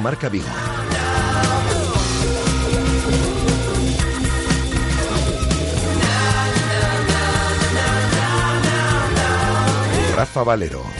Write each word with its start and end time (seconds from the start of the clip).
Marca 0.00 0.28
Vigo. 0.28 0.46
Rafa 10.14 10.42
Valero. 10.42 10.97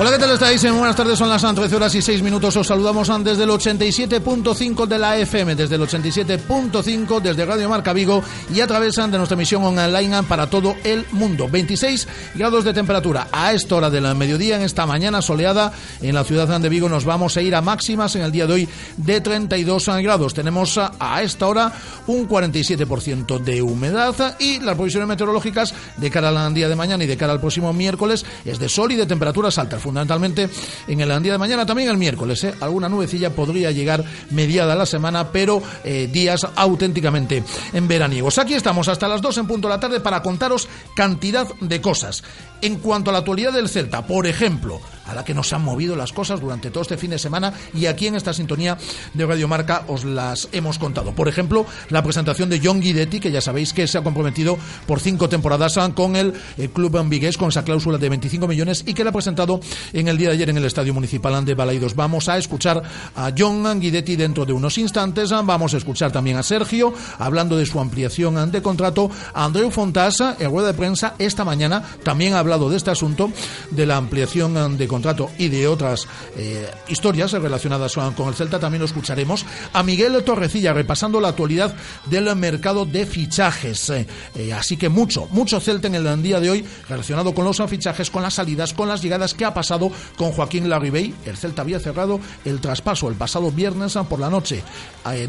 Hola, 0.00 0.12
¿qué 0.12 0.18
tal 0.18 0.30
estáis? 0.30 0.62
Eh, 0.62 0.70
Buenas 0.70 0.94
tardes, 0.94 1.18
son 1.18 1.28
las 1.28 1.42
13 1.42 1.74
horas 1.74 1.92
y 1.92 2.00
6 2.00 2.22
minutos. 2.22 2.56
Os 2.56 2.68
saludamos 2.68 3.10
desde 3.24 3.42
el 3.42 3.50
87.5 3.50 4.86
de 4.86 4.96
la 4.96 5.16
FM, 5.16 5.56
desde 5.56 5.74
el 5.74 5.80
87.5 5.80 7.20
desde 7.20 7.44
Radio 7.44 7.68
Marca 7.68 7.92
Vigo 7.92 8.22
y 8.54 8.60
a 8.60 8.68
través 8.68 8.94
de 8.94 9.08
nuestra 9.08 9.34
emisión 9.34 9.64
online 9.64 10.22
para 10.22 10.48
todo 10.48 10.76
el 10.84 11.04
mundo. 11.10 11.48
26 11.50 12.06
grados 12.36 12.62
de 12.62 12.72
temperatura 12.72 13.26
a 13.32 13.52
esta 13.52 13.74
hora 13.74 13.90
del 13.90 14.14
mediodía, 14.14 14.54
en 14.54 14.62
esta 14.62 14.86
mañana 14.86 15.20
soleada 15.20 15.72
en 16.00 16.14
la 16.14 16.22
ciudad 16.22 16.60
de 16.60 16.68
Vigo. 16.68 16.88
Nos 16.88 17.04
vamos 17.04 17.36
a 17.36 17.42
ir 17.42 17.56
a 17.56 17.60
máximas 17.60 18.14
en 18.14 18.22
el 18.22 18.30
día 18.30 18.46
de 18.46 18.52
hoy 18.52 18.68
de 18.98 19.20
32 19.20 19.88
grados. 20.00 20.32
Tenemos 20.32 20.78
a 20.78 21.22
esta 21.22 21.48
hora 21.48 21.72
un 22.06 22.28
47% 22.28 23.40
de 23.40 23.62
humedad 23.62 24.36
y 24.38 24.60
las 24.60 24.76
previsiones 24.76 25.08
meteorológicas 25.08 25.74
de 25.96 26.08
cara 26.08 26.28
al 26.28 26.54
día 26.54 26.68
de 26.68 26.76
mañana 26.76 27.02
y 27.02 27.08
de 27.08 27.16
cara 27.16 27.32
al 27.32 27.40
próximo 27.40 27.72
miércoles 27.72 28.24
es 28.44 28.60
de 28.60 28.68
sol 28.68 28.92
y 28.92 28.94
de 28.94 29.04
temperaturas 29.04 29.58
altas 29.58 29.87
fundamentalmente 29.88 30.50
en 30.86 31.00
el 31.00 31.22
día 31.22 31.32
de 31.32 31.38
mañana, 31.38 31.64
también 31.64 31.88
el 31.88 31.96
miércoles. 31.96 32.44
¿eh? 32.44 32.54
Alguna 32.60 32.90
nubecilla 32.90 33.34
podría 33.34 33.70
llegar 33.70 34.04
mediada 34.30 34.74
la 34.74 34.84
semana, 34.84 35.32
pero 35.32 35.62
eh, 35.82 36.10
días 36.12 36.46
auténticamente 36.56 37.42
en 37.72 37.88
veraniegos. 37.88 38.36
Aquí 38.36 38.52
estamos 38.52 38.88
hasta 38.88 39.08
las 39.08 39.22
2 39.22 39.38
en 39.38 39.46
punto 39.46 39.66
de 39.66 39.74
la 39.74 39.80
tarde 39.80 40.00
para 40.00 40.22
contaros 40.22 40.68
cantidad 40.94 41.48
de 41.60 41.80
cosas. 41.80 42.22
En 42.60 42.76
cuanto 42.76 43.08
a 43.08 43.12
la 43.14 43.20
actualidad 43.20 43.52
del 43.54 43.70
Celta, 43.70 44.06
por 44.06 44.26
ejemplo, 44.26 44.78
a 45.08 45.14
la 45.14 45.24
que 45.24 45.34
nos 45.34 45.52
han 45.52 45.64
movido 45.64 45.96
las 45.96 46.12
cosas 46.12 46.40
durante 46.40 46.70
todo 46.70 46.82
este 46.82 46.96
fin 46.96 47.10
de 47.10 47.18
semana 47.18 47.52
y 47.74 47.86
aquí 47.86 48.06
en 48.06 48.14
esta 48.14 48.32
sintonía 48.32 48.76
de 49.14 49.26
Radio 49.26 49.48
Marca 49.48 49.84
os 49.88 50.04
las 50.04 50.48
hemos 50.52 50.78
contado. 50.78 51.12
Por 51.12 51.28
ejemplo, 51.28 51.66
la 51.88 52.02
presentación 52.02 52.50
de 52.50 52.60
John 52.62 52.80
Guidetti, 52.80 53.18
que 53.18 53.32
ya 53.32 53.40
sabéis 53.40 53.72
que 53.72 53.86
se 53.86 53.98
ha 53.98 54.02
comprometido 54.02 54.58
por 54.86 55.00
cinco 55.00 55.28
temporadas 55.28 55.78
con 55.94 56.16
el, 56.16 56.34
el 56.56 56.70
Club 56.70 56.96
Ambigués 56.98 57.36
con 57.36 57.48
esa 57.48 57.64
cláusula 57.64 57.98
de 57.98 58.08
25 58.08 58.46
millones 58.46 58.84
y 58.86 58.94
que 58.94 59.04
la 59.04 59.10
ha 59.10 59.12
presentado 59.12 59.60
en 59.92 60.08
el 60.08 60.18
día 60.18 60.28
de 60.28 60.34
ayer 60.34 60.50
en 60.50 60.58
el 60.58 60.64
Estadio 60.64 60.92
Municipal 60.92 61.44
de 61.44 61.54
Balaidos. 61.54 61.94
Vamos 61.94 62.28
a 62.28 62.36
escuchar 62.36 62.82
a 63.16 63.32
John 63.36 63.80
Guidetti 63.80 64.16
dentro 64.16 64.44
de 64.44 64.52
unos 64.52 64.76
instantes. 64.78 65.30
Vamos 65.30 65.74
a 65.74 65.78
escuchar 65.78 66.12
también 66.12 66.36
a 66.36 66.42
Sergio 66.42 66.92
hablando 67.18 67.56
de 67.56 67.66
su 67.66 67.80
ampliación 67.80 68.50
de 68.50 68.62
contrato. 68.62 69.10
Andreu 69.34 69.70
Fontasa, 69.70 70.36
en 70.38 70.50
rueda 70.50 70.68
de 70.68 70.74
prensa 70.74 71.14
esta 71.18 71.44
mañana, 71.44 71.82
también 72.02 72.34
ha 72.34 72.40
hablado 72.40 72.68
de 72.68 72.76
este 72.76 72.90
asunto, 72.90 73.30
de 73.70 73.86
la 73.86 73.96
ampliación 73.96 74.76
de 74.76 74.88
contrato 74.88 74.97
y 75.38 75.48
de 75.48 75.66
otras 75.68 76.06
eh, 76.36 76.70
historias 76.88 77.32
relacionadas 77.32 77.94
con 77.94 78.28
el 78.28 78.34
Celta. 78.34 78.58
También 78.58 78.80
lo 78.80 78.86
escucharemos. 78.86 79.44
A 79.72 79.82
Miguel 79.82 80.22
Torrecilla 80.24 80.72
repasando 80.72 81.20
la 81.20 81.28
actualidad 81.28 81.74
del 82.06 82.34
mercado 82.36 82.84
de 82.84 83.06
fichajes. 83.06 83.90
Eh, 83.90 84.06
eh, 84.34 84.52
así 84.52 84.76
que 84.76 84.88
mucho, 84.88 85.28
mucho 85.30 85.60
Celta 85.60 85.88
en 85.88 85.94
el 85.94 86.22
día 86.22 86.40
de 86.40 86.50
hoy 86.50 86.64
relacionado 86.88 87.34
con 87.34 87.44
los 87.44 87.62
fichajes, 87.68 88.10
con 88.10 88.22
las 88.22 88.34
salidas, 88.34 88.72
con 88.72 88.88
las 88.88 89.02
llegadas 89.02 89.34
que 89.34 89.44
ha 89.44 89.54
pasado 89.54 89.90
con 90.16 90.32
Joaquín 90.32 90.68
Larribey. 90.68 91.14
El 91.24 91.36
Celta 91.36 91.62
había 91.62 91.80
cerrado 91.80 92.20
el 92.44 92.60
traspaso 92.60 93.08
el 93.08 93.14
pasado 93.14 93.50
viernes 93.50 93.98
por 94.08 94.20
la 94.20 94.30
noche 94.30 94.62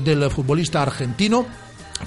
del 0.03 0.29
futbolista 0.29 0.81
argentino 0.81 1.45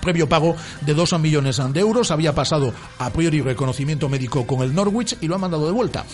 previo 0.01 0.29
pago 0.29 0.57
de 0.81 0.95
2 0.95 1.19
millones 1.21 1.61
de 1.73 1.81
euros. 1.81 2.11
Había 2.11 2.35
pasado 2.35 2.73
a 2.99 3.11
priori 3.11 3.41
reconocimiento 3.41 4.09
médico 4.09 4.47
con 4.47 4.63
el 4.63 4.75
Norwich 4.75 5.17
y 5.21 5.29
lo 5.29 5.35
ha 5.35 5.39
mandado 5.39 5.67
de 5.67 5.73
vuelta. 5.73 6.05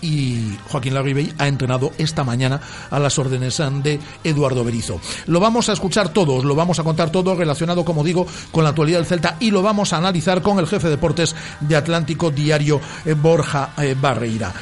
Y 0.00 0.56
Joaquín 0.68 0.94
Larribey 0.94 1.32
ha 1.38 1.48
entrenado 1.48 1.92
esta 1.98 2.24
mañana 2.24 2.60
a 2.90 2.98
las 2.98 3.18
órdenes 3.18 3.56
de 3.82 4.00
Eduardo 4.24 4.64
Berizo. 4.64 5.00
Lo 5.26 5.40
vamos 5.40 5.68
a 5.68 5.72
escuchar 5.72 6.10
todos, 6.10 6.44
lo 6.44 6.54
vamos 6.54 6.78
a 6.78 6.84
contar 6.84 7.10
todo 7.10 7.34
relacionado, 7.34 7.84
como 7.84 8.04
digo, 8.04 8.26
con 8.52 8.64
la 8.64 8.70
actualidad 8.70 8.98
del 8.98 9.06
Celta 9.06 9.36
y 9.40 9.50
lo 9.50 9.62
vamos 9.62 9.92
a 9.92 9.98
analizar 9.98 10.42
con 10.42 10.58
el 10.58 10.66
jefe 10.66 10.88
de 10.88 10.96
deportes 10.96 11.34
de 11.60 11.76
Atlántico 11.76 12.30
Diario, 12.30 12.80
eh, 13.04 13.14
Borja 13.14 13.70
eh, 13.78 13.96
Barreira. 13.98 14.52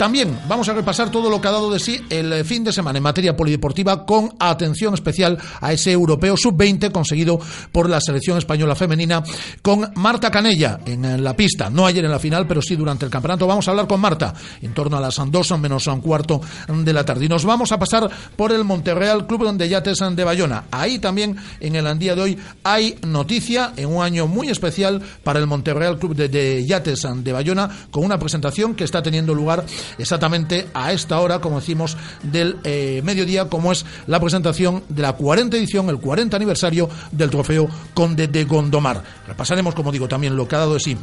También 0.00 0.40
vamos 0.48 0.66
a 0.66 0.72
repasar 0.72 1.10
todo 1.10 1.28
lo 1.28 1.42
que 1.42 1.48
ha 1.48 1.50
dado 1.50 1.70
de 1.70 1.78
sí 1.78 2.00
el 2.08 2.42
fin 2.46 2.64
de 2.64 2.72
semana 2.72 2.96
en 2.96 3.02
materia 3.02 3.36
polideportiva 3.36 4.06
con 4.06 4.34
atención 4.38 4.94
especial 4.94 5.36
a 5.60 5.74
ese 5.74 5.92
europeo 5.92 6.38
sub-20 6.38 6.90
conseguido 6.90 7.38
por 7.70 7.86
la 7.86 8.00
selección 8.00 8.38
española 8.38 8.74
femenina 8.74 9.22
con 9.60 9.92
Marta 9.96 10.30
Canella 10.30 10.80
en 10.86 11.22
la 11.22 11.36
pista, 11.36 11.68
no 11.68 11.84
ayer 11.84 12.02
en 12.02 12.10
la 12.10 12.18
final, 12.18 12.46
pero 12.46 12.62
sí 12.62 12.76
durante 12.76 13.04
el 13.04 13.10
campeonato. 13.10 13.46
Vamos 13.46 13.68
a 13.68 13.72
hablar 13.72 13.86
con 13.86 14.00
Marta 14.00 14.32
en 14.62 14.72
torno 14.72 14.96
a 14.96 15.00
las 15.00 15.20
dos 15.26 15.58
menos 15.58 15.86
un 15.86 16.00
cuarto 16.00 16.40
de 16.66 16.92
la 16.94 17.04
tarde. 17.04 17.26
Y 17.26 17.28
nos 17.28 17.44
vamos 17.44 17.70
a 17.70 17.78
pasar 17.78 18.08
por 18.36 18.52
el 18.52 18.64
Monterreal 18.64 19.26
Club 19.26 19.52
de 19.52 19.68
Yates 19.68 19.98
de 20.12 20.24
Bayona. 20.24 20.64
Ahí 20.70 20.98
también 20.98 21.36
en 21.60 21.76
el 21.76 21.98
día 21.98 22.14
de 22.14 22.22
hoy 22.22 22.38
hay 22.64 22.96
noticia 23.06 23.74
en 23.76 23.94
un 23.94 24.02
año 24.02 24.26
muy 24.26 24.48
especial 24.48 25.02
para 25.22 25.40
el 25.40 25.46
Monterreal 25.46 25.98
Club 25.98 26.14
de, 26.14 26.30
de 26.30 26.64
Yates 26.64 27.06
de 27.16 27.32
Bayona 27.34 27.68
con 27.90 28.02
una 28.02 28.18
presentación 28.18 28.74
que 28.74 28.84
está 28.84 29.02
teniendo 29.02 29.34
lugar 29.34 29.66
exactamente 29.98 30.68
a 30.74 30.92
esta 30.92 31.20
hora, 31.20 31.40
como 31.40 31.60
decimos, 31.60 31.96
del 32.22 32.58
eh, 32.64 33.00
mediodía, 33.04 33.48
como 33.48 33.72
es 33.72 33.84
la 34.06 34.20
presentación 34.20 34.82
de 34.88 35.02
la 35.02 35.12
40 35.14 35.56
edición, 35.56 35.88
el 35.88 35.98
40 35.98 36.36
aniversario 36.36 36.88
del 37.12 37.30
trofeo 37.30 37.68
Conde 37.94 38.28
de 38.28 38.44
Gondomar. 38.44 39.02
Repasaremos, 39.26 39.74
como 39.74 39.92
digo, 39.92 40.08
también 40.08 40.36
lo 40.36 40.46
que 40.46 40.56
ha 40.56 40.60
dado 40.60 40.74
de 40.74 40.80
sí 40.80 40.96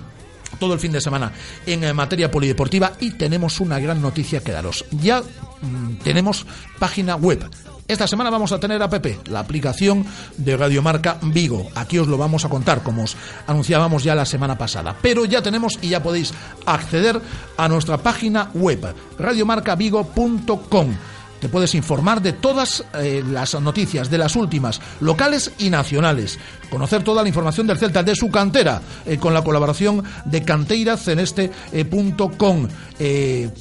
todo 0.59 0.73
el 0.73 0.79
fin 0.79 0.93
de 0.93 1.01
semana 1.01 1.33
en 1.65 1.83
eh, 1.83 1.93
materia 1.93 2.31
polideportiva 2.31 2.93
y 2.99 3.11
tenemos 3.11 3.59
una 3.59 3.79
gran 3.79 4.01
noticia 4.01 4.39
que 4.39 4.51
daros. 4.51 4.85
Ya 4.91 5.21
mmm, 5.21 5.95
tenemos 6.03 6.45
página 6.79 7.15
web 7.15 7.47
esta 7.87 8.07
semana 8.07 8.29
vamos 8.29 8.51
a 8.51 8.59
tener 8.59 8.81
APP, 8.81 9.27
la 9.29 9.39
aplicación 9.39 10.05
de 10.37 10.57
Radiomarca 10.57 11.17
Vigo. 11.21 11.69
Aquí 11.75 11.99
os 11.99 12.07
lo 12.07 12.17
vamos 12.17 12.45
a 12.45 12.49
contar, 12.49 12.83
como 12.83 13.03
os 13.03 13.15
anunciábamos 13.47 14.03
ya 14.03 14.15
la 14.15 14.25
semana 14.25 14.57
pasada. 14.57 14.95
Pero 15.01 15.25
ya 15.25 15.41
tenemos 15.41 15.79
y 15.81 15.89
ya 15.89 16.03
podéis 16.03 16.33
acceder 16.65 17.21
a 17.57 17.67
nuestra 17.67 17.97
página 17.97 18.51
web, 18.53 18.93
radiomarcavigo.com 19.17 20.95
te 21.39 21.49
puedes 21.49 21.73
informar 21.75 22.21
de 22.21 22.33
todas 22.33 22.83
eh, 22.95 23.23
las 23.25 23.53
noticias, 23.61 24.09
de 24.09 24.17
las 24.17 24.35
últimas, 24.35 24.81
locales 24.99 25.51
y 25.59 25.69
nacionales. 25.69 26.39
Conocer 26.71 27.03
toda 27.03 27.21
la 27.21 27.27
información 27.27 27.67
del 27.67 27.77
Celta, 27.77 28.01
de 28.03 28.15
su 28.15 28.31
cantera, 28.31 28.81
eh, 29.05 29.17
con 29.17 29.35
la 29.35 29.43
colaboración 29.43 30.03
de 30.25 30.43
canteiraceneste.com. 30.43 32.67
Eh, 32.99 33.51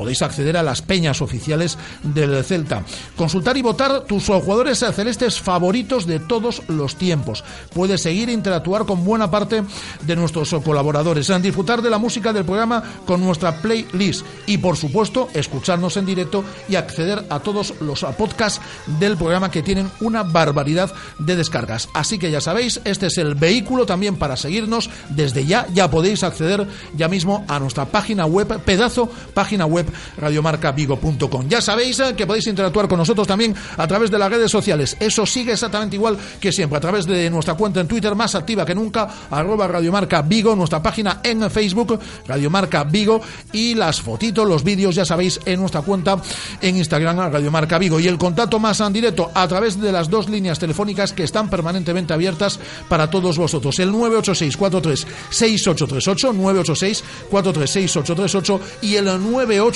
podéis 0.00 0.22
acceder 0.22 0.56
a 0.56 0.62
las 0.62 0.80
peñas 0.80 1.20
oficiales 1.20 1.76
del 2.02 2.42
Celta. 2.42 2.82
Consultar 3.16 3.58
y 3.58 3.62
votar 3.62 4.04
tus 4.04 4.28
jugadores 4.28 4.78
celestes 4.78 5.38
favoritos 5.38 6.06
de 6.06 6.20
todos 6.20 6.62
los 6.68 6.96
tiempos. 6.96 7.44
Puedes 7.74 8.00
seguir 8.00 8.30
e 8.30 8.32
interactuar 8.32 8.86
con 8.86 9.04
buena 9.04 9.30
parte 9.30 9.62
de 10.00 10.16
nuestros 10.16 10.56
colaboradores. 10.64 11.30
Disfrutar 11.42 11.82
de 11.82 11.90
la 11.90 11.98
música 11.98 12.32
del 12.32 12.46
programa 12.46 12.82
con 13.04 13.20
nuestra 13.20 13.60
playlist. 13.60 14.24
Y 14.46 14.56
por 14.56 14.78
supuesto, 14.78 15.28
escucharnos 15.34 15.98
en 15.98 16.06
directo 16.06 16.44
y 16.66 16.76
acceder 16.76 17.26
a 17.28 17.40
todos 17.40 17.74
los 17.82 18.02
podcasts 18.16 18.62
del 18.98 19.18
programa 19.18 19.50
que 19.50 19.62
tienen 19.62 19.90
una 20.00 20.22
barbaridad 20.22 20.90
de 21.18 21.36
descargas. 21.36 21.90
Así 21.92 22.18
que 22.18 22.30
ya 22.30 22.40
sabéis, 22.40 22.80
este 22.84 23.08
es 23.08 23.18
el 23.18 23.34
vehículo 23.34 23.84
también 23.84 24.16
para 24.16 24.38
seguirnos. 24.38 24.88
Desde 25.10 25.44
ya, 25.44 25.66
ya 25.74 25.90
podéis 25.90 26.24
acceder 26.24 26.66
ya 26.96 27.08
mismo 27.08 27.44
a 27.48 27.58
nuestra 27.58 27.84
página 27.84 28.24
web, 28.24 28.62
pedazo 28.62 29.10
página 29.34 29.66
web 29.66 29.89
radiomarcavigo.com. 30.16 31.48
Ya 31.48 31.60
sabéis 31.60 32.00
eh, 32.00 32.14
que 32.16 32.26
podéis 32.26 32.46
interactuar 32.46 32.88
con 32.88 32.98
nosotros 32.98 33.26
también 33.26 33.54
a 33.76 33.86
través 33.86 34.10
de 34.10 34.18
las 34.18 34.30
redes 34.30 34.50
sociales. 34.50 34.96
Eso 35.00 35.26
sigue 35.26 35.52
exactamente 35.52 35.96
igual 35.96 36.18
que 36.40 36.52
siempre, 36.52 36.78
a 36.78 36.80
través 36.80 37.06
de 37.06 37.30
nuestra 37.30 37.54
cuenta 37.54 37.80
en 37.80 37.88
Twitter, 37.88 38.14
más 38.14 38.34
activa 38.34 38.64
que 38.64 38.74
nunca, 38.74 39.08
arroba 39.30 39.66
Radiomarca 39.66 40.22
Vigo, 40.22 40.54
nuestra 40.56 40.82
página 40.82 41.20
en 41.22 41.50
Facebook, 41.50 41.98
Radiomarca 42.26 42.84
Vigo, 42.84 43.20
y 43.52 43.74
las 43.74 44.00
fotitos, 44.00 44.46
los 44.46 44.64
vídeos, 44.64 44.94
ya 44.94 45.04
sabéis, 45.04 45.40
en 45.44 45.60
nuestra 45.60 45.82
cuenta 45.82 46.20
en 46.60 46.76
Instagram, 46.76 47.32
Radiomarca 47.32 47.78
Vigo. 47.78 48.00
Y 48.00 48.08
el 48.08 48.18
contacto 48.18 48.58
más 48.58 48.80
en 48.80 48.92
directo 48.92 49.30
a 49.34 49.46
través 49.46 49.80
de 49.80 49.92
las 49.92 50.08
dos 50.08 50.28
líneas 50.28 50.58
telefónicas 50.58 51.12
que 51.12 51.24
están 51.24 51.50
permanentemente 51.50 52.12
abiertas 52.12 52.58
para 52.88 53.10
todos 53.10 53.36
vosotros. 53.38 53.78
El 53.78 53.92
986 53.92 54.56
43 54.56 55.06
6838 55.30 56.32
986 56.32 57.04
43 57.30 57.70
6838 57.70 58.60
y 58.82 58.96
el 58.96 59.04
986 59.04 59.69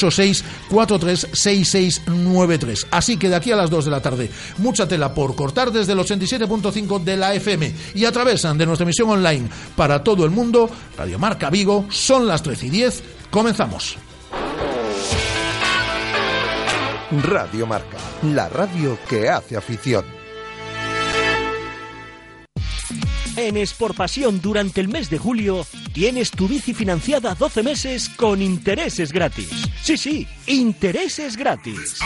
43 0.68 1.28
6693. 1.32 2.86
Así 2.90 3.16
que 3.16 3.28
de 3.28 3.36
aquí 3.36 3.52
a 3.52 3.56
las 3.56 3.70
2 3.70 3.84
de 3.84 3.90
la 3.90 4.02
tarde, 4.02 4.30
mucha 4.58 4.88
tela 4.88 5.14
por 5.14 5.34
cortar 5.34 5.70
desde 5.70 5.92
el 5.92 5.98
87.5 5.98 7.02
de 7.02 7.16
la 7.16 7.34
FM 7.34 7.74
y 7.94 8.04
a 8.04 8.12
través 8.12 8.42
de 8.42 8.66
nuestra 8.66 8.84
emisión 8.84 9.10
online 9.10 9.48
para 9.76 10.02
todo 10.02 10.24
el 10.24 10.30
mundo, 10.30 10.68
Radiomarca 10.96 11.50
Vigo, 11.50 11.86
son 11.90 12.26
las 12.26 12.42
13 12.42 12.66
y 12.66 12.70
10, 12.70 13.02
comenzamos. 13.30 13.96
Radio 17.22 17.66
Marca, 17.66 17.98
la 18.22 18.48
radio 18.48 18.98
que 19.08 19.28
hace 19.28 19.56
afición. 19.56 20.23
En 23.36 23.56
Pasión 23.96 24.40
durante 24.40 24.80
el 24.80 24.88
mes 24.88 25.10
de 25.10 25.18
julio 25.18 25.66
tienes 25.92 26.30
tu 26.30 26.46
bici 26.46 26.72
financiada 26.72 27.34
12 27.34 27.62
meses 27.64 28.08
con 28.08 28.40
intereses 28.40 29.12
gratis. 29.12 29.48
Sí, 29.82 29.96
sí, 29.96 30.26
intereses 30.46 31.36
gratis. 31.36 31.98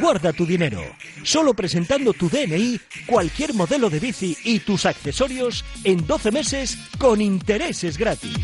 Guarda 0.00 0.32
tu 0.32 0.46
dinero. 0.46 0.80
Solo 1.22 1.52
presentando 1.52 2.14
tu 2.14 2.28
DNI, 2.30 2.80
cualquier 3.06 3.52
modelo 3.52 3.90
de 3.90 4.00
bici 4.00 4.36
y 4.44 4.60
tus 4.60 4.86
accesorios 4.86 5.64
en 5.84 6.06
12 6.06 6.30
meses 6.30 6.78
con 6.98 7.20
intereses 7.20 7.98
gratis. 7.98 8.36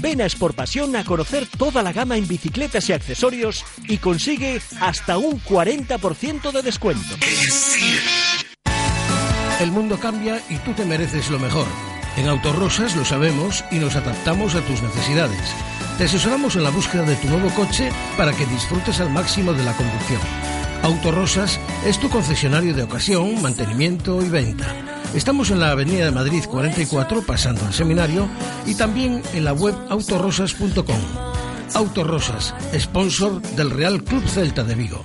Ven 0.00 0.22
a 0.22 0.26
Pasión 0.56 0.96
a 0.96 1.04
conocer 1.04 1.46
toda 1.46 1.82
la 1.82 1.92
gama 1.92 2.16
en 2.16 2.26
bicicletas 2.26 2.88
y 2.88 2.92
accesorios 2.92 3.64
y 3.88 3.98
consigue 3.98 4.60
hasta 4.80 5.18
un 5.18 5.40
40% 5.40 6.50
de 6.50 6.62
descuento. 6.62 7.16
El 9.60 9.70
mundo 9.70 9.98
cambia 9.98 10.40
y 10.48 10.56
tú 10.58 10.72
te 10.72 10.84
mereces 10.84 11.30
lo 11.30 11.38
mejor. 11.38 11.66
En 12.16 12.28
Autorosas 12.28 12.96
lo 12.96 13.04
sabemos 13.04 13.64
y 13.70 13.76
nos 13.76 13.94
adaptamos 13.94 14.54
a 14.56 14.60
tus 14.62 14.82
necesidades. 14.82 15.40
Te 15.96 16.04
asesoramos 16.04 16.56
en 16.56 16.64
la 16.64 16.70
búsqueda 16.70 17.04
de 17.04 17.14
tu 17.16 17.28
nuevo 17.28 17.50
coche 17.50 17.90
para 18.16 18.32
que 18.32 18.46
disfrutes 18.46 19.00
al 19.00 19.10
máximo 19.10 19.52
de 19.52 19.62
la 19.62 19.72
conducción. 19.76 20.20
Autorosas 20.82 21.60
es 21.86 21.98
tu 21.98 22.10
concesionario 22.10 22.74
de 22.74 22.82
ocasión, 22.82 23.40
mantenimiento 23.40 24.20
y 24.22 24.28
venta. 24.28 24.66
Estamos 25.14 25.50
en 25.50 25.60
la 25.60 25.70
Avenida 25.70 26.04
de 26.04 26.10
Madrid 26.10 26.44
44, 26.44 27.22
pasando 27.22 27.64
al 27.64 27.72
seminario, 27.72 28.28
y 28.66 28.74
también 28.74 29.22
en 29.32 29.44
la 29.44 29.52
web 29.52 29.74
autorosas.com. 29.88 31.00
Autorosas, 31.74 32.54
sponsor 32.76 33.40
del 33.40 33.70
Real 33.70 34.02
Club 34.02 34.26
Celta 34.26 34.64
de 34.64 34.74
Vigo. 34.74 35.04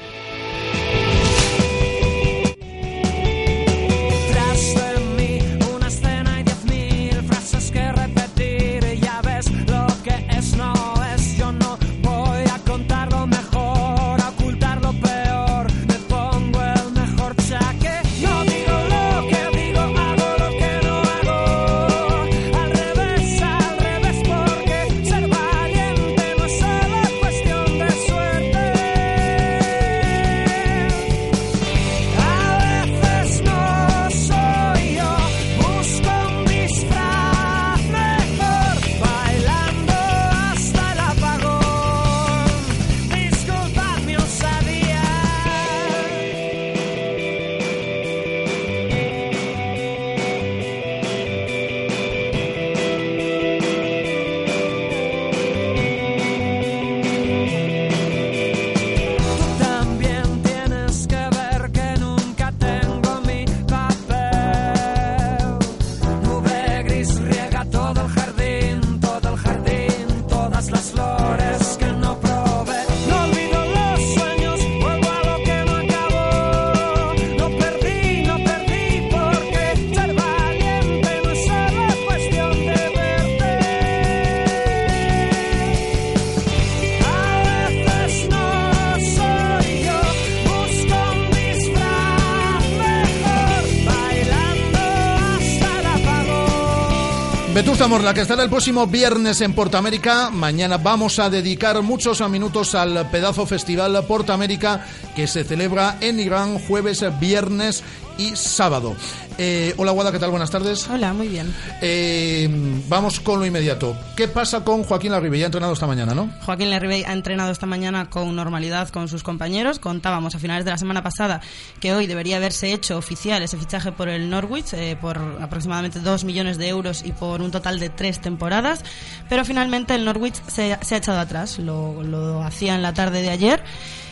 Morla, 97.87 98.13
que 98.13 98.21
estará 98.21 98.43
el 98.43 98.49
próximo 98.49 98.85
viernes 98.85 99.41
en 99.41 99.53
Portamérica. 99.53 100.29
Mañana 100.29 100.77
vamos 100.77 101.17
a 101.17 101.31
dedicar 101.31 101.81
muchos 101.81 102.21
minutos 102.29 102.75
al 102.75 103.09
pedazo 103.09 103.47
festival 103.47 104.05
Portamérica 104.07 104.85
que 105.15 105.25
se 105.25 105.43
celebra 105.43 105.97
en 105.99 106.19
Irán 106.19 106.59
jueves, 106.59 107.03
viernes 107.19 107.83
y 108.19 108.35
sábado. 108.35 108.95
Eh, 109.37 109.73
hola 109.77 109.91
Guada, 109.91 110.11
¿qué 110.11 110.19
tal? 110.19 110.29
Buenas 110.29 110.51
tardes. 110.51 110.87
Hola, 110.89 111.13
muy 111.13 111.27
bien. 111.27 111.53
Eh, 111.81 112.49
vamos 112.87 113.19
con 113.19 113.39
lo 113.39 113.45
inmediato. 113.45 113.95
¿Qué 114.15 114.27
pasa 114.27 114.63
con 114.63 114.83
Joaquín 114.83 115.11
Larribe? 115.11 115.39
Ya 115.39 115.45
ha 115.45 115.47
entrenado 115.47 115.73
esta 115.73 115.87
mañana, 115.87 116.13
¿no? 116.13 116.29
Joaquín 116.45 116.69
Larribey 116.69 117.03
ha 117.03 117.13
entrenado 117.13 117.51
esta 117.51 117.65
mañana 117.65 118.09
con 118.09 118.35
normalidad 118.35 118.89
con 118.89 119.07
sus 119.07 119.23
compañeros. 119.23 119.79
Contábamos 119.79 120.35
a 120.35 120.39
finales 120.39 120.65
de 120.65 120.71
la 120.71 120.77
semana 120.77 121.01
pasada 121.01 121.41
que 121.79 121.93
hoy 121.93 122.07
debería 122.07 122.37
haberse 122.37 122.73
hecho 122.73 122.97
oficial 122.97 123.41
ese 123.41 123.57
fichaje 123.57 123.91
por 123.91 124.09
el 124.09 124.29
Norwich 124.29 124.73
eh, 124.73 124.97
por 124.99 125.17
aproximadamente 125.41 125.99
2 125.99 126.23
millones 126.23 126.57
de 126.57 126.67
euros 126.67 127.03
y 127.05 127.11
por 127.11 127.41
un 127.41 127.51
total 127.51 127.79
de 127.79 127.89
tres 127.89 128.19
temporadas. 128.19 128.83
Pero 129.29 129.45
finalmente 129.45 129.95
el 129.95 130.05
Norwich 130.05 130.35
se, 130.47 130.77
se 130.81 130.95
ha 130.95 130.97
echado 130.97 131.19
atrás. 131.19 131.57
Lo, 131.57 132.03
lo 132.03 132.43
hacía 132.43 132.75
en 132.75 132.81
la 132.81 132.93
tarde 132.93 133.21
de 133.21 133.29
ayer 133.29 133.63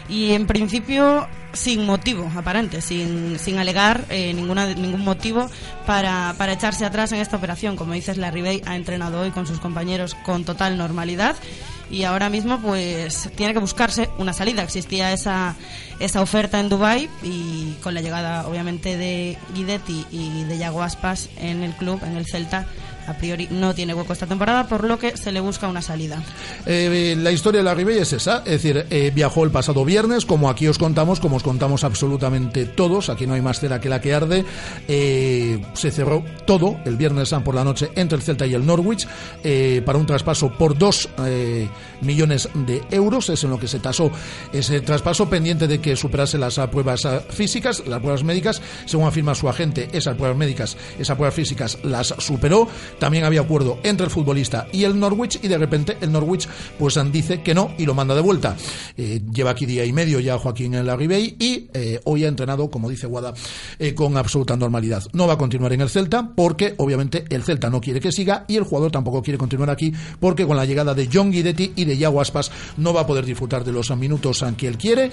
y 0.10 0.32
en 0.32 0.48
principio 0.48 1.28
sin 1.54 1.86
motivo 1.86 2.32
aparente, 2.36 2.82
sin, 2.82 3.40
sin 3.40 3.58
alegar 3.58 4.06
eh, 4.10 4.34
ninguna, 4.34 4.74
ningún 4.74 5.04
motivo 5.04 5.50
para, 5.86 6.36
para 6.38 6.54
echarse 6.54 6.86
atrás 6.86 7.12
en 7.12 7.20
esta 7.20 7.38
operación. 7.38 7.76
Como 7.76 7.94
dices, 7.94 8.18
la 8.18 8.32
Ribey 8.32 8.62
ha 8.66 8.76
entrenado 8.76 9.22
hoy 9.22 9.32
con 9.32 9.48
sus 9.48 9.60
compañeros 9.60 10.16
con 10.26 10.46
total 10.46 10.78
normalidad 10.78 11.36
y 11.90 12.04
ahora 12.04 12.30
mismo 12.30 12.60
pues 12.60 13.30
tiene 13.36 13.54
que 13.54 13.60
buscarse 13.60 14.10
una 14.18 14.34
salida. 14.34 14.64
Existía 14.64 15.12
esa, 15.12 15.56
esa 16.00 16.22
oferta 16.22 16.60
en 16.60 16.70
Dubai 16.70 17.10
y 17.24 17.74
con 17.82 17.94
la 17.94 18.02
llegada 18.02 18.48
obviamente 18.48 18.98
de 18.98 19.38
Guidetti 19.56 20.06
y 20.12 20.44
de 20.44 20.58
Yago 20.58 20.84
Aspas 20.84 21.30
en 21.38 21.64
el 21.64 21.74
club, 21.74 22.00
en 22.04 22.16
el 22.16 22.26
Celta, 22.28 22.68
a 23.10 23.14
priori 23.18 23.48
no 23.50 23.74
tiene 23.74 23.94
hueco 23.94 24.14
esta 24.14 24.28
temporada, 24.28 24.68
por 24.68 24.84
lo 24.84 25.00
que 25.00 25.18
se 25.18 25.32
le 25.32 25.40
busca 25.40 25.68
una 25.68 25.82
salida. 25.82 26.22
Eh, 26.66 27.16
la 27.18 27.32
historia 27.32 27.60
de 27.60 27.64
la 27.64 27.74
Ribey 27.74 27.98
es 27.98 28.14
esa, 28.14 28.40
es 28.40 28.62
decir, 28.62 28.86
eh, 28.90 29.12
viajó 29.14 29.44
el 29.44 29.52
pasado 29.52 29.84
viernes, 29.84 30.26
como 30.26 30.50
aquí 30.50 30.68
os 30.68 30.78
contamos, 30.78 31.20
como 31.20 31.38
os 31.38 31.44
contamos 31.44 31.84
absolutamente 31.84 32.66
todos, 32.66 33.10
aquí 33.10 33.26
no 33.26 33.34
hay 33.34 33.42
más 33.42 33.60
cera 33.60 33.82
que 33.82 33.90
la 33.90 34.00
que 34.00 34.14
arde, 34.14 34.46
eh, 34.88 35.60
se 35.74 35.92
cerró 35.92 36.24
todo 36.46 36.78
el 36.86 36.98
viernes 36.98 37.34
por 37.44 37.56
la 37.56 37.64
noche 37.64 37.90
entre 37.96 38.18
el 38.18 38.24
Celta 38.24 38.46
y 38.46 38.54
el 38.54 38.66
Norwich 38.66 39.08
para 39.86 39.98
un 39.98 40.06
traspaso 40.06 40.52
por 40.52 40.78
dos 40.78 41.10
eh, 41.26 41.68
millones 42.02 42.50
de 42.54 42.82
euros, 42.92 43.30
es 43.30 43.44
en 43.44 43.50
lo 43.50 43.60
que 43.60 43.68
se 43.68 43.80
tasó 43.80 44.12
ese 44.54 44.82
traspaso, 44.82 45.30
pendiente 45.30 45.68
de 45.68 45.80
que 45.80 45.96
superase 45.96 46.38
las 46.38 46.60
pruebas 46.72 47.08
físicas, 47.30 47.84
las 47.88 48.00
pruebas 48.00 48.24
médicas, 48.24 48.62
según 48.86 49.08
afirma 49.08 49.36
su 49.36 49.50
agente, 49.50 49.90
esas 49.94 50.16
pruebas 50.16 50.38
médicas, 50.38 50.78
esas 50.98 51.16
pruebas 51.16 51.34
físicas 51.34 51.78
las 51.84 52.14
superó, 52.18 52.68
también 53.00 53.24
había 53.24 53.42
acuerdo 53.42 53.80
entre 53.84 54.06
el 54.06 54.12
futbolista 54.12 54.68
y 54.72 54.84
el 54.84 55.00
Norwich 55.00 55.40
y 55.42 55.48
de 55.48 55.58
repente 55.58 55.98
el 56.02 56.12
Norwich 56.12 56.48
pues 56.78 57.00
dice 57.12 57.42
que 57.42 57.54
no 57.54 57.72
y 57.78 57.86
lo 57.86 57.94
manda 57.94 58.16
de 58.16 58.22
vuelta. 58.22 58.56
Eh, 58.98 59.22
lleva 59.32 59.52
aquí 59.52 59.66
día 59.66 59.86
y 59.86 59.94
medio 59.94 60.20
ya 60.20 60.38
Joaquín 60.38 60.74
en 60.74 60.86
la 60.86 60.96
Ribey 60.96 61.36
y 61.40 61.70
eh, 61.74 62.00
hoy 62.04 62.26
ha 62.26 62.28
entrenado, 62.28 62.70
como 62.70 62.90
dice 62.90 63.08
Guada, 63.08 63.34
eh, 63.78 63.94
con 63.94 64.18
absoluta 64.18 64.56
normalidad. 64.56 65.04
No 65.14 65.28
va 65.28 65.34
a 65.34 65.38
continuar 65.38 65.74
en 65.74 65.82
el 65.82 65.90
Celta 65.90 66.32
porque 66.36 66.76
obviamente 66.78 67.26
el 67.30 67.44
Celta 67.44 67.70
no 67.70 67.82
quiere 67.82 68.00
que 68.00 68.12
siga 68.12 68.46
y 68.48 68.58
el 68.58 68.64
jugador 68.64 68.92
tampoco 68.92 69.22
quiere 69.22 69.38
continuar 69.38 69.70
aquí 69.70 69.94
porque 70.20 70.46
con 70.46 70.58
la 70.58 70.66
llegada 70.66 70.94
de 70.94 71.10
John 71.12 71.32
Guidetti 71.32 71.74
y 71.76 71.86
de 71.86 71.98
Yago 71.98 72.22
Aspas 72.22 72.52
no 72.78 72.94
va 72.94 73.02
a 73.02 73.08
poder 73.08 73.26
disfrutar 73.26 73.64
de 73.64 73.72
los 73.72 73.90
minutos 73.98 74.44
que 74.58 74.68
él 74.68 74.78
quiere. 74.78 75.12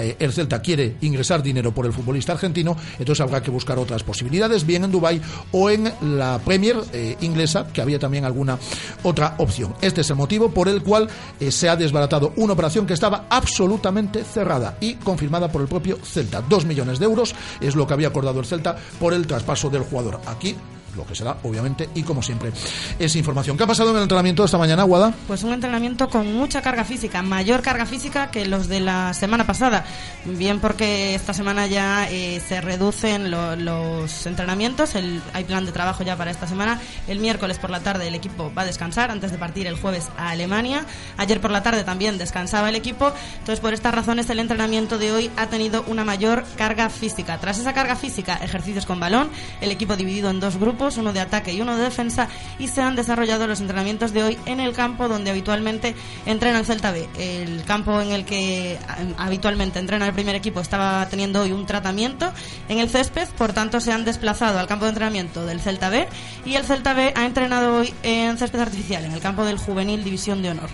Eh, 0.00 0.16
el 0.18 0.32
Celta 0.32 0.60
quiere 0.60 0.96
ingresar 1.00 1.42
dinero 1.42 1.72
por 1.72 1.86
el 1.86 1.92
futbolista 1.92 2.32
argentino, 2.32 2.76
entonces 2.98 3.20
habrá 3.20 3.42
que 3.42 3.50
buscar 3.50 3.78
otras 3.78 4.02
posibilidades, 4.02 4.66
bien 4.66 4.84
en 4.84 4.90
Dubai 4.90 5.20
o 5.52 5.70
en 5.70 5.90
la 6.18 6.40
Premier 6.44 6.76
inglesa, 7.20 7.66
que 7.72 7.80
había 7.80 7.98
también 7.98 8.24
alguna 8.24 8.58
otra 9.02 9.34
opción. 9.38 9.74
Este 9.80 10.00
es 10.02 10.10
el 10.10 10.16
motivo 10.16 10.50
por 10.50 10.68
el 10.68 10.82
cual 10.82 11.08
eh, 11.40 11.50
se 11.50 11.68
ha 11.68 11.76
desbaratado 11.76 12.32
una 12.36 12.52
operación 12.52 12.86
que 12.86 12.94
estaba 12.94 13.26
absolutamente 13.28 14.24
cerrada 14.24 14.76
y 14.80 14.94
confirmada 14.94 15.50
por 15.50 15.62
el 15.62 15.68
propio 15.68 15.98
Celta. 16.02 16.42
Dos 16.42 16.64
millones 16.64 16.98
de 16.98 17.04
euros 17.04 17.34
es 17.60 17.74
lo 17.74 17.86
que 17.86 17.94
había 17.94 18.08
acordado 18.08 18.40
el 18.40 18.46
Celta 18.46 18.76
por 18.98 19.12
el 19.12 19.26
traspaso 19.26 19.70
del 19.70 19.82
jugador. 19.82 20.20
Aquí 20.26 20.56
lo 20.98 21.06
que 21.06 21.14
será, 21.14 21.36
obviamente, 21.44 21.88
y 21.94 22.02
como 22.02 22.22
siempre, 22.22 22.52
es 22.98 23.16
información. 23.16 23.56
¿Qué 23.56 23.64
ha 23.64 23.66
pasado 23.66 23.90
en 23.90 23.96
el 23.96 24.02
entrenamiento 24.02 24.44
esta 24.44 24.58
mañana, 24.58 24.82
Guada? 24.82 25.14
Pues 25.26 25.42
un 25.44 25.52
entrenamiento 25.54 26.08
con 26.10 26.32
mucha 26.34 26.60
carga 26.60 26.84
física, 26.84 27.22
mayor 27.22 27.62
carga 27.62 27.86
física 27.86 28.30
que 28.30 28.44
los 28.46 28.68
de 28.68 28.80
la 28.80 29.14
semana 29.14 29.46
pasada. 29.46 29.84
Bien 30.26 30.60
porque 30.60 31.14
esta 31.14 31.32
semana 31.32 31.66
ya 31.66 32.08
eh, 32.10 32.42
se 32.46 32.60
reducen 32.60 33.30
lo- 33.30 33.56
los 33.56 34.26
entrenamientos, 34.26 34.94
el- 34.94 35.22
hay 35.32 35.44
plan 35.44 35.64
de 35.64 35.72
trabajo 35.72 36.02
ya 36.02 36.16
para 36.16 36.30
esta 36.30 36.46
semana. 36.46 36.80
El 37.06 37.20
miércoles 37.20 37.58
por 37.58 37.70
la 37.70 37.80
tarde 37.80 38.08
el 38.08 38.14
equipo 38.14 38.52
va 38.56 38.62
a 38.62 38.66
descansar 38.66 39.10
antes 39.10 39.30
de 39.30 39.38
partir 39.38 39.66
el 39.66 39.76
jueves 39.80 40.08
a 40.18 40.30
Alemania. 40.30 40.84
Ayer 41.16 41.40
por 41.40 41.50
la 41.50 41.62
tarde 41.62 41.84
también 41.84 42.18
descansaba 42.18 42.68
el 42.68 42.74
equipo. 42.76 43.12
Entonces, 43.38 43.60
por 43.60 43.72
estas 43.74 43.94
razones, 43.94 44.28
el 44.30 44.38
entrenamiento 44.40 44.98
de 44.98 45.12
hoy 45.12 45.30
ha 45.36 45.46
tenido 45.46 45.84
una 45.86 46.04
mayor 46.04 46.44
carga 46.56 46.88
física. 46.90 47.38
Tras 47.38 47.58
esa 47.58 47.72
carga 47.72 47.94
física, 47.96 48.34
ejercicios 48.42 48.86
con 48.86 48.98
balón, 48.98 49.28
el 49.60 49.70
equipo 49.70 49.94
dividido 49.96 50.30
en 50.30 50.40
dos 50.40 50.56
grupos, 50.56 50.87
uno 50.96 51.12
de 51.12 51.20
ataque 51.20 51.52
y 51.52 51.60
uno 51.60 51.76
de 51.76 51.84
defensa, 51.84 52.28
y 52.58 52.68
se 52.68 52.82
han 52.82 52.96
desarrollado 52.96 53.46
los 53.46 53.60
entrenamientos 53.60 54.12
de 54.12 54.22
hoy 54.22 54.38
en 54.46 54.60
el 54.60 54.72
campo 54.72 55.08
donde 55.08 55.30
habitualmente 55.30 55.94
entrena 56.26 56.60
el 56.60 56.66
Celta 56.66 56.92
B. 56.92 57.08
El 57.18 57.64
campo 57.64 58.00
en 58.00 58.12
el 58.12 58.24
que 58.24 58.72
eh, 58.72 58.78
habitualmente 59.16 59.78
entrena 59.78 60.06
el 60.06 60.12
primer 60.12 60.34
equipo 60.34 60.60
estaba 60.60 61.06
teniendo 61.08 61.42
hoy 61.42 61.52
un 61.52 61.66
tratamiento 61.66 62.32
en 62.68 62.78
el 62.78 62.88
césped, 62.88 63.28
por 63.36 63.52
tanto 63.52 63.80
se 63.80 63.92
han 63.92 64.04
desplazado 64.04 64.58
al 64.58 64.66
campo 64.66 64.84
de 64.84 64.90
entrenamiento 64.90 65.44
del 65.46 65.60
Celta 65.60 65.90
B 65.90 66.08
y 66.44 66.54
el 66.54 66.64
Celta 66.64 66.94
B 66.94 67.12
ha 67.14 67.26
entrenado 67.26 67.78
hoy 67.78 67.92
en 68.02 68.38
césped 68.38 68.60
artificial, 68.60 69.04
en 69.04 69.12
el 69.12 69.20
campo 69.20 69.44
del 69.44 69.58
Juvenil 69.58 70.04
División 70.04 70.42
de 70.42 70.50
Honor. 70.50 70.68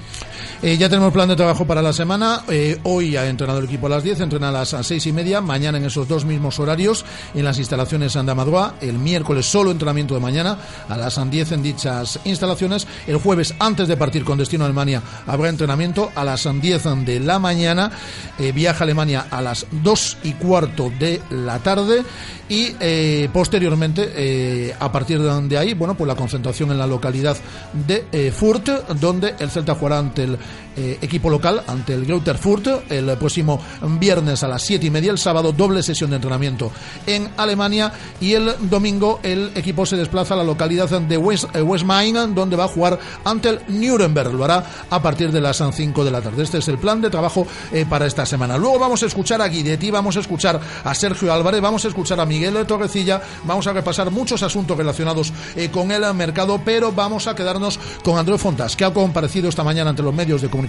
Eh, 0.62 0.76
ya 0.76 0.88
tenemos 0.88 1.12
plan 1.12 1.28
de 1.28 1.36
trabajo 1.36 1.66
para 1.66 1.82
la 1.82 1.92
semana. 1.92 2.42
Eh, 2.48 2.78
hoy 2.84 3.16
ha 3.16 3.26
entrenado 3.26 3.58
el 3.58 3.66
equipo 3.66 3.86
a 3.86 3.90
las 3.90 4.02
10, 4.02 4.20
entrena 4.20 4.48
a 4.48 4.52
las 4.52 4.76
6 4.80 5.06
y 5.06 5.12
media. 5.12 5.40
Mañana 5.40 5.78
en 5.78 5.84
esos 5.84 6.08
dos 6.08 6.24
mismos 6.24 6.58
horarios 6.58 7.04
en 7.34 7.44
las 7.44 7.58
instalaciones 7.58 8.16
Amadroa. 8.16 8.74
El 8.80 8.98
miércoles 8.98 9.46
solo 9.46 9.70
entrenamiento 9.70 9.93
de 9.94 10.20
mañana 10.20 10.58
a 10.88 10.96
las 10.96 11.18
10 11.30 11.52
en 11.52 11.62
dichas 11.62 12.18
instalaciones. 12.24 12.86
El 13.06 13.18
jueves, 13.18 13.54
antes 13.60 13.86
de 13.86 13.96
partir 13.96 14.24
con 14.24 14.36
destino 14.36 14.64
a 14.64 14.66
Alemania, 14.66 15.00
habrá 15.26 15.48
entrenamiento 15.48 16.10
a 16.14 16.24
las 16.24 16.48
10 16.60 17.04
de 17.04 17.20
la 17.20 17.38
mañana. 17.38 17.92
Eh, 18.38 18.50
viaja 18.50 18.80
a 18.80 18.84
Alemania 18.84 19.26
a 19.30 19.40
las 19.40 19.66
2 19.70 20.18
y 20.24 20.32
cuarto 20.32 20.90
de 20.98 21.22
la 21.30 21.60
tarde. 21.60 22.02
Y 22.48 22.74
eh, 22.80 23.28
posteriormente, 23.32 24.12
eh, 24.14 24.74
a 24.78 24.90
partir 24.90 25.22
de 25.22 25.56
ahí, 25.58 25.74
bueno, 25.74 25.94
pues 25.94 26.08
la 26.08 26.16
concentración 26.16 26.72
en 26.72 26.78
la 26.78 26.86
localidad 26.86 27.36
de 27.72 28.32
Furt, 28.32 28.68
donde 29.00 29.34
el 29.38 29.50
Celta 29.50 29.74
jugará 29.76 30.00
ante 30.00 30.26
eh, 30.76 30.98
equipo 31.00 31.30
local, 31.30 31.62
ante 31.66 31.94
el 31.94 32.04
Greuther 32.04 32.38
Furt, 32.38 32.90
el 32.90 33.16
próximo 33.16 33.60
viernes 33.98 34.42
a 34.42 34.48
las 34.48 34.62
siete 34.62 34.86
y 34.86 34.90
media, 34.90 35.10
el 35.10 35.18
sábado 35.18 35.52
doble 35.52 35.82
sesión 35.82 36.10
de 36.10 36.16
entrenamiento 36.16 36.70
en 37.06 37.30
Alemania 37.36 37.92
y 38.20 38.32
el 38.32 38.54
domingo 38.68 39.20
el 39.22 39.52
equipo 39.54 39.86
se 39.86 39.96
desplaza 39.96 40.34
a 40.34 40.38
la 40.38 40.44
localidad 40.44 40.88
de 40.88 41.16
West, 41.16 41.44
eh, 41.54 41.84
Main, 41.84 42.34
donde 42.34 42.56
va 42.56 42.64
a 42.64 42.68
jugar 42.68 42.98
ante 43.24 43.50
el 43.50 43.60
Nuremberg. 43.68 44.32
Lo 44.32 44.44
hará 44.44 44.64
a 44.90 45.02
partir 45.02 45.32
de 45.32 45.40
las 45.40 45.62
5 45.72 46.04
de 46.04 46.10
la 46.10 46.20
tarde. 46.20 46.42
Este 46.42 46.58
es 46.58 46.68
el 46.68 46.78
plan 46.78 47.00
de 47.00 47.10
trabajo 47.10 47.46
eh, 47.72 47.86
para 47.88 48.06
esta 48.06 48.26
semana. 48.26 48.56
Luego 48.56 48.78
vamos 48.78 49.02
a 49.02 49.06
escuchar 49.06 49.40
a 49.40 49.48
Guidetti, 49.48 49.90
vamos 49.90 50.16
a 50.16 50.20
escuchar 50.20 50.60
a 50.84 50.94
Sergio 50.94 51.32
Álvarez, 51.32 51.60
vamos 51.60 51.84
a 51.84 51.88
escuchar 51.88 52.20
a 52.20 52.26
Miguel 52.26 52.54
Torrecilla, 52.66 53.22
vamos 53.44 53.66
a 53.66 53.72
repasar 53.72 54.10
muchos 54.10 54.42
asuntos 54.42 54.76
relacionados 54.76 55.32
eh, 55.56 55.70
con 55.70 55.90
el 55.90 56.14
mercado, 56.14 56.60
pero 56.64 56.92
vamos 56.92 57.26
a 57.26 57.34
quedarnos 57.34 57.78
con 58.02 58.18
Andrés 58.18 58.40
Fontas, 58.40 58.76
que 58.76 58.84
ha 58.84 58.92
comparecido 58.92 59.48
esta 59.48 59.64
mañana 59.64 59.90
ante 59.90 60.02
los 60.02 60.14
medios 60.14 60.42
de 60.42 60.48
comunicación, 60.48 60.63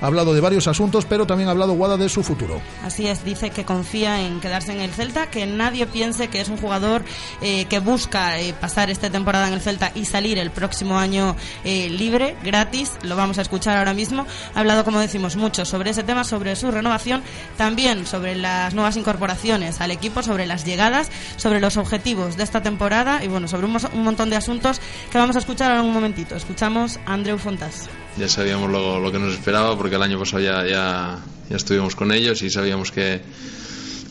ha 0.00 0.06
hablado 0.06 0.34
de 0.34 0.40
varios 0.40 0.66
asuntos, 0.66 1.04
pero 1.04 1.26
también 1.26 1.48
ha 1.48 1.52
hablado 1.52 1.74
Guada 1.74 1.96
de 1.96 2.08
su 2.08 2.22
futuro. 2.22 2.60
Así 2.84 3.06
es, 3.06 3.24
dice 3.24 3.50
que 3.50 3.64
confía 3.64 4.20
en 4.20 4.40
quedarse 4.40 4.72
en 4.72 4.80
el 4.80 4.90
Celta, 4.90 5.30
que 5.30 5.46
nadie 5.46 5.86
piense 5.86 6.28
que 6.28 6.40
es 6.40 6.48
un 6.48 6.56
jugador 6.56 7.04
eh, 7.40 7.66
que 7.66 7.78
busca 7.78 8.40
eh, 8.40 8.54
pasar 8.54 8.90
esta 8.90 9.10
temporada 9.10 9.48
en 9.48 9.54
el 9.54 9.60
Celta 9.60 9.92
y 9.94 10.04
salir 10.04 10.38
el 10.38 10.50
próximo 10.50 10.98
año 10.98 11.36
eh, 11.64 11.88
libre, 11.88 12.36
gratis. 12.42 12.92
Lo 13.02 13.16
vamos 13.16 13.38
a 13.38 13.42
escuchar 13.42 13.76
ahora 13.76 13.94
mismo. 13.94 14.26
Ha 14.54 14.60
hablado, 14.60 14.84
como 14.84 15.00
decimos, 15.00 15.36
mucho 15.36 15.64
sobre 15.64 15.90
ese 15.90 16.02
tema, 16.02 16.24
sobre 16.24 16.56
su 16.56 16.70
renovación, 16.70 17.22
también 17.56 18.06
sobre 18.06 18.34
las 18.36 18.74
nuevas 18.74 18.96
incorporaciones 18.96 19.80
al 19.80 19.90
equipo, 19.90 20.22
sobre 20.22 20.46
las 20.46 20.64
llegadas, 20.64 21.10
sobre 21.36 21.60
los 21.60 21.76
objetivos 21.76 22.36
de 22.36 22.44
esta 22.44 22.62
temporada 22.62 23.24
y 23.24 23.28
bueno, 23.28 23.48
sobre 23.48 23.66
un, 23.66 23.76
un 23.92 24.02
montón 24.02 24.30
de 24.30 24.36
asuntos 24.36 24.80
que 25.10 25.18
vamos 25.18 25.36
a 25.36 25.40
escuchar 25.40 25.70
ahora 25.70 25.82
en 25.82 25.88
un 25.88 25.94
momentito. 25.94 26.36
Escuchamos 26.36 26.98
a 27.06 27.14
Andreu 27.14 27.38
Fontas. 27.38 27.88
Ya 28.18 28.28
sabíamos 28.28 28.70
lo, 28.70 28.98
lo 29.00 29.12
que 29.12 29.18
nos 29.18 29.32
esperaba 29.32 29.76
porque 29.76 29.96
el 29.96 30.02
año 30.02 30.18
pasado 30.18 30.42
ya, 30.42 30.66
ya, 30.66 31.18
ya 31.48 31.56
estuvimos 31.56 31.94
con 31.94 32.12
ellos 32.12 32.42
y 32.42 32.50
sabíamos 32.50 32.90
que, 32.90 33.20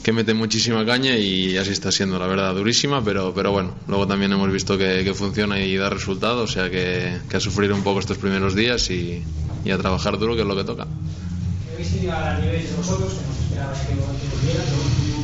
que 0.03 0.13
meten 0.13 0.37
muchísima 0.37 0.85
caña 0.85 1.17
y 1.17 1.57
así 1.57 1.71
está 1.71 1.91
siendo, 1.91 2.17
la 2.17 2.27
verdad, 2.27 2.53
durísima, 2.55 3.03
pero, 3.03 3.33
pero 3.33 3.51
bueno, 3.51 3.75
luego 3.87 4.07
también 4.07 4.31
hemos 4.31 4.51
visto 4.51 4.77
que, 4.77 5.03
que 5.03 5.13
funciona 5.13 5.59
y 5.59 5.75
da 5.75 5.89
resultados, 5.89 6.49
o 6.49 6.53
sea 6.53 6.69
que, 6.69 7.17
que 7.29 7.37
a 7.37 7.39
sufrir 7.39 7.73
un 7.73 7.83
poco 7.83 7.99
estos 7.99 8.17
primeros 8.17 8.55
días 8.55 8.89
y, 8.89 9.23
y 9.65 9.71
a 9.71 9.77
trabajar 9.77 10.17
duro, 10.17 10.35
que 10.35 10.41
es 10.41 10.47
lo 10.47 10.55
que 10.55 10.63
toca. 10.63 10.87
Habéis 11.73 11.91
tenido 11.91 12.13
a 12.13 12.39
nivel 12.39 12.63
de 12.63 12.73
vosotros, 12.75 13.13
esperabais 13.43 13.79
que, 13.81 13.93
que 13.93 15.16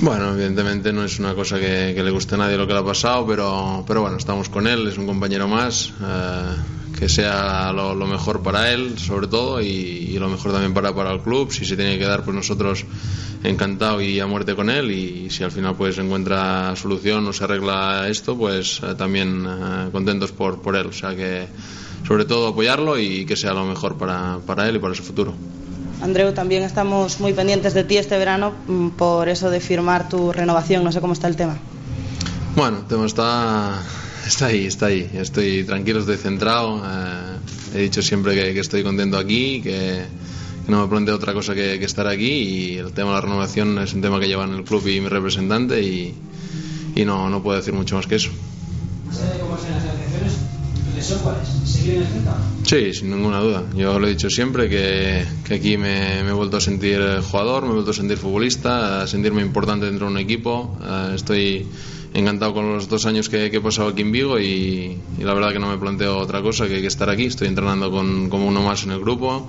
Bueno, 0.00 0.32
evidentemente 0.34 0.92
no 0.92 1.04
es 1.04 1.18
una 1.18 1.34
cosa 1.34 1.58
que, 1.58 1.94
le 1.94 2.10
guste 2.10 2.34
a 2.34 2.38
nadie 2.38 2.56
lo 2.56 2.66
que 2.66 2.74
le 2.74 2.80
ha 2.80 2.84
pasado, 2.84 3.26
pero, 3.26 3.82
pero 3.86 4.02
bueno, 4.02 4.18
estamos 4.18 4.48
con 4.48 4.66
él, 4.66 4.86
es 4.86 4.98
un 4.98 5.06
compañero 5.06 5.48
más, 5.48 5.94
eh, 6.02 6.98
que 6.98 7.08
sea 7.08 7.72
lo, 7.72 7.94
mejor 8.06 8.42
para 8.42 8.72
él, 8.72 8.98
sobre 8.98 9.26
todo, 9.26 9.60
y, 9.60 9.66
y 9.66 10.18
lo 10.18 10.28
mejor 10.28 10.52
también 10.52 10.74
para, 10.74 10.94
para 10.94 11.12
el 11.12 11.20
club. 11.20 11.50
Si 11.50 11.64
se 11.64 11.76
tiene 11.76 11.98
que 11.98 12.04
dar, 12.04 12.24
pues 12.24 12.36
nosotros 12.36 12.84
encantado 13.42 14.00
y 14.00 14.20
a 14.20 14.26
muerte 14.26 14.54
con 14.54 14.70
él. 14.70 14.90
Y 14.90 15.30
si 15.30 15.44
al 15.44 15.50
final 15.50 15.74
pues 15.76 15.98
encuentra 15.98 16.74
solución 16.76 17.26
o 17.26 17.32
se 17.32 17.44
arregla 17.44 18.08
esto, 18.08 18.36
pues 18.36 18.80
eh, 18.82 18.94
también 18.96 19.46
eh, 19.46 19.88
contentos 19.92 20.32
por, 20.32 20.60
por 20.60 20.76
él. 20.76 20.86
O 20.86 20.92
sea 20.92 21.14
que, 21.14 21.46
sobre 22.06 22.24
todo, 22.24 22.48
apoyarlo 22.48 22.98
y 22.98 23.24
que 23.24 23.36
sea 23.36 23.52
lo 23.52 23.64
mejor 23.64 23.96
para, 23.96 24.38
para 24.46 24.68
él 24.68 24.76
y 24.76 24.78
para 24.78 24.94
su 24.94 25.02
futuro. 25.02 25.34
Andreu, 26.02 26.32
también 26.32 26.62
estamos 26.62 27.20
muy 27.20 27.32
pendientes 27.32 27.72
de 27.74 27.84
ti 27.84 27.96
este 27.96 28.18
verano 28.18 28.52
mm, 28.66 28.88
por 28.90 29.28
eso 29.28 29.50
de 29.50 29.60
firmar 29.60 30.08
tu 30.08 30.32
renovación. 30.32 30.84
No 30.84 30.92
sé 30.92 31.00
cómo 31.00 31.12
está 31.14 31.26
el 31.28 31.36
tema. 31.36 31.56
Bueno, 32.54 32.78
el 32.78 32.84
tema 32.84 33.06
está, 33.06 33.82
está 34.26 34.46
ahí, 34.46 34.66
está 34.66 34.86
ahí. 34.86 35.08
Estoy 35.14 35.64
tranquilo, 35.64 36.00
estoy 36.00 36.16
centrado. 36.16 36.82
eh, 36.84 37.36
he 37.74 37.78
dicho 37.82 38.02
siempre 38.02 38.34
que, 38.34 38.54
que 38.54 38.60
estoy 38.60 38.82
contento 38.82 39.16
aquí, 39.18 39.60
que, 39.62 40.04
que 40.66 40.72
no 40.72 40.82
me 40.82 40.88
planteo 40.88 41.16
otra 41.16 41.32
cosa 41.32 41.54
que, 41.54 41.78
que 41.78 41.84
estar 41.84 42.06
aquí. 42.06 42.30
Y 42.30 42.76
el 42.76 42.92
tema 42.92 43.10
de 43.10 43.14
la 43.16 43.20
renovación 43.22 43.78
es 43.78 43.92
un 43.94 44.02
tema 44.02 44.20
que 44.20 44.28
llevan 44.28 44.52
el 44.54 44.64
club 44.64 44.86
y 44.86 45.00
mi 45.00 45.08
representante. 45.08 45.82
Y, 45.82 46.14
y 46.94 47.04
no, 47.04 47.28
no 47.30 47.42
puedo 47.42 47.56
decir 47.58 47.74
mucho 47.74 47.96
más 47.96 48.06
que 48.06 48.16
eso. 48.16 48.30
Más 49.06 49.18
¿tu 51.06 51.14
deseo 51.14 51.18
cuál 51.22 51.36
es? 51.42 51.70
¿Seguir 51.70 51.94
en 51.94 52.02
el 52.02 52.08
Celta? 52.08 52.36
Sí, 52.64 52.94
sin 52.94 53.10
ninguna 53.10 53.40
duda. 53.40 53.64
Yo 53.74 53.98
lo 53.98 54.06
he 54.06 54.10
dicho 54.10 54.28
siempre 54.28 54.68
que, 54.68 55.24
que 55.44 55.54
aquí 55.54 55.76
me, 55.76 56.22
me 56.22 56.30
he 56.30 56.32
vuelto 56.32 56.56
a 56.56 56.60
sentir 56.60 57.00
jugador, 57.22 57.64
me 57.64 57.70
he 57.70 57.74
vuelto 57.74 57.92
a 57.92 57.94
sentir 57.94 58.16
futbolista, 58.18 59.02
a 59.02 59.06
sentirme 59.06 59.42
importante 59.42 59.86
dentro 59.86 60.06
de 60.06 60.12
un 60.12 60.18
equipo. 60.18 60.76
Eh, 60.82 61.12
estoy 61.14 61.66
encantado 62.14 62.54
con 62.54 62.72
los 62.72 62.88
dos 62.88 63.06
años 63.06 63.28
que, 63.28 63.50
que 63.50 63.58
he 63.58 63.60
pasado 63.60 63.88
aquí 63.88 64.02
en 64.02 64.10
Vigo 64.10 64.38
y, 64.40 64.98
y 65.18 65.22
la 65.22 65.34
verdad 65.34 65.52
que 65.52 65.58
no 65.58 65.68
me 65.68 65.78
planteo 65.78 66.18
otra 66.18 66.42
cosa 66.42 66.66
que, 66.66 66.80
que 66.80 66.86
estar 66.86 67.08
aquí. 67.10 67.26
Estoy 67.26 67.48
entrenando 67.48 67.90
con, 67.90 68.28
como 68.28 68.46
uno 68.46 68.62
más 68.62 68.84
en 68.84 68.92
el 68.92 69.00
grupo, 69.00 69.48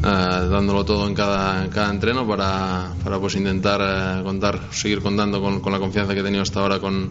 eh, 0.00 0.06
dándolo 0.06 0.84
todo 0.84 1.06
en 1.06 1.14
cada, 1.14 1.68
cada 1.70 1.90
entreno 1.90 2.26
para, 2.26 2.92
para 3.02 3.18
pues 3.18 3.36
intentar 3.36 3.80
eh, 3.82 4.22
contar, 4.22 4.68
seguir 4.70 5.00
contando 5.00 5.40
con, 5.40 5.60
con 5.60 5.72
la 5.72 5.78
confianza 5.78 6.12
que 6.14 6.20
he 6.20 6.24
tenido 6.24 6.42
hasta 6.42 6.60
ahora 6.60 6.78
con, 6.78 7.10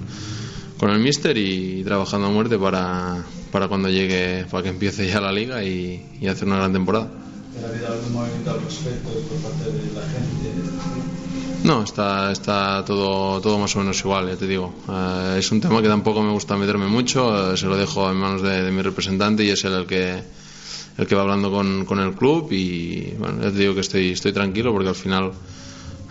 con 0.79 0.91
el 0.91 0.99
míster 0.99 1.37
y 1.37 1.83
trabajando 1.83 2.27
a 2.27 2.29
muerte 2.31 2.57
para, 2.57 3.23
para 3.51 3.67
cuando 3.67 3.89
llegue, 3.89 4.45
para 4.49 4.63
que 4.63 4.69
empiece 4.69 5.05
ya 5.07 5.19
la 5.19 5.31
liga 5.31 5.61
y, 5.61 6.17
y 6.21 6.27
hacer 6.27 6.47
una 6.47 6.57
gran 6.57 6.71
temporada. 6.71 7.09
¿Ha 7.61 7.67
habido 7.67 7.87
algún 7.87 8.13
movimiento 8.13 8.51
al 8.51 8.61
respecto 8.61 9.09
por 9.09 9.51
parte 9.51 9.65
de 9.65 9.93
la 9.93 10.01
gente? 10.01 10.39
No, 11.65 11.83
está, 11.83 12.31
está 12.31 12.85
todo, 12.85 13.41
todo 13.41 13.59
más 13.59 13.75
o 13.75 13.79
menos 13.79 13.99
igual, 13.99 14.29
ya 14.29 14.37
te 14.37 14.47
digo. 14.47 14.73
Eh, 14.89 15.35
es 15.39 15.51
un 15.51 15.59
tema 15.59 15.81
que 15.81 15.89
tampoco 15.89 16.23
me 16.23 16.31
gusta 16.31 16.55
meterme 16.55 16.87
mucho, 16.87 17.51
eh, 17.51 17.57
se 17.57 17.65
lo 17.65 17.75
dejo 17.75 18.09
en 18.09 18.15
manos 18.15 18.41
de, 18.41 18.63
de 18.63 18.71
mi 18.71 18.81
representante 18.81 19.43
y 19.43 19.49
es 19.49 19.65
él 19.65 19.73
el 19.73 19.85
que, 19.85 20.23
el 20.97 21.07
que 21.07 21.15
va 21.15 21.23
hablando 21.23 21.51
con, 21.51 21.83
con 21.83 21.99
el 21.99 22.13
club 22.13 22.53
y 22.53 23.13
bueno, 23.19 23.41
ya 23.43 23.51
te 23.51 23.57
digo 23.57 23.73
que 23.73 23.81
estoy, 23.81 24.11
estoy 24.11 24.31
tranquilo 24.31 24.71
porque 24.71 24.87
al 24.87 24.95
final 24.95 25.33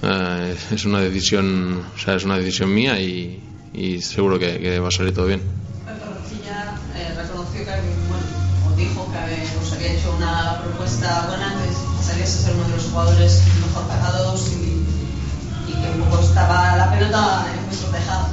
eh, 0.02 0.54
es 0.72 0.84
una 0.84 1.00
decisión, 1.00 1.80
o 1.94 1.98
sea, 1.98 2.16
es 2.16 2.25
una 2.25 2.37
decisión 2.37 2.75
mía 2.75 3.00
y, 3.00 3.40
y 3.72 4.00
seguro 4.00 4.38
que, 4.38 4.58
que 4.58 4.80
va 4.80 4.88
a 4.88 4.90
salir 4.90 5.14
todo 5.14 5.26
bien. 5.26 5.42
Torrecilla 5.84 6.75
eh, 6.96 7.14
reconoció 7.16 7.60
que, 7.64 7.70
bueno, 8.08 8.25
o 8.66 8.76
dijo 8.76 9.10
que 9.12 9.58
os 9.60 9.72
había 9.72 9.92
hecho 9.92 10.14
una 10.16 10.60
propuesta 10.62 11.26
buena, 11.28 11.54
que 11.62 11.96
pasarías 11.96 12.28
a 12.28 12.38
ser 12.42 12.54
uno 12.54 12.64
de 12.64 12.76
los 12.76 12.84
jugadores 12.84 13.42
mejor 13.66 13.87
pagados 13.88 14.50
y, 14.52 15.70
y 15.70 15.72
que 15.72 16.00
un 16.00 16.08
poco 16.08 16.22
estaba 16.22 16.76
la 16.76 16.90
pelota 16.90 17.46
en 17.52 17.66
vuestro 17.66 17.90
tejado. 17.90 18.26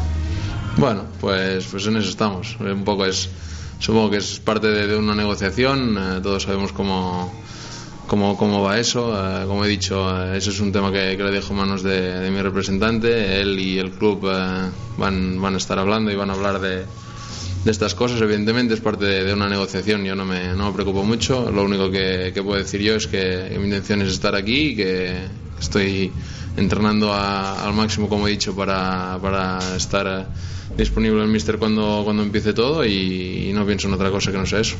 Bueno, 0.77 1.03
pues, 1.21 1.65
pues 1.71 1.87
en 1.87 1.97
eso 1.97 2.09
estamos. 2.09 2.57
Un 2.59 2.83
poco 2.83 3.05
es, 3.05 3.29
supongo 3.79 4.09
que 4.09 4.17
es 4.17 4.39
parte 4.39 4.67
de, 4.67 4.87
de 4.87 4.97
una 4.97 5.15
negociación. 5.15 5.97
eh, 5.97 6.19
todos 6.21 6.43
sabemos 6.43 6.73
cómo, 6.73 7.31
cómo, 8.07 8.37
cómo 8.37 8.63
va 8.63 8.79
eso. 8.79 9.13
eh, 9.15 9.45
como 9.45 9.65
he 9.65 9.67
dicho, 9.69 9.95
eh, 10.33 10.37
eso 10.37 10.49
es 10.51 10.59
un 10.59 10.71
tema 10.71 10.91
que, 10.91 11.15
que 11.17 11.23
le 11.23 11.31
dejo 11.31 11.51
en 11.53 11.57
manos 11.59 11.83
de, 11.83 12.19
de 12.19 12.31
mi 12.31 12.41
representante. 12.41 13.39
Él 13.41 13.59
y 13.59 13.77
el 13.79 13.91
club 13.91 14.27
eh, 14.31 14.69
van, 14.97 15.41
van 15.41 15.53
a 15.53 15.57
estar 15.57 15.77
hablando 15.79 16.11
y 16.11 16.15
van 16.15 16.29
a 16.29 16.33
hablar 16.33 16.59
de, 16.59 16.85
de 17.63 17.71
estas 17.71 17.95
cosas. 17.95 18.21
Evidentemente 18.21 18.73
es 18.73 18.81
parte 18.81 19.05
de, 19.05 19.23
de 19.23 19.33
una 19.33 19.49
negociación. 19.49 20.03
Yo 20.05 20.15
no 20.15 20.25
me, 20.25 20.53
no 20.53 20.67
me 20.67 20.73
preocupo 20.73 21.03
mucho. 21.03 21.51
Lo 21.51 21.63
único 21.63 21.89
que, 21.91 22.31
que 22.33 22.43
puedo 22.43 22.57
decir 22.57 22.81
yo 22.81 22.95
es 22.95 23.07
que, 23.07 23.55
mi 23.59 23.65
intención 23.65 24.01
es 24.01 24.09
estar 24.09 24.35
aquí 24.35 24.69
y 24.69 24.75
que 24.75 25.15
estoy 25.59 26.11
entrenando 26.57 27.11
a- 27.13 27.65
al 27.65 27.73
máximo, 27.73 28.07
como 28.07 28.27
he 28.27 28.31
dicho, 28.31 28.55
para, 28.55 29.17
para 29.21 29.59
estar 29.75 30.29
disponible 30.77 31.21
el 31.21 31.27
míster 31.29 31.57
cuando, 31.57 32.01
cuando 32.03 32.23
empiece 32.23 32.53
todo 32.53 32.85
y, 32.85 33.49
y 33.49 33.53
no 33.53 33.65
pienso 33.65 33.87
en 33.87 33.93
otra 33.93 34.09
cosa 34.11 34.31
que 34.31 34.37
no 34.37 34.45
sea 34.45 34.59
eso. 34.59 34.75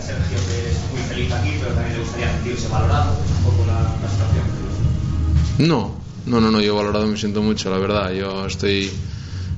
Sergio 0.00 0.38
que 0.46 0.75
feliz 1.16 1.32
aquí, 1.32 1.48
pero 1.58 1.72
también 1.72 1.94
le 1.96 2.02
gustaría 2.02 2.30
sentirse 2.32 2.68
valorado, 2.68 3.16
un 3.16 3.44
poco 3.44 3.66
la, 3.66 3.80
la 4.02 4.08
situación. 4.08 4.44
No, 5.58 5.94
no, 6.26 6.40
no, 6.40 6.50
no, 6.50 6.60
yo 6.60 6.76
valorado 6.76 7.06
me 7.06 7.16
siento 7.16 7.40
mucho, 7.42 7.70
la 7.70 7.78
verdad. 7.78 8.12
Yo 8.12 8.44
estoy, 8.46 8.90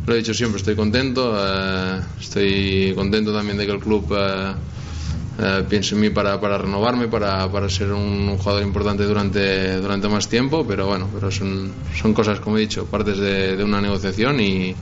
lo 0.06 0.14
he 0.14 0.18
dicho 0.18 0.32
siempre, 0.34 0.58
estoy 0.58 0.76
contento. 0.76 1.34
eh, 1.36 2.00
estoy 2.20 2.92
contento 2.94 3.32
también 3.32 3.58
de 3.58 3.66
que 3.66 3.72
el 3.72 3.80
club 3.80 4.06
eh, 4.16 4.52
eh, 5.40 5.64
piense 5.68 5.96
en 5.96 6.00
mí 6.02 6.10
para, 6.10 6.40
para 6.40 6.58
renovarme, 6.58 7.08
para, 7.08 7.50
para 7.50 7.68
ser 7.68 7.90
un, 7.92 8.36
jugador 8.38 8.62
importante 8.62 9.02
durante, 9.04 9.80
durante 9.80 10.08
más 10.08 10.28
tiempo. 10.28 10.64
Pero 10.66 10.86
bueno, 10.86 11.08
pero 11.12 11.32
son, 11.32 11.72
son 12.00 12.14
cosas, 12.14 12.38
como 12.38 12.56
he 12.58 12.60
dicho, 12.60 12.86
partes 12.86 13.18
de, 13.18 13.56
de 13.56 13.64
una 13.64 13.80
negociación 13.80 14.38
y, 14.40 14.76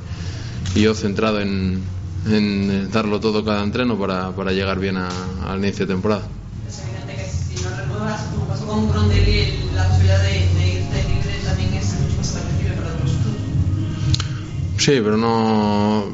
y 0.74 0.80
yo 0.82 0.92
centrado 0.94 1.40
en, 1.40 1.82
en 2.26 2.90
darlo 2.90 3.18
todo 3.18 3.42
cada 3.42 3.62
entreno 3.62 3.98
para, 3.98 4.32
para 4.36 4.52
llegar 4.52 4.78
bien 4.78 4.98
a- 4.98 5.08
al 5.50 5.58
inicio 5.60 5.86
de 5.86 5.94
temporada. 5.94 6.28
Como 7.96 8.46
pasó 8.46 8.66
con 8.66 8.90
Grondelli, 8.90 9.70
la 9.74 9.88
posibilidad 9.88 10.22
de, 10.22 10.28
de 10.28 10.72
irte 10.74 11.08
libre 11.08 11.40
también 11.44 11.74
es 11.74 11.98
mucho 11.98 12.16
más 12.18 12.36
apetecible 12.36 12.74
para 12.76 12.92
otros 12.92 13.10
clubes. 13.10 13.40
Sí, 14.76 15.00
pero 15.02 15.16
no. 15.16 16.04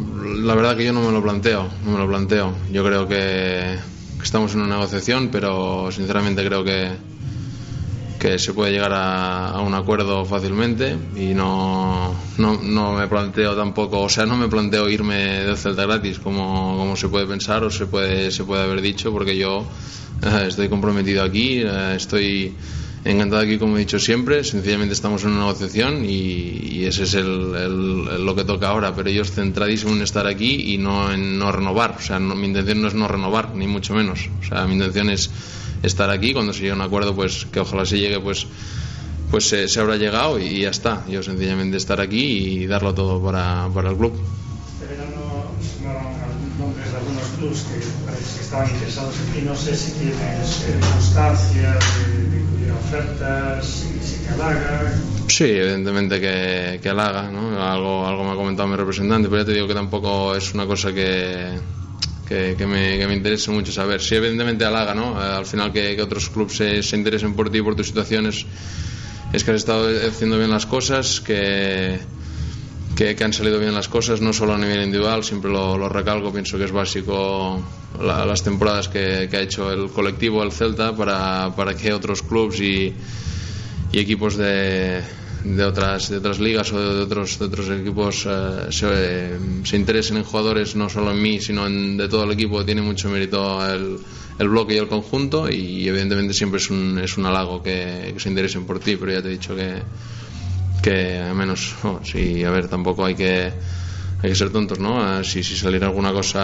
La 0.42 0.54
verdad 0.54 0.76
que 0.76 0.84
yo 0.84 0.92
no 0.92 1.02
me 1.02 1.10
lo 1.10 1.20
planteo. 1.20 1.68
No 1.84 1.92
me 1.92 1.98
lo 1.98 2.06
planteo. 2.06 2.54
Yo 2.70 2.84
creo 2.84 3.08
que, 3.08 3.78
estamos 4.22 4.54
en 4.54 4.60
una 4.60 4.76
negociación, 4.76 5.28
pero 5.32 5.90
sinceramente 5.90 6.44
creo 6.44 6.62
que 6.62 7.12
que 8.20 8.38
se 8.38 8.54
puede 8.54 8.70
llegar 8.70 8.92
a, 8.92 9.48
a 9.48 9.60
un 9.62 9.74
acuerdo 9.74 10.24
fácilmente 10.24 10.96
y 11.16 11.34
no, 11.34 12.14
no, 12.38 12.62
no 12.62 12.92
me 12.92 13.08
planteo 13.08 13.56
tampoco, 13.56 14.00
o 14.00 14.08
sea, 14.08 14.26
no 14.26 14.36
me 14.36 14.46
planteo 14.46 14.88
irme 14.88 15.16
del 15.16 15.56
Celta 15.56 15.86
gratis 15.86 16.20
como, 16.20 16.76
como 16.78 16.94
se 16.94 17.08
puede 17.08 17.26
pensar 17.26 17.64
o 17.64 17.70
se 17.70 17.86
puede, 17.86 18.30
se 18.30 18.44
puede 18.44 18.62
haber 18.62 18.80
dicho, 18.80 19.10
porque 19.10 19.36
yo 19.36 19.66
estoy 20.46 20.68
comprometido 20.68 21.22
aquí, 21.22 21.60
eh, 21.64 21.94
estoy 21.96 22.54
encantado 23.04 23.42
aquí 23.42 23.58
como 23.58 23.76
he 23.76 23.80
dicho 23.80 23.98
siempre, 23.98 24.44
sencillamente 24.44 24.94
estamos 24.94 25.24
en 25.24 25.30
una 25.30 25.40
negociación 25.40 26.04
y, 26.04 26.08
y 26.78 26.84
ese 26.84 27.02
es 27.02 27.14
el, 27.14 28.24
lo 28.24 28.34
que 28.36 28.44
toca 28.44 28.68
ahora, 28.68 28.94
pero 28.94 29.08
ellos 29.10 29.32
centradísimos 29.32 29.96
en 29.96 30.02
estar 30.02 30.26
aquí 30.26 30.72
y 30.74 30.78
no 30.78 31.12
en 31.12 31.38
no 31.38 31.50
renovar, 31.50 31.96
o 31.98 32.00
sea, 32.02 32.18
no- 32.20 32.36
mi 32.36 32.46
intención 32.46 32.80
no 32.80 32.88
es 32.88 32.94
no 32.94 33.08
renovar, 33.08 33.54
ni 33.56 33.66
mucho 33.66 33.94
menos, 33.94 34.28
o 34.40 34.44
sea, 34.44 34.66
mi 34.66 34.74
intención 34.74 35.10
es 35.10 35.30
estar 35.82 36.10
aquí, 36.10 36.32
cuando 36.32 36.52
se 36.52 36.60
llegue 36.60 36.72
a 36.72 36.76
un 36.76 36.82
acuerdo, 36.82 37.14
pues 37.14 37.46
que 37.50 37.58
ojalá 37.60 37.84
se 37.84 37.98
llegue, 37.98 38.20
pues 38.20 38.46
pues 39.32 39.48
se, 39.48 39.66
se 39.66 39.80
habrá 39.80 39.96
llegado 39.96 40.38
y 40.38 40.60
ya 40.60 40.68
está, 40.68 41.04
yo 41.08 41.22
sencillamente 41.22 41.78
estar 41.78 42.00
aquí 42.02 42.20
y 42.62 42.66
darlo 42.66 42.92
todo 42.94 43.20
para, 43.22 43.66
para 43.72 43.88
el 43.90 43.96
club. 43.96 44.12
Este 44.12 44.94
algunos 45.00 45.80
nombres 45.82 46.31
que 47.50 47.86
parece 48.06 48.38
que 48.38 48.44
estaban 48.44 48.70
interesados 48.70 49.14
en 49.18 49.32
ti. 49.32 49.42
No 49.42 49.54
sé 49.56 49.76
si 49.76 49.92
tienes 49.92 50.64
eh, 50.68 50.78
constancia 50.92 51.72
de, 51.72 52.36
de 52.36 52.44
hubiera 52.54 52.74
ofertas, 52.74 53.66
si, 53.66 53.98
si 54.06 54.22
te 54.24 54.28
halaga. 54.34 54.92
Sí, 55.28 55.44
evidentemente 55.44 56.20
que, 56.20 56.80
que 56.82 56.88
halaga, 56.88 57.30
¿no? 57.30 57.62
Algo, 57.62 58.06
algo 58.06 58.24
me 58.24 58.32
ha 58.32 58.34
comentado 58.36 58.68
mi 58.68 58.76
representante, 58.76 59.28
pero 59.28 59.42
ya 59.42 59.46
te 59.46 59.52
digo 59.54 59.66
que 59.66 59.74
tampoco 59.74 60.34
es 60.36 60.52
una 60.54 60.66
cosa 60.66 60.92
que, 60.92 61.58
que, 62.28 62.54
que 62.56 62.66
me, 62.66 62.98
que 62.98 63.06
me 63.06 63.14
interese 63.14 63.50
mucho 63.50 63.72
saber. 63.72 64.00
Sí, 64.00 64.14
evidentemente 64.14 64.64
halaga, 64.64 64.94
¿no? 64.94 65.20
Eh, 65.20 65.24
al 65.24 65.46
final 65.46 65.72
que, 65.72 65.96
que 65.96 66.02
otros 66.02 66.28
clubes 66.28 66.56
se, 66.56 66.82
se 66.82 66.96
interesen 66.96 67.34
por 67.34 67.50
ti 67.50 67.62
por 67.62 67.74
tus 67.74 67.88
situaciones 67.88 68.46
es 69.32 69.44
que 69.44 69.50
has 69.50 69.56
estado 69.56 69.88
haciendo 70.06 70.36
bien 70.38 70.50
las 70.50 70.66
cosas, 70.66 71.20
que, 71.22 71.98
que, 72.96 73.16
han 73.24 73.32
salido 73.32 73.58
bien 73.58 73.74
las 73.74 73.88
cosas, 73.88 74.20
no 74.20 74.32
solo 74.32 74.54
a 74.54 74.58
nivel 74.58 74.82
individual, 74.84 75.24
siempre 75.24 75.50
lo, 75.50 75.76
lo 75.78 75.88
recalco, 75.88 76.32
pienso 76.32 76.58
que 76.58 76.64
es 76.64 76.72
básico 76.72 77.62
la- 78.00 78.24
las 78.26 78.42
temporadas 78.42 78.88
que, 78.88 79.28
ha 79.32 79.40
hecho 79.40 79.70
el 79.72 79.90
colectivo, 79.90 80.42
el 80.42 80.52
Celta, 80.52 80.94
para, 80.94 81.54
para 81.56 81.74
que 81.74 81.92
otros 81.92 82.22
clubes 82.22 82.60
y, 82.60 82.94
equipos 83.92 84.36
de, 84.38 85.02
de 85.44 85.64
otras 85.64 86.08
de 86.08 86.16
otras 86.16 86.38
ligas 86.40 86.72
o 86.72 86.80
de 86.80 87.02
otros 87.02 87.38
de 87.38 87.44
otros 87.44 87.68
equipos 87.68 88.26
eh, 88.26 88.66
se, 88.70 89.38
se 89.68 89.76
interesen 89.76 90.16
en 90.16 90.24
jugadores 90.24 90.74
no 90.76 90.88
solo 90.88 91.10
en 91.10 91.20
mí 91.20 91.40
sino 91.42 91.66
en 91.66 91.98
de 91.98 92.08
todo 92.08 92.24
el 92.24 92.30
equipo 92.32 92.64
tiene 92.64 92.80
mucho 92.80 93.10
mérito 93.10 93.60
el, 93.70 93.98
el 94.38 94.48
bloque 94.48 94.74
y 94.74 94.78
el 94.78 94.88
conjunto 94.88 95.50
y 95.50 95.86
evidentemente 95.86 96.32
siempre 96.32 96.58
es 96.58 96.70
un, 96.70 96.98
es 97.00 97.18
un 97.18 97.26
halago 97.26 97.62
que 97.62 98.14
se 98.16 98.30
interesen 98.30 98.64
por 98.64 98.80
ti 98.80 98.96
pero 98.96 99.12
ya 99.12 99.20
te 99.20 99.28
he 99.28 99.32
dicho 99.32 99.54
que 99.54 99.82
que 100.82 101.18
a 101.20 101.34
menos 101.34 101.74
oh, 101.84 102.00
sí 102.04 102.44
a 102.44 102.50
ver 102.50 102.68
tampoco 102.68 103.04
hay 103.04 103.14
que 103.14 103.52
hay 104.22 104.30
que 104.30 104.34
ser 104.36 104.50
tontos 104.50 104.78
no 104.78 104.92
Ah, 105.02 105.22
si 105.24 105.42
si 105.42 105.56
saliera 105.56 105.86
alguna 105.88 106.12
cosa 106.12 106.42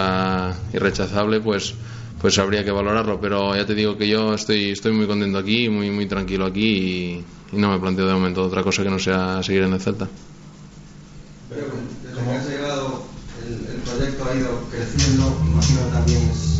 irrechazable 0.73 1.39
pues 1.41 1.75
pues 2.21 2.37
habría 2.37 2.65
que 2.65 2.71
valorarlo. 2.71 3.19
Pero 3.21 3.55
ya 3.55 3.65
te 3.65 3.73
digo 3.75 3.97
que 3.97 4.07
yo 4.07 4.33
estoy, 4.33 4.71
estoy 4.71 4.91
muy 4.91 5.07
contento 5.07 5.37
aquí, 5.37 5.69
muy, 5.69 5.89
muy 5.89 6.05
tranquilo 6.05 6.45
aquí 6.47 6.65
y, 7.51 7.55
y 7.55 7.57
no 7.57 7.71
me 7.71 7.79
planteo 7.79 8.07
de 8.07 8.13
momento 8.13 8.43
otra 8.43 8.61
cosa 8.63 8.83
que 8.83 8.89
no 8.89 8.99
sea 8.99 9.41
seguir 9.41 9.63
en 9.63 9.73
el 9.73 9.79
Celta. 9.81 10.09
Pero 11.49 11.65
desde 12.03 12.27
que 12.27 12.35
has 12.35 12.47
llegado, 12.47 13.05
el, 13.45 13.67
el 13.75 13.81
proyecto 13.81 14.25
ha 14.27 14.35
ido 14.35 14.67
creciendo, 14.69 15.41
imagino 15.45 15.81
también 15.87 16.29
es 16.29 16.59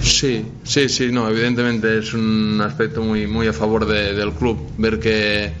Sí, 0.00 0.60
sí, 0.64 0.88
sí, 0.88 1.10
no, 1.12 1.28
evidentemente 1.28 1.98
es 1.98 2.12
un 2.14 2.60
aspecto 2.62 3.02
muy, 3.02 3.26
muy 3.26 3.46
a 3.48 3.52
favor 3.52 3.86
de- 3.86 4.14
del 4.14 4.34
club, 4.34 4.72
ver 4.76 4.98
que, 4.98 5.52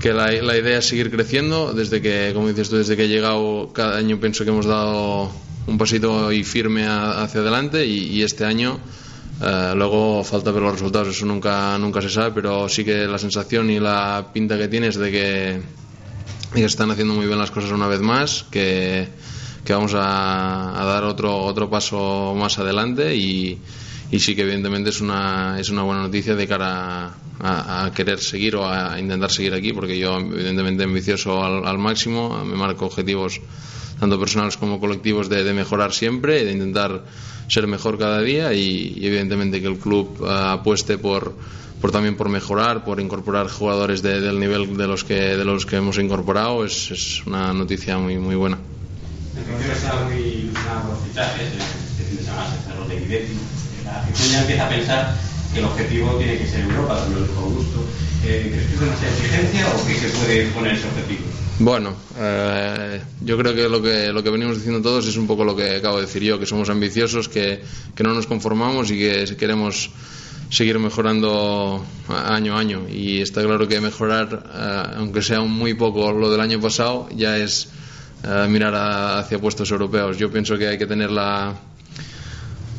que 0.00 0.12
la, 0.12 0.30
la 0.30 0.56
idea 0.56 0.78
es 0.78 0.86
seguir 0.86 1.10
creciendo, 1.10 1.72
desde 1.72 2.00
que, 2.00 2.30
como 2.34 2.48
dices 2.48 2.68
tú, 2.68 2.76
desde 2.76 2.96
que 2.96 3.04
he 3.04 3.08
llegado, 3.08 3.72
cada 3.72 3.96
año 3.96 4.20
pienso 4.20 4.44
que 4.44 4.50
hemos 4.50 4.66
dado 4.66 5.30
un 5.66 5.76
pasito 5.76 6.32
y 6.32 6.44
firme 6.44 6.86
hacia 6.86 7.40
adelante 7.40 7.84
y, 7.84 8.22
este 8.22 8.44
año 8.44 8.78
eh, 9.42 9.72
luego 9.76 10.24
falta 10.24 10.50
ver 10.50 10.62
los 10.62 10.72
resultados, 10.72 11.08
eso 11.08 11.26
nunca, 11.26 11.76
nunca 11.78 12.00
se 12.00 12.10
sabe, 12.10 12.32
pero 12.32 12.68
sí 12.68 12.84
que 12.84 13.06
la 13.06 13.18
sensación 13.18 13.70
y 13.70 13.80
la 13.80 14.30
pinta 14.32 14.56
que 14.56 14.68
tiene 14.68 14.88
es 14.88 14.96
de 14.96 15.10
que, 15.10 15.60
que 16.54 16.64
están 16.64 16.90
haciendo 16.90 17.14
muy 17.14 17.26
bien 17.26 17.38
las 17.38 17.50
cosas 17.50 17.70
una 17.72 17.88
vez 17.88 18.00
más, 18.00 18.44
que, 18.50 19.08
que 19.64 19.72
vamos 19.72 19.94
a, 19.94 20.80
a 20.80 20.84
dar 20.84 21.04
otro, 21.04 21.36
otro 21.38 21.68
paso 21.68 22.34
más 22.36 22.58
adelante 22.58 23.14
y, 23.16 23.58
y 24.10 24.18
sí 24.20 24.34
que 24.34 24.42
evidentemente 24.42 24.90
es 24.90 25.00
una, 25.00 25.58
es 25.60 25.68
una 25.70 25.82
buena 25.82 26.02
noticia 26.02 26.34
de 26.34 26.46
cara 26.48 27.12
a, 27.40 27.84
a 27.86 27.92
querer 27.92 28.18
seguir 28.20 28.56
o 28.56 28.66
a 28.66 28.98
intentar 28.98 29.30
seguir 29.30 29.54
aquí, 29.54 29.72
porque 29.72 29.98
yo 29.98 30.16
evidentemente 30.18 30.84
ambicioso 30.84 31.42
al, 31.44 31.66
al 31.66 31.78
máximo, 31.78 32.44
me 32.44 32.56
marco 32.56 32.86
objetivos 32.86 33.40
tanto 34.00 34.18
personales 34.18 34.56
como 34.56 34.78
colectivos 34.80 35.28
de, 35.28 35.42
de 35.44 35.52
mejorar 35.52 35.92
siempre, 35.92 36.44
de 36.44 36.52
intentar 36.52 37.04
ser 37.48 37.66
mejor 37.66 37.98
cada 37.98 38.20
día 38.20 38.52
y, 38.52 38.94
y 38.96 39.06
evidentemente 39.06 39.60
que 39.60 39.66
el 39.66 39.78
club 39.78 40.18
eh, 40.22 40.26
apueste 40.28 40.98
por, 40.98 41.36
por 41.80 41.90
también 41.90 42.16
por 42.16 42.28
mejorar, 42.28 42.84
por 42.84 43.00
incorporar 43.00 43.48
jugadores 43.48 44.00
de- 44.02 44.20
del 44.20 44.38
nivel 44.38 44.76
de 44.76 44.86
los 44.86 45.02
que 45.04 45.14
de 45.36 45.44
los 45.44 45.66
que 45.66 45.76
hemos 45.76 45.98
incorporado 45.98 46.64
es, 46.64 46.90
es 46.90 47.22
una 47.26 47.52
noticia 47.52 47.98
muy 47.98 48.18
muy 48.18 48.36
buena. 48.36 48.58
El 49.36 49.46
Rocío 49.46 49.72
está 49.72 50.04
muy 50.04 50.16
ilusionado 50.20 50.88
por 50.90 51.06
fichajes, 51.08 51.52
este 51.54 52.04
fin 52.04 52.16
de 52.18 52.22
semana 52.22 52.46
se 52.50 52.70
cerró 52.70 52.86
de 52.86 52.96
Guidetti. 53.00 53.34
La 53.88 54.00
afición 54.00 54.30
ya 54.32 54.40
empieza 54.42 54.66
a 54.66 54.68
pensar 54.70 55.14
que 55.52 55.58
el 55.60 55.64
objetivo 55.64 56.16
tiene 56.18 56.38
que 56.38 56.46
ser 56.46 56.60
Europa, 56.60 57.06
lo 57.12 57.20
dijo 57.22 57.40
Augusto. 57.40 57.84
Eh, 58.24 58.48
¿Crees 58.52 58.66
que 58.66 58.74
es 58.74 58.80
demasiada 58.80 59.14
exigencia 59.14 59.66
o 59.68 59.86
que 59.86 59.94
se 59.94 60.08
puede 60.08 60.46
poner 60.48 60.74
ese 60.74 60.86
objetivo? 60.88 61.24
Bueno, 61.60 61.94
eh, 62.18 63.00
yo 63.22 63.36
creo 63.38 63.54
que 63.54 63.68
lo, 63.68 63.80
que 63.82 64.12
lo 64.12 64.22
que 64.22 64.30
venimos 64.30 64.56
diciendo 64.56 64.82
todos 64.82 65.06
es 65.06 65.16
un 65.16 65.26
poco 65.26 65.44
lo 65.44 65.56
que 65.56 65.76
acabo 65.76 65.96
de 65.96 66.06
decir 66.06 66.22
yo, 66.22 66.38
que 66.38 66.46
somos 66.46 66.68
ambiciosos, 66.68 67.28
que, 67.28 67.62
que 67.94 68.02
no 68.02 68.12
nos 68.14 68.26
conformamos 68.26 68.90
y 68.90 68.98
que 68.98 69.36
queremos 69.36 69.90
seguir 70.50 70.78
mejorando 70.78 71.84
año 72.08 72.56
a 72.56 72.60
año. 72.60 72.86
Y 72.88 73.20
está 73.22 73.42
claro 73.42 73.66
que 73.68 73.80
mejorar, 73.80 74.44
eh, 74.54 74.82
aunque 74.98 75.22
sea 75.22 75.40
un 75.40 75.52
muy 75.52 75.74
poco 75.74 76.12
lo 76.12 76.30
del 76.30 76.40
año 76.40 76.60
pasado, 76.60 77.08
ya 77.14 77.38
es 77.38 77.68
eh, 78.24 78.46
mirar 78.48 78.74
a- 78.74 79.18
hacia 79.20 79.38
puestos 79.38 79.70
europeos. 79.70 80.18
Yo 80.18 80.30
pienso 80.30 80.58
que 80.58 80.68
hay 80.68 80.78
que 80.78 80.86
tener 80.86 81.10
la, 81.10 81.54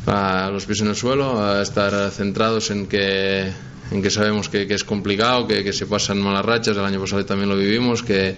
a 0.07 0.49
los 0.51 0.65
pies 0.65 0.81
en 0.81 0.88
el 0.88 0.95
suelo, 0.95 1.41
a 1.43 1.62
estar 1.62 2.12
centrados 2.12 2.71
en 2.71 2.88
que, 2.88 3.51
en 3.91 4.01
que 4.01 4.09
sabemos 4.09 4.49
que, 4.49 4.67
que 4.67 4.73
es 4.73 4.83
complicado, 4.83 5.47
que, 5.47 5.63
que 5.63 5.73
se 5.73 5.85
pasan 5.85 6.19
malas 6.21 6.45
rachas, 6.45 6.75
el 6.77 6.83
año 6.85 6.99
pasado 6.99 7.23
también 7.25 7.49
lo 7.49 7.55
vivimos, 7.57 8.01
que, 8.03 8.35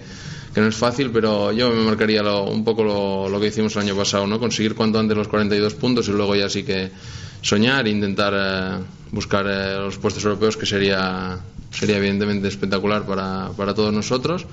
que 0.54 0.60
no 0.60 0.66
es 0.68 0.76
fácil, 0.76 1.10
pero 1.10 1.50
yo 1.52 1.70
me 1.70 1.82
marcaría 1.82 2.22
lo- 2.22 2.44
un 2.44 2.64
poco 2.64 2.84
lo, 2.84 3.28
lo 3.28 3.40
que 3.40 3.46
hicimos 3.48 3.74
el 3.76 3.82
año 3.82 3.96
pasado, 3.96 4.26
¿no? 4.26 4.38
conseguir 4.38 4.74
cuanto 4.74 4.98
antes 4.98 5.16
los 5.16 5.28
42 5.28 5.74
puntos 5.74 6.08
y 6.08 6.12
luego 6.12 6.34
ya 6.36 6.48
sí 6.48 6.62
que 6.62 6.90
soñar 7.40 7.86
e 7.86 7.90
intentar 7.90 8.34
eh, 8.36 8.84
buscar 9.10 9.46
eh, 9.48 9.76
los 9.78 9.98
puestos 9.98 10.24
europeos, 10.24 10.56
que 10.56 10.66
sería, 10.66 11.38
sería 11.70 11.96
evidentemente 11.96 12.48
espectacular 12.48 13.06
para, 13.06 13.50
para 13.56 13.74
todos 13.74 13.92
nosotros. 13.92 14.46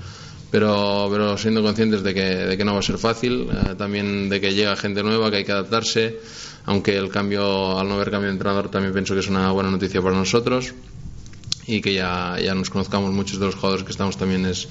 Pero, 0.50 1.06
pero 1.12 1.38
siendo 1.38 1.62
conscientes 1.62 2.02
de 2.02 2.12
que, 2.12 2.24
de 2.24 2.56
que 2.56 2.64
no 2.64 2.72
va 2.72 2.80
a 2.80 2.82
ser 2.82 2.98
fácil, 2.98 3.46
eh, 3.52 3.74
también 3.78 4.28
de 4.28 4.40
que 4.40 4.52
llega 4.52 4.74
gente 4.74 5.00
nueva, 5.04 5.30
que 5.30 5.36
hay 5.36 5.44
que 5.44 5.52
adaptarse, 5.52 6.18
aunque 6.66 6.96
el 6.96 7.08
cambio, 7.08 7.78
al 7.78 7.88
no 7.88 7.94
haber 7.94 8.10
cambio 8.10 8.28
de 8.28 8.34
entrenador, 8.34 8.70
también 8.70 8.92
pienso 8.92 9.14
que 9.14 9.20
es 9.20 9.28
una 9.28 9.50
buena 9.52 9.70
noticia 9.70 10.02
para 10.02 10.16
nosotros 10.16 10.74
y 11.66 11.80
que 11.80 11.94
ya, 11.94 12.36
ya 12.42 12.54
nos 12.54 12.70
conozcamos 12.70 13.12
muchos 13.12 13.38
de 13.38 13.46
los 13.46 13.54
jugadores 13.54 13.84
que 13.84 13.92
estamos 13.92 14.16
también 14.16 14.44
es, 14.46 14.68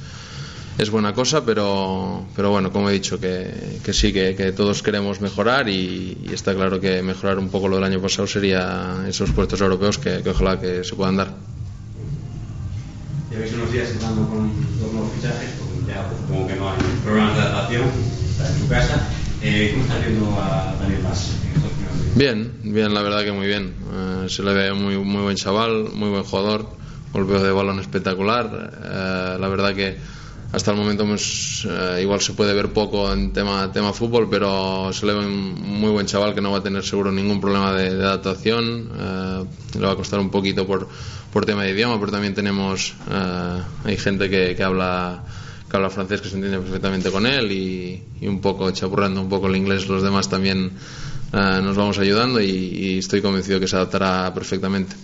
es 0.77 0.89
buena 0.89 1.13
cosa, 1.13 1.45
pero, 1.45 2.25
pero 2.35 2.51
bueno, 2.51 2.71
como 2.71 2.89
he 2.89 2.93
dicho, 2.93 3.19
que, 3.19 3.79
que 3.83 3.93
sí, 3.93 4.13
que, 4.13 4.35
que 4.35 4.51
todos 4.51 4.81
queremos 4.83 5.21
mejorar 5.21 5.69
y, 5.69 6.17
y 6.23 6.33
está 6.33 6.53
claro 6.53 6.79
que 6.79 7.01
mejorar 7.01 7.37
un 7.37 7.49
poco 7.49 7.67
lo 7.67 7.75
del 7.75 7.85
año 7.85 8.01
pasado 8.01 8.27
sería 8.27 9.03
esos 9.07 9.31
puestos 9.31 9.61
europeos 9.61 9.97
que, 9.97 10.21
que 10.23 10.29
ojalá 10.29 10.59
que 10.59 10.83
se 10.83 10.95
puedan 10.95 11.17
dar. 11.17 11.33
Lleváis 13.29 13.53
unos 13.53 13.71
días 13.71 13.89
entrando 13.91 14.27
con 14.27 14.51
dos 14.79 14.91
nuevos 14.91 15.11
fichajes, 15.13 15.51
porque 15.59 15.91
ya 15.91 16.07
pues, 16.07 16.19
supongo 16.21 16.47
que 16.47 16.55
no 16.55 16.69
hay 16.69 16.77
problemas 17.03 17.35
de 17.35 17.41
adaptación, 17.41 17.83
está 18.29 18.49
en 18.49 18.59
su 18.59 18.67
casa. 18.67 19.07
Eh, 19.41 19.69
¿Cómo 19.71 19.83
está 19.83 19.99
viendo 19.99 20.25
a 20.41 20.75
Daniel 20.81 21.01
Vaz 21.03 21.29
Bien, 22.15 22.51
bien, 22.63 22.93
la 22.93 23.01
verdad 23.01 23.23
que 23.23 23.31
muy 23.31 23.47
bien. 23.47 23.73
Eh, 23.93 24.29
se 24.29 24.43
le 24.43 24.53
ve 24.53 24.73
muy, 24.73 24.97
muy 24.97 25.21
buen 25.21 25.35
chaval, 25.35 25.89
muy 25.93 26.09
buen 26.09 26.23
jugador, 26.23 26.69
golpeo 27.13 27.41
de 27.41 27.51
balón 27.51 27.79
espectacular. 27.79 28.71
Eh, 28.83 29.37
la 29.39 29.47
verdad 29.47 29.73
que 29.75 29.97
hasta 30.51 30.71
el 30.71 30.77
momento 30.77 31.03
hemos, 31.03 31.67
eh, 31.69 31.99
igual 32.01 32.21
se 32.21 32.33
puede 32.33 32.53
ver 32.55 32.73
poco 32.73 33.13
en 33.13 33.31
tema, 33.31 33.71
tema 33.71 33.93
fútbol, 33.93 34.27
pero 34.29 34.91
se 34.91 35.05
le 35.05 35.13
ve 35.13 35.19
un 35.19 35.79
muy 35.79 35.91
buen 35.91 36.07
chaval 36.07 36.33
que 36.33 36.41
no 36.41 36.51
va 36.51 36.57
a 36.57 36.63
tener 36.63 36.83
seguro 36.83 37.11
ningún 37.11 37.39
problema 37.39 37.73
de, 37.73 37.95
de 37.95 38.03
adaptación. 38.03 38.89
Eh, 38.97 39.43
le 39.77 39.85
va 39.85 39.91
a 39.91 39.95
costar 39.95 40.19
un 40.19 40.31
poquito 40.31 40.65
por, 40.65 40.87
por 41.31 41.45
tema 41.45 41.63
de 41.63 41.71
idioma, 41.71 41.99
pero 41.99 42.11
también 42.11 42.33
tenemos, 42.33 42.95
eh, 43.11 43.61
hay 43.83 43.97
gente 43.97 44.27
que, 44.29 44.61
habla 44.63 45.23
que 45.69 45.77
habla 45.77 45.91
francés 45.91 46.19
que 46.21 46.29
se 46.29 46.35
entiende 46.35 46.57
perfectamente 46.57 47.11
con 47.11 47.27
él 47.27 47.51
y 47.51 48.27
un 48.27 48.41
poco 48.41 48.71
chapurrando 48.71 49.21
un 49.21 49.29
poco 49.29 49.45
el 49.45 49.55
inglés 49.55 49.87
los 49.87 50.01
demás 50.01 50.27
también 50.27 50.71
eh, 51.33 51.59
nos 51.61 51.75
vamos 51.75 51.97
ayudando 51.99 52.39
y, 52.41 52.49
y 52.49 52.97
estoy 52.99 53.21
convencido 53.21 53.59
que 53.59 53.67
se 53.67 53.75
adaptará 53.75 54.33
perfectamente. 54.33 54.95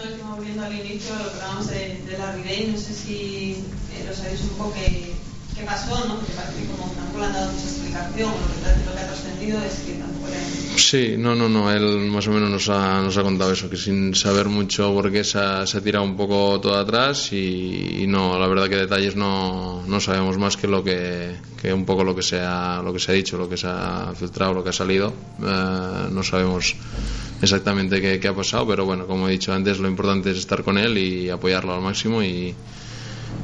Que 0.00 0.22
vamos 0.22 0.44
viendo 0.44 0.62
al 0.64 0.72
inicio 0.74 1.14
lo 1.16 1.24
que 1.24 1.30
hablábamos 1.36 1.68
de, 1.68 2.00
de 2.06 2.18
la 2.18 2.32
Ribey, 2.32 2.70
no 2.72 2.78
sé 2.78 2.94
si 2.94 3.64
eh, 3.94 4.04
lo 4.08 4.14
sabéis 4.14 4.40
un 4.42 4.48
poco 4.50 4.74
qué, 4.74 5.12
qué 5.56 5.64
pasó, 5.64 6.06
¿no? 6.08 6.16
Porque 6.16 6.32
parece 6.32 6.60
que 6.62 6.66
como 6.68 6.90
tampoco 6.92 7.18
le 7.20 7.24
han 7.26 7.32
dado 7.32 7.52
mucha 7.52 7.64
explicación, 7.64 8.30
lo 8.30 8.46
que, 8.48 8.84
lo 8.86 8.92
que 8.94 9.00
ha 9.00 9.06
trascendido 9.06 9.58
es 9.62 9.74
que 9.80 9.92
han... 10.02 10.09
Sí, 10.76 11.14
no, 11.18 11.34
no, 11.34 11.48
no, 11.48 11.70
él 11.70 12.08
más 12.10 12.26
o 12.26 12.32
menos 12.32 12.50
nos 12.50 12.68
ha, 12.68 13.00
nos 13.02 13.16
ha 13.16 13.22
contado 13.22 13.52
eso, 13.52 13.68
que 13.68 13.76
sin 13.76 14.14
saber 14.14 14.46
mucho 14.48 14.92
por 14.92 15.12
qué 15.12 15.22
se 15.22 15.38
ha, 15.38 15.66
se 15.66 15.80
tirado 15.82 16.04
un 16.04 16.16
poco 16.16 16.58
todo 16.60 16.74
atrás 16.76 17.32
y, 17.32 18.02
y 18.02 18.06
no, 18.06 18.38
la 18.38 18.48
verdad 18.48 18.68
que 18.68 18.76
detalles 18.76 19.14
no, 19.14 19.84
no 19.86 20.00
sabemos 20.00 20.38
más 20.38 20.56
que 20.56 20.66
lo 20.66 20.82
que, 20.82 21.36
que 21.60 21.72
un 21.72 21.84
poco 21.84 22.02
lo 22.02 22.16
que, 22.16 22.22
se 22.22 22.40
ha, 22.40 22.80
lo 22.82 22.92
que 22.92 22.98
se 22.98 23.12
ha 23.12 23.14
dicho, 23.14 23.36
lo 23.36 23.48
que 23.48 23.56
se 23.56 23.66
ha 23.68 24.12
filtrado, 24.18 24.54
lo 24.54 24.64
que 24.64 24.70
ha 24.70 24.72
salido. 24.72 25.12
Eh, 25.42 26.08
no 26.10 26.22
sabemos 26.22 26.74
exactamente 27.42 28.00
qué, 28.00 28.18
qué 28.18 28.28
ha 28.28 28.34
pasado, 28.34 28.66
pero 28.66 28.84
bueno, 28.84 29.06
como 29.06 29.28
he 29.28 29.32
dicho 29.32 29.52
antes, 29.52 29.78
lo 29.78 29.88
importante 29.88 30.30
es 30.30 30.38
estar 30.38 30.64
con 30.64 30.78
él 30.78 30.96
y 30.98 31.28
apoyarlo 31.28 31.74
al 31.74 31.82
máximo 31.82 32.22
y, 32.22 32.54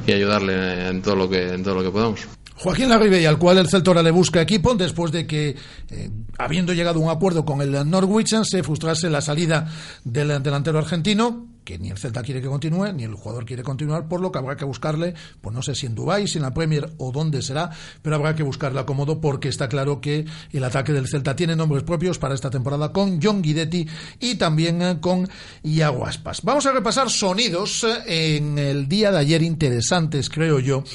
y 0.05 0.11
ayudarle 0.11 0.89
en 0.89 1.01
todo 1.01 1.15
lo 1.15 1.29
que, 1.29 1.53
en 1.53 1.63
todo 1.63 1.75
lo 1.75 1.83
que 1.83 1.91
podamos. 1.91 2.36
Joaquín 2.57 2.89
Larribey, 2.89 3.25
al 3.25 3.37
cual 3.37 3.59
el 3.59 3.67
Celta 3.67 3.91
ahora 3.91 4.01
le 4.01 4.11
busca 4.11 4.41
equipo 4.41 4.73
después 4.73 5.11
de 5.11 5.27
que, 5.27 5.55
eh, 5.91 6.09
habiendo 6.39 6.73
llegado 6.73 6.99
a 6.99 7.03
un 7.03 7.09
acuerdo 7.09 7.45
con 7.45 7.61
el 7.61 7.89
Norwich, 7.89 8.35
se 8.43 8.63
frustrase 8.63 9.09
la 9.09 9.21
salida 9.21 9.71
del 10.03 10.41
delantero 10.41 10.79
argentino, 10.79 11.56
que 11.67 11.77
ni 11.77 11.89
el 11.89 11.97
Celta 11.97 12.23
quiere 12.23 12.41
que 12.41 12.47
continúe, 12.47 12.93
ni 12.93 13.03
el 13.03 13.13
jugador 13.13 13.45
quiere 13.45 13.61
continuar, 13.61 14.07
por 14.07 14.21
lo 14.21 14.31
que 14.31 14.39
habrá 14.39 14.55
que 14.55 14.63
buscarle, 14.63 15.15
pues 15.41 15.53
no 15.53 15.61
sé 15.61 15.75
si 15.75 15.85
en 15.85 15.95
Dubái, 15.95 16.25
si 16.25 16.37
en 16.37 16.43
la 16.43 16.53
Premier 16.53 16.93
o 16.97 17.11
dónde 17.11 17.41
será, 17.41 17.71
pero 18.01 18.15
habrá 18.15 18.35
que 18.35 18.41
buscarle 18.41 18.79
acomodo 18.79 19.19
porque 19.19 19.49
está 19.49 19.67
claro 19.67 19.99
que 19.99 20.23
el 20.53 20.63
ataque 20.63 20.93
del 20.93 21.09
Celta 21.09 21.35
tiene 21.35 21.57
nombres 21.57 21.83
propios 21.83 22.19
para 22.19 22.35
esta 22.35 22.49
temporada 22.49 22.93
con 22.93 23.21
John 23.21 23.41
Guidetti 23.41 23.85
y 24.21 24.35
también 24.35 24.81
eh, 24.81 24.99
con 25.01 25.27
Iago 25.61 26.07
Aspas. 26.07 26.41
Vamos 26.41 26.65
a 26.67 26.71
repasar 26.71 27.09
sonidos 27.09 27.83
eh, 27.83 28.37
en 28.37 28.57
el 28.57 28.87
día 28.87 29.11
de 29.11 29.17
ayer 29.17 29.41
interesantes, 29.41 30.29
creo 30.29 30.59
yo, 30.59 30.85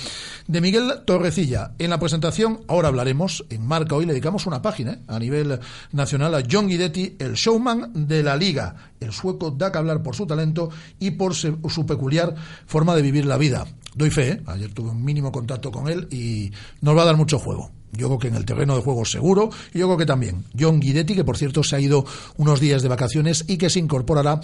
de 0.47 0.61
Miguel 0.63 0.91
Torrecilla. 1.05 1.73
En 1.79 1.91
la 1.91 2.01
presentación, 2.01 2.61
ahora 2.67 2.89
hablaremos, 2.89 3.45
en 3.51 3.67
Marca 3.67 3.95
hoy 3.95 4.07
le 4.07 4.15
dedicamos 4.15 4.47
una 4.47 4.63
página 4.63 4.93
eh, 4.93 5.03
a 5.07 5.19
nivel 5.19 5.61
nacional 5.93 6.35
a 6.35 6.43
John 6.51 6.67
Guidetti, 6.67 7.17
el 7.19 7.35
showman 7.35 8.07
de 8.07 8.23
la 8.23 8.39
liga. 8.39 8.92
El 9.03 9.13
sueco 9.13 9.51
da 9.51 9.71
que 9.71 9.79
hablar 9.79 10.03
por 10.03 10.15
su 10.15 10.27
talento 10.27 10.71
y 10.99 11.13
por 11.13 11.35
su 11.35 11.87
peculiar 11.87 12.35
forma 12.67 12.95
de 12.95 13.03
vivir 13.03 13.27
la 13.27 13.37
vida. 13.37 13.67
Doy 13.95 14.11
fe, 14.11 14.29
¿eh? 14.31 14.43
ayer 14.47 14.73
tuve 14.73 14.91
un 14.91 15.05
mínimo 15.05 15.31
contacto 15.31 15.71
con 15.71 15.89
él 15.89 16.09
y 16.11 16.51
nos 16.81 16.97
va 16.97 17.03
a 17.03 17.07
dar 17.07 17.17
mucho 17.17 17.39
juego. 17.39 17.71
Yo 17.95 18.07
creo 18.07 18.19
que 18.19 18.29
en 18.29 18.37
el 18.37 18.47
terreno 18.47 18.75
de 18.75 18.81
juego 18.81 19.05
seguro, 19.05 19.51
y 19.75 19.79
yo 19.79 19.87
creo 19.87 19.99
que 19.99 20.07
también 20.07 20.47
John 20.59 20.81
Guidetti, 20.81 21.15
que 21.15 21.25
por 21.25 21.37
cierto 21.37 21.63
se 21.63 21.77
ha 21.77 21.81
ido 21.81 22.07
unos 22.39 22.59
días 22.59 22.81
de 22.81 22.89
vacaciones 22.89 23.45
y 23.49 23.59
que 23.59 23.69
se 23.69 23.81
incorporará 23.81 24.41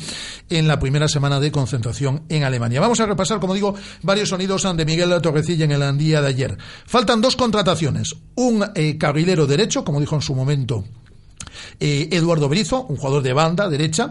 en 0.51 0.69
la 0.69 0.79
primera 0.79 1.09
semana 1.09 1.41
de 1.41 1.51
concentración 1.51 2.25
en 2.29 2.45
Alemania. 2.45 2.79
Vamos 2.79 3.01
a 3.01 3.07
repasar, 3.07 3.41
como 3.41 3.55
digo, 3.55 3.75
varios 4.03 4.29
sonidos 4.29 4.67
de 4.77 4.85
Miguel 4.85 5.19
Torrecilla 5.23 5.65
en 5.65 5.73
el 5.73 5.97
día 5.97 6.21
de 6.21 6.29
ayer. 6.29 6.59
Faltan 6.85 7.23
dos 7.23 7.37
contrataciones, 7.37 8.17
un 8.35 8.67
eh, 8.75 8.99
derecho, 8.99 9.83
como 9.83 10.01
dijo 10.01 10.15
en 10.15 10.23
su 10.23 10.35
momento 10.35 10.85
eh, 11.81 12.09
Eduardo 12.13 12.49
Brizo, 12.49 12.85
un 12.85 12.97
jugador 12.97 13.23
de 13.23 13.33
banda 13.33 13.69
derecha 13.69 14.11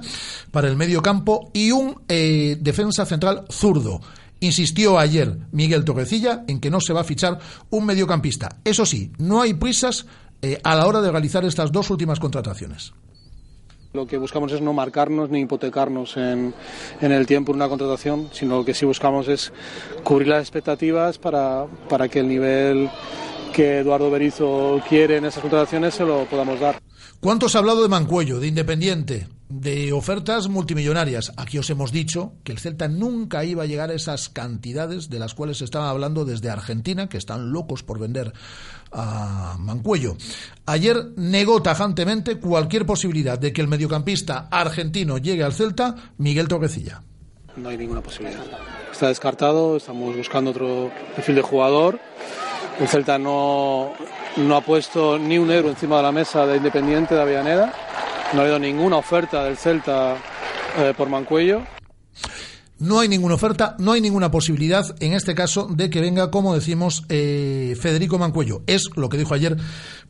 para 0.51 0.67
el 0.67 0.75
medio 0.75 1.01
campo, 1.01 1.51
y 1.53 1.71
un 1.71 2.01
eh, 2.07 2.57
defensa 2.59 3.05
central 3.05 3.45
zurdo. 3.49 4.01
Insistió 4.39 4.99
ayer 4.99 5.35
Miguel 5.51 5.83
Torrecilla 5.83 6.43
en 6.47 6.59
que 6.59 6.69
no 6.69 6.79
se 6.79 6.93
va 6.93 7.01
a 7.01 7.03
fichar 7.03 7.39
un 7.71 7.85
mediocampista. 7.85 8.57
Eso 8.63 8.85
sí, 8.85 9.11
no 9.17 9.41
hay 9.41 9.55
prisas 9.55 10.05
eh, 10.41 10.59
a 10.63 10.75
la 10.75 10.85
hora 10.85 11.01
de 11.01 11.11
realizar 11.11 11.43
estas 11.43 11.71
dos 11.71 11.89
últimas 11.89 12.19
contrataciones. 12.19 12.93
Lo 13.93 14.05
que 14.05 14.17
buscamos 14.17 14.51
es 14.51 14.61
no 14.61 14.73
marcarnos 14.73 15.31
ni 15.31 15.41
hipotecarnos 15.41 16.17
en, 16.17 16.53
en, 17.01 17.11
el 17.11 17.25
tiempo 17.25 17.51
en 17.51 17.55
una 17.55 17.69
contratación, 17.69 18.29
sino 18.31 18.57
lo 18.57 18.65
que 18.65 18.75
sí 18.75 18.85
buscamos 18.85 19.27
es 19.27 19.51
cubrir 20.03 20.27
las 20.27 20.41
expectativas 20.41 21.17
para, 21.17 21.65
para 21.89 22.07
que 22.07 22.19
el 22.19 22.27
nivel 22.27 22.91
que 23.53 23.79
Eduardo 23.79 24.11
Berizo 24.11 24.79
quiere 24.87 25.17
en 25.17 25.25
esas 25.25 25.41
contrataciones 25.41 25.95
se 25.95 26.05
lo 26.05 26.25
podamos 26.25 26.59
dar. 26.59 26.79
¿Cuánto 27.19 27.49
se 27.49 27.57
ha 27.57 27.61
hablado 27.61 27.81
de 27.81 27.89
Mancuello, 27.89 28.39
de 28.39 28.45
Independiente, 28.45 29.27
de 29.49 29.91
ofertas 29.91 30.49
multimillonarias? 30.49 31.33
Aquí 31.35 31.57
os 31.57 31.67
hemos 31.71 31.91
dicho 31.91 32.33
que 32.43 32.51
el 32.51 32.59
Celta 32.59 32.87
nunca 32.87 33.43
iba 33.43 33.63
a 33.63 33.65
llegar 33.65 33.89
a 33.89 33.95
esas 33.95 34.29
cantidades 34.29 35.09
de 35.09 35.17
las 35.17 35.33
cuales 35.33 35.57
se 35.57 35.65
estaba 35.65 35.89
hablando 35.89 36.25
desde 36.25 36.51
Argentina, 36.51 37.09
que 37.09 37.17
están 37.17 37.51
locos 37.51 37.81
por 37.81 37.97
vender 37.97 38.33
a 38.91 39.57
Mancuello. 39.59 40.15
Ayer 40.67 41.13
negó 41.15 41.59
tajantemente 41.59 42.37
cualquier 42.37 42.85
posibilidad 42.85 43.39
de 43.39 43.51
que 43.51 43.61
el 43.61 43.67
mediocampista 43.67 44.47
argentino 44.51 45.17
llegue 45.17 45.43
al 45.43 45.53
Celta, 45.53 45.95
Miguel 46.19 46.47
Torrecilla. 46.47 47.01
No 47.55 47.69
hay 47.69 47.79
ninguna 47.79 48.01
posibilidad. 48.03 48.45
Está 48.91 49.07
descartado, 49.07 49.77
estamos 49.77 50.15
buscando 50.15 50.51
otro 50.51 50.91
perfil 51.15 51.35
de 51.35 51.41
jugador. 51.41 51.99
El 52.79 52.87
Celta 52.87 53.17
no, 53.17 53.93
no 54.35 54.55
ha 54.55 54.61
puesto 54.61 55.17
ni 55.17 55.39
un 55.39 55.49
euro 55.49 55.69
encima 55.69 55.97
de 55.97 56.03
la 56.03 56.11
mesa 56.11 56.45
de 56.45 56.57
Independiente 56.57 57.15
de 57.15 57.21
Avellaneda. 57.21 57.73
No 58.33 58.39
ha 58.39 58.43
habido 58.43 58.59
ninguna 58.59 58.97
oferta 58.97 59.43
del 59.43 59.57
Celta 59.57 60.15
eh, 60.77 60.93
por 60.95 61.09
Mancuello. 61.09 61.63
No 62.79 62.99
hay 62.99 63.09
ninguna 63.09 63.35
oferta, 63.35 63.75
no 63.79 63.93
hay 63.93 64.01
ninguna 64.01 64.29
posibilidad, 64.29 64.85
en 64.99 65.13
este 65.13 65.33
caso, 65.33 65.67
de 65.67 65.89
que 65.89 65.99
venga, 65.99 66.29
como 66.29 66.53
decimos, 66.53 67.03
eh, 67.09 67.75
Federico 67.79 68.19
Mancuello. 68.19 68.61
Es 68.67 68.83
lo 68.95 69.09
que 69.09 69.17
dijo 69.17 69.33
ayer, 69.33 69.57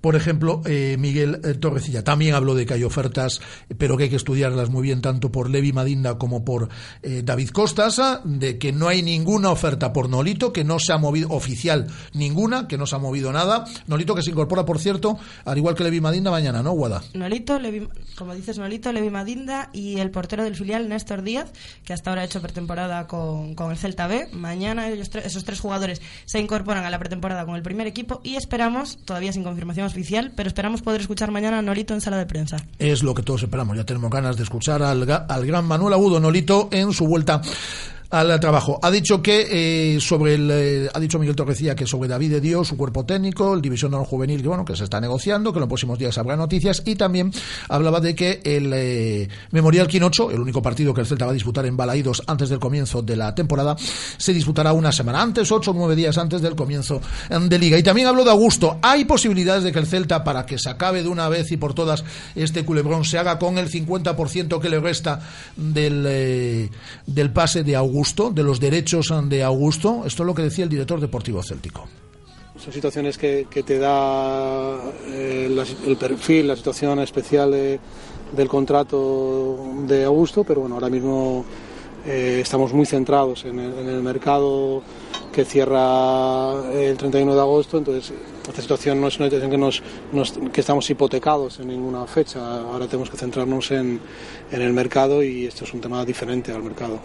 por 0.02 0.16
ejemplo, 0.16 0.62
eh, 0.66 0.96
Miguel 1.00 1.40
eh, 1.44 1.54
Torrecilla. 1.56 2.04
También 2.04 2.36
habló 2.36 2.56
de 2.56 2.66
que 2.66 2.76
hay 2.76 2.84
ofertas, 2.84 3.42
pero 3.78 3.98
que 3.98 4.04
hay 4.04 4.10
que 4.10 4.16
estudiarlas 4.16 4.70
muy 4.70 4.84
bien, 4.84 5.02
tanto 5.02 5.32
por 5.32 5.50
Levi 5.50 5.74
Madinda 5.74 6.18
como 6.18 6.46
por 6.46 6.70
eh, 7.02 7.22
David 7.24 7.50
Costas, 7.50 8.00
de 8.24 8.58
que 8.58 8.72
no 8.72 8.88
hay 8.88 9.02
ninguna 9.02 9.50
oferta 9.50 9.94
por 9.94 10.10
Nolito, 10.10 10.54
que 10.54 10.64
no 10.64 10.78
se 10.80 10.94
ha 10.94 10.98
movido, 10.98 11.30
oficial 11.30 11.88
ninguna, 12.14 12.68
que 12.68 12.78
no 12.78 12.86
se 12.86 12.96
ha 12.96 13.00
movido 13.00 13.32
nada. 13.32 13.66
Nolito 13.88 14.14
que 14.14 14.22
se 14.22 14.32
incorpora, 14.32 14.66
por 14.66 14.80
cierto, 14.80 15.18
al 15.46 15.58
igual 15.58 15.74
que 15.74 15.84
Levi 15.84 16.02
Madinda 16.02 16.32
mañana, 16.32 16.62
¿no, 16.62 16.74
Guada? 16.74 17.02
Nolito, 17.14 17.60
Levi, 17.60 17.88
como 18.18 18.36
dices, 18.36 18.58
Nolito, 18.58 18.92
Levi 18.92 19.10
Madinda 19.10 19.70
y 19.74 20.00
el 20.00 20.12
portero 20.12 20.44
del 20.44 20.56
filial, 20.56 20.90
Néstor 20.90 21.24
Díaz, 21.24 21.52
que 21.84 21.94
hasta 21.94 22.12
ahora 22.12 22.22
ha 22.22 22.26
hecho 22.26 22.42
temporada 22.58 23.08
con, 23.08 23.56
con, 23.56 23.72
el 23.72 23.78
Celta 23.78 24.08
B. 24.08 24.28
Mañana 24.34 24.90
ellos 24.90 25.10
esos 25.16 25.46
tres 25.46 25.60
jugadores 25.60 26.02
se 26.26 26.40
incorporan 26.40 26.84
a 26.86 26.90
la 26.90 26.98
pretemporada 27.00 27.46
con 27.46 27.56
el 27.56 27.62
primer 27.62 27.86
equipo 27.88 28.20
y 28.24 28.36
esperamos, 28.36 28.98
todavía 29.06 29.32
sin 29.32 29.44
confirmación 29.44 29.86
oficial, 29.86 30.34
pero 30.36 30.48
esperamos 30.48 30.82
poder 30.82 31.02
escuchar 31.02 31.32
mañana 31.32 31.60
a 31.60 31.62
Nolito 31.62 31.94
en 31.94 32.02
sala 32.02 32.18
de 32.18 32.26
prensa. 32.26 32.58
Es 32.80 33.04
lo 33.04 33.14
que 33.14 33.22
todos 33.22 33.44
esperamos. 33.44 33.78
Ya 33.78 33.86
tenemos 33.86 34.10
ganas 34.10 34.38
de 34.38 34.44
escuchar 34.44 34.82
al, 34.82 35.10
al 35.10 35.46
gran 35.46 35.66
Manuel 35.66 35.94
Agudo 35.94 36.20
Nolito 36.20 36.70
en 36.72 36.94
su 36.94 37.06
vuelta 37.06 37.42
al 38.10 38.40
trabajo. 38.40 38.80
Ha 38.82 38.90
dicho 38.90 39.22
que 39.22 39.96
eh, 39.96 40.00
sobre 40.00 40.36
el, 40.36 40.50
eh, 40.52 40.90
ha 40.94 41.00
dicho 41.00 41.20
Miguel 41.20 41.36
Torrecilla 41.36 41.76
que 41.76 41.86
sobre 41.86 42.08
David 42.08 42.32
de 42.32 42.42
Dios, 42.42 42.68
su 42.70 42.78
cuerpo 42.78 43.06
técnico, 43.06 43.54
el 43.54 43.62
división 43.62 43.92
de 43.92 43.98
juvenil, 43.98 44.42
que 44.42 44.48
bueno, 44.48 44.64
que 44.64 44.76
se 44.76 44.86
está 44.86 45.02
negociando, 45.02 45.52
que 45.52 45.58
en 45.58 45.62
los 45.62 45.70
próximos 45.70 46.00
días 46.00 46.18
habrá 46.18 46.36
noticias 46.36 46.84
y 46.86 46.96
también 46.96 47.32
hablaba 47.68 48.00
de 48.00 48.16
que 48.16 48.42
el 48.44 48.72
eh, 48.74 49.28
Memorial 49.52 49.88
Quinocho, 49.88 50.32
el 50.32 50.40
único 50.40 50.62
partido 50.62 50.94
que 50.94 51.02
el 51.02 51.08
Celta 51.08 51.26
va 51.26 51.32
a 51.32 51.34
disputar 51.34 51.66
en 51.66 51.76
Balaídos 51.76 52.24
antes 52.28 52.50
del 52.50 52.60
comienzo 52.60 53.02
de 53.02 53.18
la 53.18 53.36
temporada, 53.36 53.76
se 54.18 54.34
disputará 54.34 54.74
una 54.74 54.92
semana 54.92 55.22
antes, 55.22 55.52
ocho 55.52 55.72
o 55.72 55.74
nueve 55.74 55.96
días 55.96 56.18
antes 56.18 56.42
del 56.42 56.56
comienzo 56.56 57.02
de 57.30 57.60
liga. 57.60 57.78
Y 57.78 57.84
también 57.84 58.08
habló 58.08 58.24
de 58.24 58.32
Augusto. 58.32 58.80
Hay 58.82 59.06
posibilidades 59.06 59.64
de 59.64 59.72
que 59.72 59.80
el 59.80 59.88
Celta, 59.88 60.24
para 60.24 60.46
que 60.46 60.58
se 60.58 60.70
acabe 60.70 61.04
de 61.04 61.10
una 61.10 61.28
vez 61.30 61.52
y 61.52 61.58
por 61.58 61.74
todas 61.74 62.04
este 62.36 62.64
culebrón, 62.64 63.04
se 63.04 63.18
haga 63.18 63.38
con 63.38 63.58
el 63.58 63.70
50% 63.70 64.60
que 64.60 64.70
le 64.70 64.80
resta 64.80 65.20
del, 65.56 66.70
del 67.06 67.32
pase 67.32 67.64
de 67.64 67.76
Augusto 67.76 67.97
De 67.98 68.44
los 68.44 68.60
derechos 68.60 69.12
de 69.24 69.44
Augusto. 69.44 70.04
Esto 70.06 70.22
es 70.22 70.28
lo 70.28 70.36
que 70.36 70.44
decía 70.44 70.64
el 70.64 70.70
director 70.70 71.00
deportivo 71.00 71.42
céltico. 71.42 71.88
Son 72.56 72.72
situaciones 72.72 73.18
que, 73.18 73.48
te 73.66 73.80
da 73.80 74.78
eh, 75.08 75.50
la, 75.50 75.66
el 75.88 75.98
perfil, 75.98 76.48
la 76.48 76.56
situación 76.56 77.00
especial 77.00 77.52
de, 77.52 77.80
del 78.36 78.48
contrato 78.48 79.58
de 79.88 80.04
Augusto, 80.04 80.44
pero 80.44 80.62
bueno, 80.62 80.76
ahora 80.76 80.90
mismo 80.90 81.44
eh, 82.06 82.40
estamos 82.42 82.72
muy 82.72 82.86
centrados 82.86 83.46
en 83.46 83.58
el, 83.58 84.04
mercado 84.04 84.84
que 85.34 85.44
cierra 85.44 86.72
el 86.72 86.98
31 86.98 87.34
de 87.34 87.42
agosto, 87.42 87.80
entonces 87.80 88.14
esta 88.48 88.62
situación 88.62 89.02
no 89.02 89.08
es 89.08 89.18
una 89.18 89.26
situación 89.26 89.50
que, 89.50 89.58
nos, 89.58 89.82
nos, 90.12 90.34
que 90.54 90.62
estamos 90.62 90.88
hipotecados 90.88 91.60
en 91.60 91.70
ninguna 91.70 92.06
fecha, 92.06 92.62
ahora 92.62 92.86
tenemos 92.86 93.10
que 93.10 93.18
centrarnos 93.18 93.72
en, 93.72 94.00
en 94.52 94.62
el 94.62 94.74
mercado 94.74 95.24
y 95.24 95.48
esto 95.48 95.64
es 95.64 95.74
un 95.74 95.82
tema 95.82 96.06
diferente 96.06 96.52
al 96.52 96.62
mercado. 96.62 97.00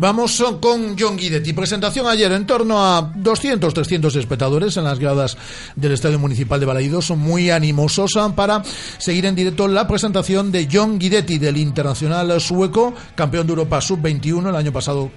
Vamos 0.00 0.40
con 0.60 0.96
John 0.96 1.16
Guidetti. 1.16 1.52
Presentación 1.52 2.06
ayer 2.06 2.30
en 2.30 2.46
torno 2.46 2.78
a 2.78 3.12
200, 3.16 3.74
300 3.74 4.14
espectadores 4.14 4.76
en 4.76 4.84
las 4.84 5.00
gradas 5.00 5.36
del 5.74 5.90
Estadio 5.90 6.20
Municipal 6.20 6.60
de 6.60 6.66
Balaídos. 6.66 7.06
Son 7.06 7.18
muy 7.18 7.50
animosos 7.50 8.16
para 8.36 8.62
seguir 8.98 9.26
en 9.26 9.34
directo 9.34 9.66
la 9.66 9.88
presentación 9.88 10.52
de 10.52 10.68
John 10.72 11.00
Guidetti, 11.00 11.38
del 11.38 11.56
internacional 11.56 12.40
sueco, 12.40 12.94
campeón 13.16 13.48
de 13.48 13.54
Europa 13.54 13.80
Sub-21 13.80 14.50
el 14.50 14.54
año 14.54 14.72
pasado 14.72 15.10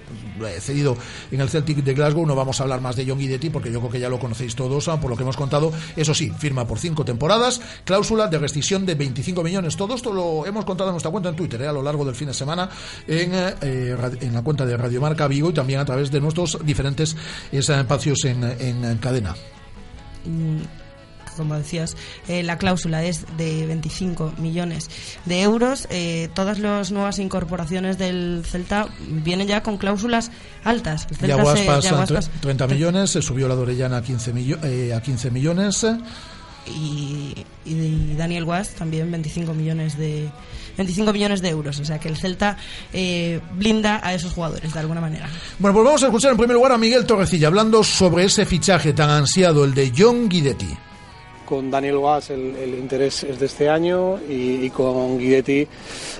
cedido 0.60 0.96
en 1.30 1.40
el 1.40 1.48
Celtic 1.48 1.78
de 1.78 1.94
Glasgow. 1.94 2.26
No 2.26 2.34
vamos 2.34 2.60
a 2.60 2.64
hablar 2.64 2.80
más 2.80 2.96
de 2.96 3.06
John 3.06 3.18
Guidetti 3.18 3.50
porque 3.50 3.72
yo 3.72 3.80
creo 3.80 3.90
que 3.90 4.00
ya 4.00 4.08
lo 4.08 4.18
conocéis 4.18 4.54
todos 4.54 4.84
por 5.00 5.10
lo 5.10 5.16
que 5.16 5.22
hemos 5.22 5.36
contado. 5.36 5.72
Eso 5.96 6.14
sí, 6.14 6.30
firma 6.30 6.66
por 6.66 6.78
cinco 6.78 7.04
temporadas, 7.04 7.60
cláusula 7.84 8.26
de 8.28 8.38
rescisión 8.38 8.86
de 8.86 8.94
25 8.94 9.42
millones. 9.42 9.76
Todo 9.76 9.94
esto 9.94 10.12
lo 10.12 10.46
hemos 10.46 10.64
contado 10.64 10.90
en 10.90 10.94
nuestra 10.94 11.10
cuenta 11.10 11.28
en 11.30 11.36
Twitter 11.36 11.62
¿eh? 11.62 11.68
a 11.68 11.72
lo 11.72 11.82
largo 11.82 12.04
del 12.04 12.14
fin 12.14 12.28
de 12.28 12.34
semana 12.34 12.68
en, 13.06 13.32
eh, 13.34 13.96
en 14.20 14.34
la 14.34 14.42
cuenta 14.42 14.66
de 14.66 14.76
Radio 14.76 15.00
Marca 15.00 15.28
Vigo 15.28 15.50
y 15.50 15.52
también 15.52 15.80
a 15.80 15.84
través 15.84 16.10
de 16.10 16.20
nuestros 16.20 16.58
diferentes 16.64 17.16
espacios 17.52 18.24
en, 18.24 18.44
en, 18.44 18.84
en 18.84 18.98
cadena 21.32 21.42
como 21.42 21.54
decías, 21.54 21.96
eh, 22.28 22.42
la 22.42 22.58
cláusula 22.58 23.04
es 23.04 23.24
de 23.36 23.66
25 23.66 24.34
millones 24.38 24.88
de 25.24 25.42
euros. 25.42 25.86
Eh, 25.90 26.28
todas 26.34 26.58
las 26.58 26.90
nuevas 26.90 27.18
incorporaciones 27.18 27.98
del 27.98 28.42
Celta 28.46 28.88
vienen 29.08 29.48
ya 29.48 29.62
con 29.62 29.78
cláusulas 29.78 30.30
altas. 30.64 31.06
El 31.10 31.16
Celta 31.16 31.36
Yaguaspas, 31.36 31.84
se, 31.84 31.90
Yaguaspas 31.90 32.30
30 32.40 32.66
millones, 32.68 33.10
se 33.10 33.22
subió 33.22 33.48
la 33.48 33.54
Dorellana 33.54 33.98
a 33.98 34.02
15, 34.02 34.32
millo, 34.32 34.58
eh, 34.62 34.92
a 34.94 35.00
15 35.00 35.30
millones. 35.30 35.86
Y, 36.66 37.34
y, 37.64 38.14
Daniel 38.16 38.44
Guas 38.44 38.70
también 38.74 39.10
25 39.10 39.52
millones 39.52 39.98
de 39.98 40.30
25 40.76 41.12
millones 41.12 41.42
de 41.42 41.48
euros. 41.48 41.80
O 41.80 41.84
sea 41.84 41.98
que 41.98 42.08
el 42.08 42.16
Celta 42.16 42.56
eh, 42.92 43.40
blinda 43.54 44.00
a 44.02 44.14
esos 44.14 44.32
jugadores 44.32 44.72
de 44.72 44.78
alguna 44.78 45.00
manera. 45.00 45.28
Bueno, 45.58 45.74
pues 45.74 45.84
vamos 45.84 46.02
a 46.02 46.06
escuchar 46.06 46.30
en 46.30 46.36
primer 46.36 46.54
lugar 46.54 46.72
a 46.72 46.78
Miguel 46.78 47.04
Torrecilla 47.04 47.48
hablando 47.48 47.82
sobre 47.82 48.24
ese 48.24 48.46
fichaje 48.46 48.92
tan 48.92 49.10
ansiado, 49.10 49.64
el 49.64 49.74
de 49.74 49.92
John 49.96 50.28
Guidetti 50.28 50.68
con 51.52 51.70
Daniel 51.70 51.98
Guas 51.98 52.30
el, 52.30 52.56
el, 52.56 52.78
interés 52.78 53.24
es 53.24 53.38
de 53.38 53.44
este 53.44 53.68
año 53.68 54.18
y, 54.26 54.64
y, 54.64 54.70
con 54.70 55.18
Guidetti 55.18 55.68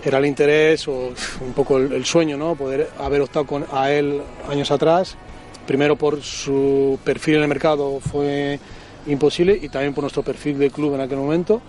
era 0.05 0.18
el 0.18 0.27
interés 0.27 0.87
o 0.88 1.14
un 1.40 1.55
poco 1.55 1.79
el, 1.79 1.90
el, 1.90 2.05
sueño, 2.05 2.37
¿no? 2.37 2.55
Poder 2.55 2.90
haber 2.99 3.23
optado 3.23 3.47
con, 3.47 3.64
a 3.73 3.90
él 3.90 4.21
años 4.47 4.71
atrás. 4.71 5.16
Primero 5.66 5.97
por 5.97 6.21
su 6.21 6.99
perfil 7.03 7.37
en 7.37 7.42
el 7.45 7.49
mercado 7.49 7.99
fue 7.99 8.61
imposible 9.07 9.59
y 9.62 9.71
también 9.71 9.95
por 9.95 10.03
nuestro 10.03 10.23
perfil 10.23 10.59
de 10.59 10.68
club 10.68 10.97
en 10.97 11.01
aquel 11.01 11.16
momento. 11.16 11.62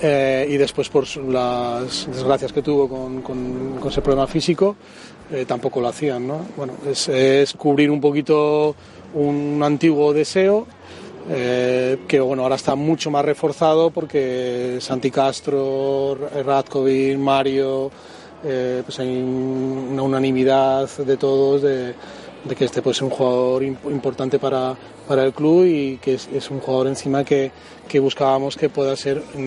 Eh, 0.00 0.46
y 0.48 0.56
después 0.56 0.88
por 0.88 1.04
las 1.26 2.06
desgracias 2.06 2.52
que 2.52 2.62
tuvo 2.62 2.88
con, 2.88 3.20
con, 3.20 3.78
con 3.80 3.90
ese 3.90 4.00
problema 4.00 4.28
físico, 4.28 4.76
eh, 5.32 5.44
tampoco 5.44 5.80
lo 5.80 5.88
hacían. 5.88 6.24
¿no? 6.24 6.46
Bueno, 6.56 6.74
es, 6.88 7.08
es 7.08 7.52
cubrir 7.54 7.90
un 7.90 8.00
poquito 8.00 8.76
un 9.14 9.60
antiguo 9.60 10.12
deseo 10.12 10.68
eh, 11.30 11.98
que 12.08 12.20
bueno, 12.20 12.42
ahora 12.42 12.56
está 12.56 12.74
mucho 12.74 13.10
más 13.10 13.24
reforzado 13.24 13.90
porque 13.90 14.78
Santi 14.80 15.10
Castro, 15.10 16.16
Radkovic, 16.44 17.16
Mario, 17.18 17.90
eh, 18.44 18.82
pues 18.84 18.98
hay 18.98 19.08
una 19.22 20.02
unanimidad 20.02 20.88
de 20.98 21.16
todos 21.16 21.62
de, 21.62 21.94
que 22.56 22.64
este 22.64 22.82
puede 22.82 22.94
ser 22.94 23.04
un 23.04 23.10
jugador 23.10 23.62
imp- 23.62 23.84
importante 23.90 24.38
para, 24.40 24.74
para 25.06 25.24
el 25.24 25.32
club 25.32 25.64
y 25.64 25.98
que 25.98 26.14
es, 26.14 26.50
un 26.50 26.58
jugador 26.58 26.88
encima 26.88 27.22
que, 27.24 27.52
que 27.86 28.00
buscábamos 28.00 28.56
que 28.56 28.68
pueda 28.68 28.96
ser 28.96 29.18
mm, 29.34 29.38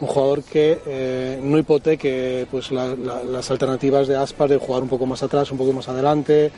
un 0.00 0.06
jugador 0.06 0.42
que 0.42 0.78
eh, 0.86 1.38
no 1.42 1.58
hipoteque 1.58 2.46
pues, 2.50 2.70
la- 2.70 2.96
la- 2.96 3.22
las 3.22 3.50
alternativas 3.50 4.08
de 4.08 4.16
Aspas 4.16 4.48
de 4.48 4.56
jugar 4.56 4.82
un 4.82 4.88
poco 4.88 5.04
más 5.04 5.22
atrás, 5.22 5.50
un 5.52 5.58
poco 5.58 5.74
más 5.74 5.86
adelante, 5.88 6.50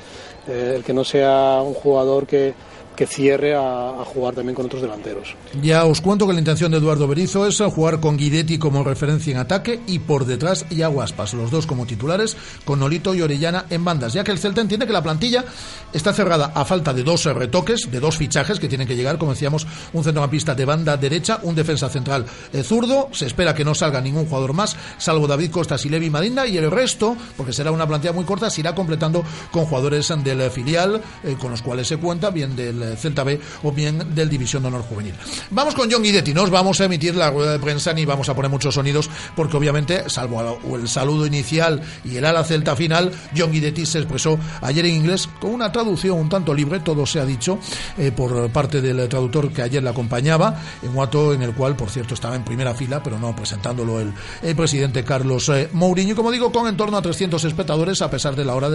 eh, 0.46 0.72
el 0.77 0.85
que 0.85 0.92
no 0.92 1.03
sea 1.03 1.61
un 1.66 1.74
jugador 1.74 2.29
que, 2.29 2.55
que 2.96 3.07
cierre 3.07 3.54
a, 3.54 4.04
jugar 4.04 4.35
también 4.35 4.54
con 4.54 4.66
otros 4.66 4.83
delanteros. 4.83 5.35
Ya 5.62 5.85
os 5.85 6.00
cuento 6.00 6.26
que 6.26 6.33
la 6.33 6.38
intención 6.38 6.70
de 6.70 6.78
Eduardo 6.78 7.09
Berizzo 7.09 7.46
es 7.46 7.61
jugar 7.61 8.00
con 8.00 8.16
Guidetti 8.16 8.59
como 8.59 8.85
referencia 8.85 9.33
en 9.33 9.38
ataque 9.38 9.80
y 9.87 9.98
por 10.00 10.26
detrás 10.26 10.66
y 10.70 10.83
Aguaspas, 10.83 11.35
los 11.35 11.50
dos 11.50 11.66
como 11.66 11.87
titulares, 11.87 12.37
con 12.64 12.80
Nolito 12.80 13.14
y 13.14 13.22
Orellana 13.22 13.66
en 13.70 13.85
bandas, 13.85 14.12
ya 14.12 14.24
que 14.24 14.30
el 14.30 14.38
Celta 14.38 14.61
entiende 14.61 14.87
que 14.87 14.92
la 14.92 15.02
plantilla 15.02 15.44
está 15.92 16.12
cerrada 16.12 16.52
a 16.54 16.64
falta 16.64 16.92
de 16.92 17.02
dos 17.02 17.24
retoques, 17.24 17.90
de 17.90 18.00
dos 18.00 18.16
fichajes 18.16 18.61
que 18.61 18.68
tienen 18.68 18.87
que 18.87 18.96
llegar, 18.96 19.18
como 19.18 19.33
decíamos, 19.33 19.66
un 19.92 20.04
centrocampista 20.04 20.54
de 20.54 20.64
banda 20.64 20.96
derecha, 20.96 21.40
un 21.42 21.54
defensa 21.54 21.88
central 21.88 22.26
eh, 22.52 22.62
zurdo, 22.62 23.09
se 23.12 23.26
espera 23.26 23.54
que 23.54 23.64
no 23.64 23.74
salga 23.74 24.00
ningún 24.00 24.26
jugador 24.26 24.52
más, 24.52 24.76
salvo 24.98 25.26
David 25.26 25.50
Costas 25.50 25.85
y 25.87 25.88
Levi 25.88 26.11
Madinda, 26.11 26.46
y 26.46 26.57
el 26.59 26.70
resto, 26.70 27.16
porque 27.37 27.52
será 27.52 27.72
una 27.72 27.87
plantilla 27.87 28.12
muy 28.12 28.24
corta, 28.24 28.50
se 28.50 28.61
irá 28.61 28.74
completando 28.74 29.24
con 29.50 29.64
jugadores 29.64 30.12
del 30.22 30.50
filial, 30.50 31.00
eh, 31.22 31.37
con 31.40 31.50
los 31.50 31.62
cuales 31.62 31.88
se 31.88 31.96
cuenta, 31.96 32.30
bien 32.30 32.54
del 32.54 32.84
eh, 32.92 32.97
Celta 32.97 33.25
B 33.25 33.40
o 33.62 33.73
bien 33.73 34.14
del 34.14 34.29
División 34.29 34.62
de 34.62 34.68
Honor 34.68 34.83
Juvenil. 34.83 35.14
Vamos 35.51 35.75
con 35.75 35.90
John 35.90 36.03
Guidetti, 36.03 36.35
no 36.35 36.42
os 36.42 36.51
vamos 36.51 36.81
a 36.81 36.85
emitir 36.85 37.14
la 37.14 37.31
rueda 37.31 37.53
de 37.53 37.59
prensa 37.59 37.92
ni 37.92 38.05
vamos 38.05 38.29
a 38.29 38.35
poner 38.35 38.51
muchos 38.51 38.75
sonidos, 38.75 39.09
porque 39.35 39.57
obviamente, 39.57 40.09
salvo 40.11 40.61
el 40.77 40.88
saludo 40.88 41.27
inicial 41.27 41.83
y 42.05 42.16
el 42.16 42.25
ala 42.25 42.44
celta 42.44 42.77
final, 42.77 43.12
John 43.37 43.53
Guidetti 43.53 43.87
se 43.87 43.99
expresó 43.99 44.38
ayer 44.61 44.87
en 44.87 44.94
inglés 44.94 45.29
con 45.40 45.53
una 45.53 45.73
traducción 45.73 46.18
un 46.18 46.29
tanto 46.29 46.53
libre, 46.53 46.81
todo 46.81 47.07
se 47.07 47.20
ha 47.20 47.25
dicho, 47.25 47.59
eh, 47.99 48.12
por 48.12 48.51
parte 48.51 48.81
del 48.81 49.09
traductor 49.09 49.53
que 49.53 49.62
ayer 49.62 49.83
le 49.83 49.90
acompañaba, 49.90 50.61
en 50.83 50.97
un 50.97 51.05
en 51.14 51.42
el 51.42 51.55
cual, 51.55 51.77
por 51.77 51.90
cierto, 51.90 52.14
estaba 52.14 52.35
en 52.35 52.44
primera 52.44 52.75
fila, 52.75 53.03
pero 53.03 53.18
no 53.18 53.35
presentándolo 53.37 54.01
el, 54.01 54.12
presidente 54.57 55.05
Carlos 55.05 55.49
eh, 55.51 55.68
Mourinho, 55.73 56.16
como 56.16 56.31
digo, 56.31 56.51
con 56.51 56.66
en 56.66 56.77
torno 56.77 56.97
a 56.97 57.03
300 57.03 57.44
espectadores, 57.44 58.01
a 58.03 58.11
pesar 58.11 58.35
de 58.35 58.44
la 58.44 58.55
hora 58.55 58.68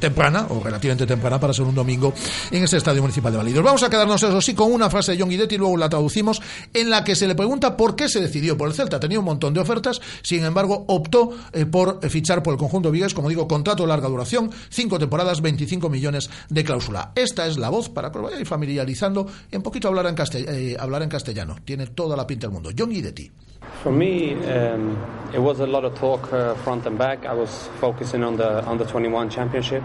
temprana, 0.00 0.46
o 0.50 0.62
relativamente 0.62 1.06
temprana, 1.06 1.38
para 1.38 1.52
ser 1.52 1.64
un 1.64 1.74
domingo 1.74 2.12
en 2.50 2.64
este 2.64 2.76
Estadio 2.76 3.00
Municipal 3.00 3.32
de 3.32 3.38
Validos. 3.48 3.64
Vamos 3.64 3.82
a 3.82 3.88
quedarnos, 3.88 4.22
eso 4.22 4.40
sí, 4.42 4.54
con 4.54 4.70
una 4.72 4.90
frase 4.90 5.12
de 5.12 5.18
John 5.20 5.30
Guidetti, 5.30 5.56
luego 5.56 5.76
la 5.78 5.88
traducimos, 5.88 6.42
en 6.74 6.90
la 6.90 7.02
que 7.02 7.16
se 7.16 7.26
le 7.26 7.34
pregunta 7.34 7.76
por 7.78 7.96
qué 7.96 8.08
se 8.08 8.20
decidió 8.20 8.58
por 8.58 8.68
el 8.68 8.74
Celta. 8.74 9.00
Tenía 9.00 9.18
un 9.18 9.24
montón 9.24 9.54
de 9.54 9.60
ofertas, 9.60 10.00
sin 10.22 10.44
embargo, 10.44 10.84
optó 10.88 11.30
eh, 11.52 11.64
por 11.64 12.00
eh, 12.02 12.10
fichar 12.10 12.42
por 12.42 12.52
el 12.52 12.58
conjunto 12.58 12.90
Vigues, 12.90 13.14
como 13.14 13.30
digo, 13.30 13.48
contrato 13.48 13.84
de 13.84 13.88
larga 13.88 14.08
duración, 14.08 14.50
cinco 14.68 14.98
temporadas, 14.98 15.40
25 15.40 15.88
millones 15.88 16.28
de 16.50 16.62
cláusula. 16.62 17.12
Esta 17.14 17.46
es 17.46 17.56
la 17.56 17.70
voz 17.70 17.88
para 17.88 18.12
que 18.12 18.18
lo 18.18 18.28
familiarizando, 18.44 19.26
en 19.50 19.62
poquito 19.62 19.88
hablar 19.88 20.06
en, 20.06 20.14
castell- 20.14 20.46
eh, 20.48 20.76
hablar 20.78 21.02
en 21.02 21.08
castellano. 21.08 21.56
Tiene 21.64 21.86
toda 21.86 22.16
la 22.16 22.26
pinta 22.26 22.46
del 22.48 22.52
mundo. 22.54 22.70
John 22.76 22.90
Guidetti. 22.90 23.30
For 23.82 23.92
me, 23.92 24.34
um, 24.34 24.96
it 25.32 25.38
was 25.40 25.60
a 25.60 25.66
lot 25.66 25.84
of 25.84 25.94
talk 25.98 26.30
uh, 26.32 26.54
front 26.64 26.86
and 26.86 26.98
back. 26.98 27.24
I 27.24 27.32
was 27.32 27.70
focusing 27.80 28.22
on 28.22 28.36
the 28.36 28.62
on 28.66 28.78
the 28.78 28.84
21 28.84 29.30
championship. 29.30 29.82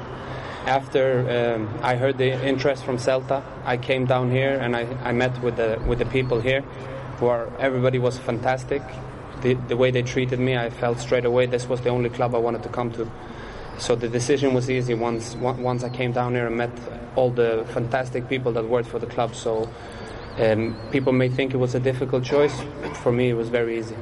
After 0.65 1.55
um, 1.55 1.79
I 1.81 1.95
heard 1.95 2.17
the 2.17 2.31
interest 2.47 2.85
from 2.85 2.97
Celta, 2.97 3.43
I 3.65 3.75
came 3.75 4.05
down 4.05 4.31
here 4.31 4.57
and 4.57 4.77
I, 4.77 4.87
I 5.03 5.11
met 5.11 5.41
with 5.43 5.57
the 5.57 5.81
with 5.85 5.99
the 5.99 6.05
people 6.05 6.39
here, 6.39 6.61
who 7.19 7.27
are 7.27 7.51
everybody 7.59 7.99
was 7.99 8.17
fantastic. 8.17 8.81
The, 9.41 9.55
the 9.55 9.75
way 9.75 9.91
they 9.91 10.03
treated 10.03 10.39
me, 10.39 10.55
I 10.55 10.69
felt 10.69 10.99
straight 10.99 11.25
away 11.25 11.47
this 11.47 11.67
was 11.67 11.81
the 11.81 11.89
only 11.89 12.09
club 12.09 12.33
I 12.33 12.37
wanted 12.37 12.63
to 12.63 12.69
come 12.69 12.91
to. 12.93 13.11
So 13.77 13.95
the 13.95 14.07
decision 14.07 14.53
was 14.53 14.69
easy 14.69 14.93
once 14.93 15.35
once 15.35 15.83
I 15.83 15.89
came 15.89 16.13
down 16.13 16.33
here 16.33 16.47
and 16.47 16.55
met 16.55 16.71
all 17.17 17.29
the 17.29 17.65
fantastic 17.73 18.29
people 18.29 18.53
that 18.53 18.63
worked 18.63 18.87
for 18.87 18.99
the 18.99 19.07
club. 19.07 19.35
So 19.35 19.69
um, 20.37 20.77
people 20.91 21.11
may 21.11 21.27
think 21.27 21.53
it 21.53 21.57
was 21.57 21.75
a 21.75 21.79
difficult 21.79 22.23
choice. 22.23 22.55
For 23.01 23.11
me, 23.11 23.31
it 23.31 23.33
was 23.33 23.49
very 23.49 23.79
easy. 23.79 23.97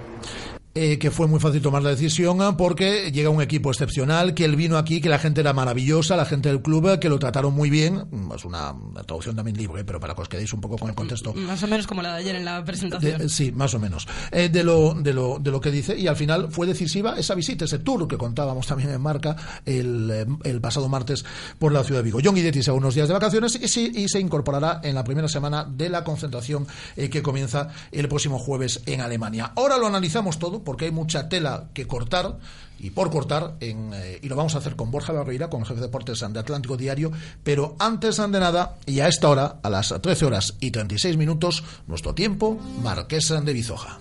Eh, 0.74 0.98
que 1.00 1.12
fue 1.12 1.28
muy 1.28 1.40
fácil 1.40 1.62
tomar 1.62 1.82
la 1.84 1.90
decisión 1.90 2.42
eh, 2.42 2.56
porque 2.58 3.12
llega 3.12 3.30
un 3.30 3.42
equipo 3.42 3.70
excepcional, 3.72 4.34
que 4.34 4.46
él 4.46 4.56
vino 4.56 4.78
aquí, 4.78 5.02
que 5.02 5.10
la 5.10 5.20
gente 5.20 5.42
era 5.42 5.54
maravillosa, 5.54 6.16
la 6.16 6.26
gente 6.26 6.50
del 6.50 6.62
club, 6.62 6.88
eh, 6.90 7.00
que 7.00 7.10
lo 7.10 7.20
trataron 7.20 7.54
muy 7.54 7.70
bien. 7.70 8.06
Mm, 8.12 8.32
Es 8.36 8.46
una, 8.46 8.72
una 8.72 9.04
traducción 9.04 9.36
también 9.36 9.58
libre, 9.58 9.84
pero 9.84 10.00
para 10.00 10.16
que 10.16 10.22
os 10.22 10.30
quedéis 10.30 10.54
un 10.54 10.62
poco 10.62 10.78
con 10.78 10.90
el 10.90 10.96
contexto. 10.96 11.34
Más 11.34 11.62
o 11.64 11.68
menos 11.68 11.88
como 11.88 12.02
la 12.02 12.14
de 12.14 12.20
ayer 12.22 12.36
en 12.36 12.46
la 12.46 12.64
presentación. 12.64 13.18
De- 13.20 13.30
sí, 13.30 13.52
más 13.52 13.74
o 13.74 13.80
menos. 13.80 14.08
Eh, 14.32 14.50
de, 14.50 14.64
lo, 14.64 14.94
de, 14.94 15.14
lo, 15.14 15.40
de 15.40 15.52
lo 15.52 15.60
que 15.60 15.72
dice, 15.72 15.98
y 15.98 16.08
al 16.08 16.16
final 16.16 16.48
fue 16.52 16.68
decisiva 16.68 17.18
esa 17.18 17.36
visita, 17.36 17.66
ese 17.66 17.80
tour 17.80 18.08
que 18.08 18.18
contábamos 18.18 18.66
también 18.68 18.90
en 18.92 19.02
marca 19.02 19.36
el, 19.66 20.10
eh, 20.12 20.26
el 20.46 20.62
pasado 20.62 20.88
martes 20.88 21.26
por 21.60 21.72
la 21.74 21.84
ciudad 21.84 22.00
de 22.00 22.04
Vigo. 22.06 22.20
John 22.24 22.36
Guidetti 22.36 22.64
se 22.64 22.72
va 22.72 22.78
unos 22.78 22.96
días 22.96 23.08
de 23.08 23.14
vacaciones 23.14 23.60
y, 23.62 23.68
sí, 23.68 23.92
y 23.94 24.08
se 24.08 24.20
incorporará 24.20 24.80
en 24.84 24.96
la 24.96 25.04
primera 25.04 25.28
semana 25.28 25.66
de 25.66 25.90
la 25.90 26.04
concentración 26.04 26.66
eh, 26.96 27.10
que 27.10 27.22
comienza 27.22 27.70
el 27.92 28.08
próximo 28.08 28.40
jueves 28.40 28.82
en 28.86 29.02
Alemania. 29.02 29.52
Ahora 29.56 29.78
lo 29.78 29.88
analizamos 29.88 30.40
todo 30.40 30.61
porque 30.64 30.86
hay 30.86 30.92
mucha 30.92 31.30
tela 31.30 31.66
que 31.74 31.88
cortar 31.88 32.38
y 32.80 32.90
por 32.90 33.12
cortar, 33.12 33.56
en, 33.60 33.92
eh, 33.94 34.20
y 34.22 34.28
lo 34.28 34.36
vamos 34.36 34.56
a 34.56 34.58
hacer 34.58 34.76
con 34.76 34.90
Borja 34.90 35.14
Barreira, 35.14 35.50
con 35.50 35.62
el 35.62 35.68
jefe 35.68 35.80
de 35.80 35.86
deportes 35.86 36.20
de 36.20 36.40
Atlántico 36.40 36.78
Diario, 36.78 37.12
pero 37.44 37.76
antes 37.78 38.18
de 38.18 38.28
nada, 38.28 38.78
y 38.88 39.02
a 39.02 39.08
esta 39.08 39.30
hora, 39.30 39.58
a 39.62 39.70
las 39.70 39.94
13 40.02 40.26
horas 40.26 40.56
y 40.60 40.72
36 40.72 41.16
minutos, 41.16 41.64
nuestro 41.86 42.16
tiempo, 42.16 42.60
Marquesa 42.82 43.40
de 43.40 43.54
Bizoja. 43.54 44.00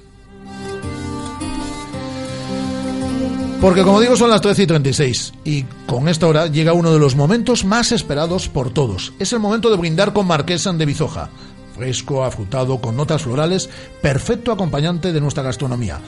Porque 3.61 3.83
como 3.83 4.01
digo 4.01 4.17
son 4.17 4.31
las 4.31 4.41
13 4.41 4.63
y 4.63 4.67
36 4.67 5.35
y 5.45 5.63
con 5.87 6.09
esta 6.09 6.27
hora 6.27 6.47
llega 6.47 6.73
uno 6.73 6.95
de 6.95 6.99
los 6.99 7.15
momentos 7.15 7.67
más 7.67 7.93
esperados 7.93 8.49
por 8.49 8.73
todos. 8.73 9.13
Es 9.19 9.35
el 9.35 9.39
momento 9.39 9.69
de 9.69 9.77
brindar 9.77 10.15
con 10.15 10.27
Marquesa 10.27 10.73
de 10.73 10.87
Bizoja. 10.87 11.29
Fresco, 11.75 12.25
afrutado, 12.25 12.81
con 12.81 12.97
notas 12.97 13.23
florales, 13.23 13.69
perfecto 14.01 14.51
acompañante 14.51 15.13
de 15.13 15.21
nuestra 15.21 15.43
gastronomía. 15.43 16.01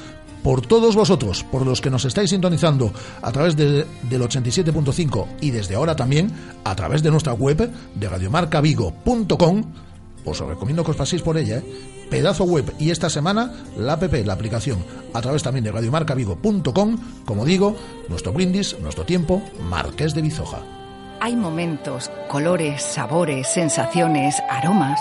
Por 0.42 0.61
todos 0.66 0.96
vosotros, 0.96 1.44
por 1.44 1.64
los 1.64 1.81
que 1.81 1.88
nos 1.90 2.05
estáis 2.05 2.31
sintonizando 2.31 2.92
a 3.22 3.31
través 3.31 3.57
de- 3.57 3.87
del 4.02 4.22
87.5 4.22 5.26
y 5.40 5.50
desde 5.52 5.76
ahora 5.76 5.94
también 5.94 6.33
a 6.64 6.74
través 6.74 7.02
de 7.02 7.11
nuestra 7.12 7.33
web 7.33 7.70
de 7.94 8.09
radiomarcavigo.com, 8.09 9.62
os 10.24 10.38
recomiendo 10.40 10.85
que 10.85 10.90
os 10.92 10.96
paséis 10.96 11.22
por 11.22 11.37
ella, 11.38 11.59
¿eh? 11.59 11.64
pedazo 12.11 12.44
web 12.44 12.74
y 12.78 12.90
esta 12.90 13.09
semana 13.09 13.52
la 13.76 13.94
app, 13.94 14.12
la 14.24 14.33
aplicación, 14.35 14.85
a 15.14 15.20
través 15.20 15.42
también 15.42 15.64
de 15.64 15.72
radiomarcavigo.com, 15.72 16.98
como 17.24 17.44
digo, 17.44 17.76
nuestro 18.09 18.33
brindis, 18.33 18.76
nuestro 18.81 19.05
tiempo, 19.05 19.42
Marqués 19.68 20.12
de 20.14 20.22
Bizoja. 20.22 20.59
Hay 21.20 21.37
momentos, 21.37 22.11
colores, 22.28 22.83
sabores, 22.83 23.46
sensaciones, 23.48 24.35
aromas 24.50 25.00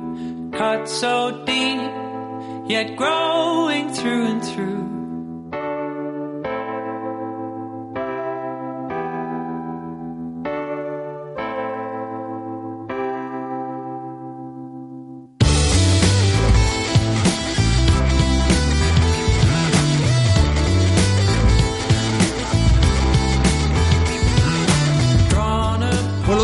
Cut 0.51 0.87
so 0.89 1.43
deep, 1.45 2.69
yet 2.69 2.95
growing 2.97 3.93
through 3.93 4.25
and 4.25 4.43
through. 4.43 5.00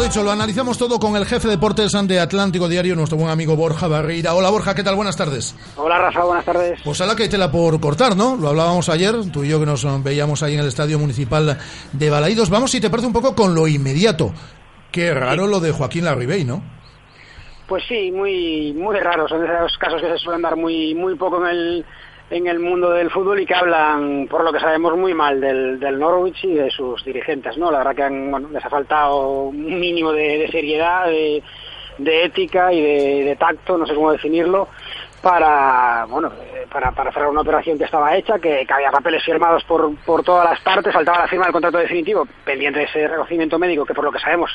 Dicho, 0.08 0.24
lo 0.24 0.32
analizamos 0.32 0.78
todo 0.78 1.00
con 1.00 1.17
el 1.17 1.26
jefe 1.26 1.50
de 1.50 1.56
deportes 1.56 1.91
de 1.91 2.20
Atlántico 2.22 2.70
Diario, 2.70 2.96
nuestro 2.96 3.17
buen 3.17 3.30
amigo 3.30 3.58
Borja 3.58 3.89
Barreira. 3.89 4.36
Hola 4.36 4.50
Borja, 4.50 4.74
¿qué 4.74 4.82
tal? 4.82 4.96
Buenas 4.96 5.17
tardes. 5.17 5.54
Hola 5.76 5.98
Rafa, 5.98 6.24
buenas 6.24 6.46
tardes. 6.46 6.80
Pues 6.86 7.02
a 7.02 7.06
la 7.06 7.13
que 7.13 7.24
hay 7.24 7.30
tela 7.30 7.52
por 7.52 7.78
cortar, 7.82 8.15
¿no? 8.15 8.38
Lo 8.38 8.48
hablábamos 8.48 8.88
ayer, 8.88 9.13
tú 9.34 9.43
y 9.43 9.50
yo 9.50 9.60
que 9.60 9.65
nos 9.65 9.86
veíamos 10.04 10.43
ahí 10.43 10.54
en 10.54 10.62
el 10.62 10.67
Estadio 10.67 10.98
Municipal 10.98 11.58
de 11.91 12.10
Balaídos. 12.10 12.50
Vamos, 12.50 12.72
si 12.72 12.80
te 12.80 12.89
parece 12.89 13.08
un 13.08 13.12
poco 13.12 13.36
con 13.36 13.54
lo 13.54 13.67
inmediato. 13.67 14.32
Qué 14.93 15.13
raro 15.13 15.46
lo 15.46 15.60
de 15.60 15.74
Joaquín 15.74 16.06
Larribey, 16.06 16.46
¿no? 16.46 16.63
Pues 17.67 17.84
sí, 17.89 18.10
muy 18.10 18.72
muy 18.78 18.98
raro. 19.02 19.28
Son 19.28 19.41
de 19.41 19.46
esos 19.46 19.78
casos 19.78 20.00
que 20.00 20.08
se 20.08 20.17
suelen 20.20 20.41
dar 20.41 20.56
muy 20.56 20.96
muy 20.96 21.15
poco 21.15 21.46
en 21.46 21.52
el 21.52 21.86
en 22.30 22.48
el 22.48 22.60
mundo 22.60 22.92
del 22.92 23.10
fútbol 23.10 23.40
y 23.40 23.46
que 23.46 23.56
hablan, 23.56 24.28
por 24.30 24.44
lo 24.44 24.52
que 24.52 24.60
sabemos, 24.60 24.98
muy 24.98 25.13
mal 25.13 25.40
del, 25.40 25.80
del 25.80 25.98
Norwich 25.98 26.44
y 26.44 26.56
de 26.56 26.70
sus 26.70 27.04
dirigentes, 27.06 27.58
¿no? 27.58 27.72
La 27.72 27.80
verdad 27.80 27.96
que 27.96 28.04
han, 28.04 28.32
bueno, 28.32 28.50
les 28.52 28.63
ha 28.63 28.70
faltado 28.70 29.44
un 29.44 29.80
mínimo 29.80 30.12
de, 30.12 30.48
seriedad, 30.52 31.08
de, 31.08 31.44
ética 31.98 32.74
y 32.74 32.82
de, 33.24 33.36
tacto, 33.38 33.78
no 33.78 33.86
sé 33.86 33.96
cómo 33.96 34.12
definirlo, 34.12 34.68
para 35.22 36.06
bueno 36.10 36.32
para, 36.71 36.92
para 36.92 37.12
cerrar 37.12 37.30
una 37.30 37.42
operación 37.42 37.78
que 37.78 37.86
estaba 37.86 38.15
hecha, 38.15 38.40
que, 38.40 38.65
que 38.65 38.73
había 38.73 38.92
papeles 38.92 39.23
firmados 39.23 39.63
por, 39.63 39.96
por 40.06 40.21
todas 40.23 40.50
las 40.50 40.60
partes, 40.60 40.94
faltaba 40.94 41.19
la 41.19 41.28
firma 41.28 41.46
del 41.46 41.54
contrato 41.54 41.78
definitivo, 41.78 42.28
pendiente 42.44 42.80
de 42.80 42.86
ese 42.86 43.08
reconocimiento 43.08 43.58
médico, 43.58 43.86
que 43.86 43.94
por 43.94 44.04
lo 44.04 44.12
que 44.12 44.19
sabemos 44.19 44.52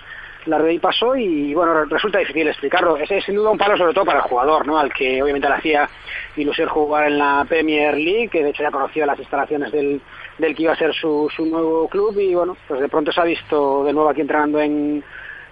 la 0.47 0.59
ley 0.59 0.79
pasó 0.79 1.15
y 1.17 1.55
bueno, 1.55 1.85
resulta 1.85 2.19
difícil 2.19 2.49
explicarlo. 2.49 2.97
Ese 2.97 3.19
es 3.19 3.25
sin 3.25 3.37
duda 3.37 3.51
un 3.51 3.59
palo 3.59 3.77
sobre 3.77 3.95
todo 3.95 4.05
para 4.05 4.19
el 4.19 4.25
jugador, 4.25 4.67
¿no? 4.67 4.79
Al 4.79 4.93
que 4.93 5.23
obviamente 5.23 5.49
le 5.49 5.55
hacía 5.55 5.89
ilusión 6.37 6.69
jugar 6.69 7.09
en 7.09 7.19
la 7.19 7.45
Premier 7.49 7.97
League, 7.97 8.29
que 8.29 8.43
de 8.43 8.51
hecho 8.51 8.63
ya 8.63 8.71
conocía 8.71 9.07
las 9.07 9.19
instalaciones 9.19 9.71
del, 9.73 10.01
del 10.39 10.55
que 10.55 10.63
iba 10.63 10.73
a 10.73 10.77
ser 10.77 10.93
su, 10.95 11.31
su 11.35 11.47
nuevo 11.47 11.89
club 11.89 12.19
y 12.19 12.35
bueno, 12.35 12.57
pues 12.67 12.81
de 12.81 12.89
pronto 12.89 13.13
se 13.13 13.21
ha 13.21 13.25
visto 13.25 13.85
de 13.85 13.93
nuevo 13.93 14.09
aquí 14.09 14.21
entrenando 14.21 14.61
en, 14.61 15.03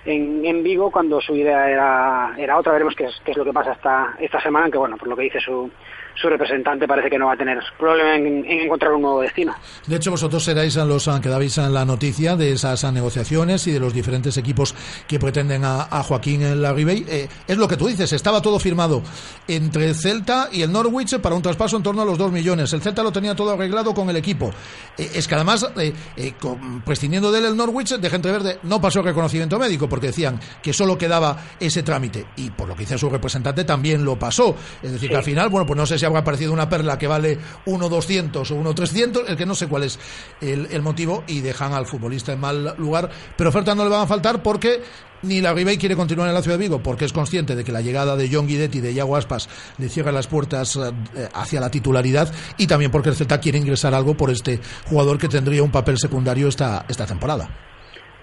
en, 0.04 0.44
en 0.44 0.62
Vigo 0.62 0.90
cuando 0.90 1.20
su 1.20 1.34
idea 1.34 1.70
era, 1.70 2.34
era 2.36 2.58
otra. 2.58 2.72
Veremos 2.72 2.94
qué 2.94 3.04
es, 3.04 3.20
qué 3.24 3.32
es 3.32 3.36
lo 3.36 3.44
que 3.44 3.52
pasa 3.52 3.72
esta, 3.72 4.16
esta 4.18 4.40
semana, 4.40 4.70
que 4.70 4.78
bueno, 4.78 4.96
por 4.96 5.08
lo 5.08 5.16
que 5.16 5.22
dice 5.22 5.40
su, 5.40 5.70
su 6.14 6.28
representante 6.28 6.86
parece 6.86 7.10
que 7.10 7.18
no 7.18 7.26
va 7.26 7.34
a 7.34 7.36
tener 7.36 7.58
problema 7.78 8.16
en, 8.16 8.26
en 8.44 8.60
encontrar 8.60 8.92
un 8.92 9.02
nuevo 9.02 9.20
destino. 9.20 9.54
De 9.86 9.96
hecho, 9.96 10.10
vosotros 10.10 10.42
seráis 10.44 10.76
los 10.76 11.08
que 11.22 11.28
dabais 11.28 11.56
la 11.58 11.84
noticia 11.84 12.36
de 12.36 12.52
esas 12.52 12.84
negociaciones 12.92 13.66
y 13.66 13.72
de 13.72 13.80
los 13.80 13.92
diferentes 13.92 14.36
equipos 14.36 14.74
que 15.06 15.18
pretenden 15.18 15.64
a, 15.64 15.82
a 15.90 16.02
Joaquín 16.02 16.62
Larribey. 16.62 17.04
Eh, 17.08 17.28
es 17.46 17.56
lo 17.58 17.66
que 17.68 17.76
tú 17.76 17.86
dices, 17.88 18.12
estaba 18.12 18.40
todo 18.42 18.58
firmado 18.58 19.02
entre 19.48 19.86
el 19.88 19.94
Celta 19.94 20.48
y 20.52 20.62
el 20.62 20.72
Norwich 20.72 21.18
para 21.18 21.34
un 21.34 21.42
traspaso 21.42 21.76
en 21.76 21.82
torno 21.82 22.02
a 22.02 22.04
los 22.04 22.18
2 22.18 22.32
millones. 22.32 22.72
El 22.72 22.80
Celta 22.82 23.02
lo 23.02 23.12
tenía 23.12 23.34
todo 23.34 23.52
arreglado 23.52 23.92
con 23.94 24.08
el 24.10 24.16
equipo. 24.16 24.50
Eh, 24.96 25.10
es 25.14 25.26
que 25.28 25.34
además, 25.34 25.66
eh, 25.76 25.92
eh, 26.16 26.32
con, 26.40 26.82
prescindiendo 26.82 27.30
de 27.32 27.38
él 27.40 27.44
el 27.46 27.56
Norwich, 27.56 27.96
de 27.96 28.10
gente 28.10 28.30
verde, 28.30 28.58
no 28.64 28.80
pasó 28.80 29.02
reconocimiento 29.02 29.58
médico 29.58 29.88
porque 29.88 30.08
decían 30.08 30.38
que 30.62 30.72
solo 30.72 30.96
quedaba 30.98 31.36
ese 31.58 31.82
trámite. 31.82 32.26
Y 32.36 32.50
por 32.50 32.68
lo 32.68 32.74
que 32.74 32.80
dice 32.80 32.98
su 32.98 33.08
representante, 33.10 33.64
también 33.64 34.04
lo 34.04 34.18
pasó. 34.18 34.54
Es 34.82 34.92
decir, 34.92 35.00
Sí. 35.00 35.08
que 35.08 35.16
al 35.16 35.24
final, 35.24 35.48
bueno, 35.48 35.66
pues 35.66 35.76
no 35.76 35.86
sé 35.86 35.98
si 36.00 36.06
habrá 36.06 36.20
aparecido 36.20 36.52
una 36.52 36.68
perla 36.68 36.98
que 36.98 37.06
vale 37.06 37.38
1.200 37.66 38.50
o 38.50 38.74
1.300, 38.74 39.24
el 39.28 39.36
que 39.36 39.46
no 39.46 39.54
sé 39.54 39.68
cuál 39.68 39.84
es 39.84 39.98
el, 40.40 40.82
motivo, 40.82 41.22
y 41.26 41.40
dejan 41.40 41.72
al 41.72 41.86
futbolista 41.86 42.32
en 42.32 42.40
mal 42.40 42.74
lugar. 42.78 43.10
Pero 43.36 43.50
ofertas 43.50 43.76
no 43.76 43.84
le 43.84 43.90
van 43.90 44.02
a 44.02 44.06
faltar 44.06 44.42
porque 44.42 44.82
ni 45.22 45.40
la 45.40 45.52
Ribey 45.52 45.76
quiere 45.76 45.96
continuar 45.96 46.28
en 46.28 46.34
la 46.34 46.42
ciudad 46.42 46.56
de 46.56 46.64
Vigo 46.64 46.82
porque 46.82 47.04
es 47.04 47.12
consciente 47.12 47.54
de 47.54 47.62
que 47.62 47.72
la 47.72 47.82
llegada 47.82 48.16
de 48.16 48.28
John 48.32 48.46
Guidetti 48.46 48.78
y 48.78 48.80
de 48.80 48.92
Iago 48.92 49.16
Aspas 49.16 49.48
le 49.78 49.88
cierra 49.88 50.12
las 50.12 50.26
puertas 50.26 50.76
eh, 50.76 51.28
hacia 51.34 51.60
la 51.60 51.70
titularidad 51.70 52.32
y 52.56 52.66
también 52.66 52.90
porque 52.90 53.10
el 53.10 53.14
Celta 53.14 53.38
quiere 53.38 53.58
ingresar 53.58 53.94
algo 53.94 54.16
por 54.16 54.30
este 54.30 54.60
jugador 54.86 55.18
que 55.18 55.28
tendría 55.28 55.62
un 55.62 55.70
papel 55.70 55.98
secundario 55.98 56.48
esta, 56.48 56.86
esta 56.88 57.06
temporada. 57.06 57.48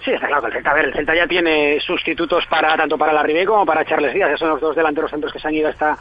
Sí, 0.03 0.11
está 0.11 0.27
claro 0.27 0.41
que 0.41 0.47
el 0.47 0.53
Celta, 0.53 0.71
a 0.71 0.73
ver, 0.73 0.85
el 0.85 0.93
Celta 0.93 1.15
ya 1.15 1.27
tiene 1.27 1.79
sustitutos 1.79 2.45
para 2.49 2.75
tanto 2.75 2.97
para 2.97 3.13
la 3.13 3.21
Ribey 3.21 3.45
como 3.45 3.65
para 3.65 3.85
Charles 3.85 4.13
Díaz, 4.13 4.29
esos 4.29 4.39
son 4.39 4.49
los 4.49 4.61
dos 4.61 4.75
delanteros 4.75 5.11
centros 5.11 5.31
que 5.31 5.39
se 5.39 5.47
han 5.47 5.53
ido 5.53 5.69
esta 5.69 5.97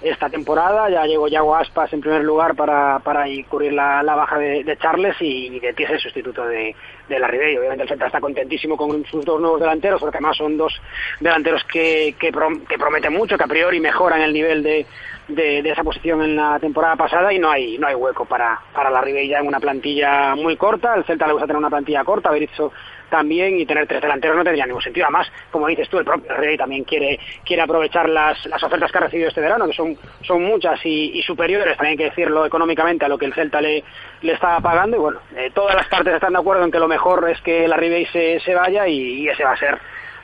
esta 0.00 0.28
temporada, 0.30 0.88
ya 0.88 1.04
llegó 1.06 1.26
Yago 1.26 1.56
Aspas 1.56 1.92
en 1.92 2.00
primer 2.00 2.22
lugar 2.22 2.54
para, 2.54 3.00
para 3.00 3.24
cubrir 3.48 3.72
la, 3.72 4.02
baja 4.14 4.38
de, 4.38 4.62
de 4.62 4.76
Charles 4.76 5.16
y, 5.20 5.46
y 5.56 5.60
de 5.60 5.74
es 5.84 5.90
el 5.90 6.00
sustituto 6.00 6.44
de, 6.44 6.74
de 7.08 7.18
la 7.18 7.26
Ribey. 7.26 7.56
Obviamente 7.58 7.82
el 7.82 7.88
Celta 7.88 8.06
está 8.06 8.20
contentísimo 8.20 8.76
con 8.76 9.04
sus 9.06 9.24
dos 9.24 9.40
nuevos 9.40 9.60
delanteros, 9.60 10.00
porque 10.00 10.18
además 10.18 10.36
son 10.36 10.56
dos 10.56 10.80
delanteros 11.18 11.64
que, 11.64 12.14
que, 12.18 12.32
prom- 12.32 12.64
que 12.66 12.78
prometen 12.78 13.12
mucho, 13.12 13.36
que 13.36 13.44
a 13.44 13.48
priori 13.48 13.80
mejoran 13.80 14.20
el 14.20 14.32
nivel 14.32 14.62
de, 14.62 14.86
de, 15.26 15.62
de 15.62 15.70
esa 15.70 15.82
posición 15.82 16.22
en 16.22 16.36
la 16.36 16.58
temporada 16.60 16.94
pasada 16.94 17.32
y 17.32 17.38
no 17.38 17.50
hay 17.50 17.76
no 17.78 17.88
hay 17.88 17.94
hueco 17.94 18.24
para, 18.24 18.60
para 18.72 18.90
la 18.90 19.00
Ribey 19.00 19.28
ya 19.28 19.38
en 19.40 19.48
una 19.48 19.58
plantilla 19.58 20.36
muy 20.36 20.56
corta. 20.56 20.94
El 20.94 21.04
Celta 21.04 21.26
le 21.26 21.32
gusta 21.32 21.46
tener 21.46 21.58
una 21.58 21.70
plantilla 21.70 22.04
corta, 22.04 22.30
Berizzo 22.30 22.72
también 23.08 23.58
y 23.58 23.66
tener 23.66 23.86
tres 23.86 24.02
delanteros 24.02 24.36
no 24.36 24.44
tendría 24.44 24.66
ningún 24.66 24.82
sentido. 24.82 25.06
Además, 25.06 25.28
como 25.50 25.66
dices 25.66 25.88
tú, 25.88 25.98
el 25.98 26.04
propio 26.04 26.36
Ribey 26.36 26.56
también 26.56 26.84
quiere 26.84 27.18
quiere 27.44 27.62
aprovechar 27.62 28.08
las, 28.08 28.44
las 28.46 28.62
ofertas 28.62 28.90
que 28.90 28.98
ha 28.98 29.02
recibido 29.02 29.28
este 29.28 29.40
verano, 29.40 29.66
que 29.66 29.74
son 29.74 29.96
son 30.22 30.42
muchas 30.44 30.80
y, 30.84 31.22
superiores, 31.22 31.76
también 31.76 31.92
hay 31.92 31.96
que 31.96 32.10
decirlo 32.10 32.46
económicamente 32.46 33.04
a 33.04 33.08
lo 33.08 33.18
que 33.18 33.26
el 33.26 33.34
Celta 33.34 33.60
le, 33.60 33.82
le 34.22 34.32
estaba 34.32 34.60
pagando 34.60 34.96
y 34.96 35.00
bueno, 35.00 35.20
eh, 35.36 35.50
todas 35.54 35.74
las 35.74 35.88
partes 35.88 36.14
están 36.14 36.32
de 36.32 36.38
acuerdo 36.38 36.64
en 36.64 36.70
que 36.70 36.78
lo 36.78 36.88
mejor 36.88 37.28
es 37.30 37.40
que 37.42 37.68
la 37.68 37.76
Ribey 37.76 38.06
se, 38.06 38.40
se 38.40 38.54
vaya 38.54 38.86
y, 38.88 39.28
ese 39.28 39.44
va 39.44 39.52
a 39.52 39.58
ser 39.58 39.78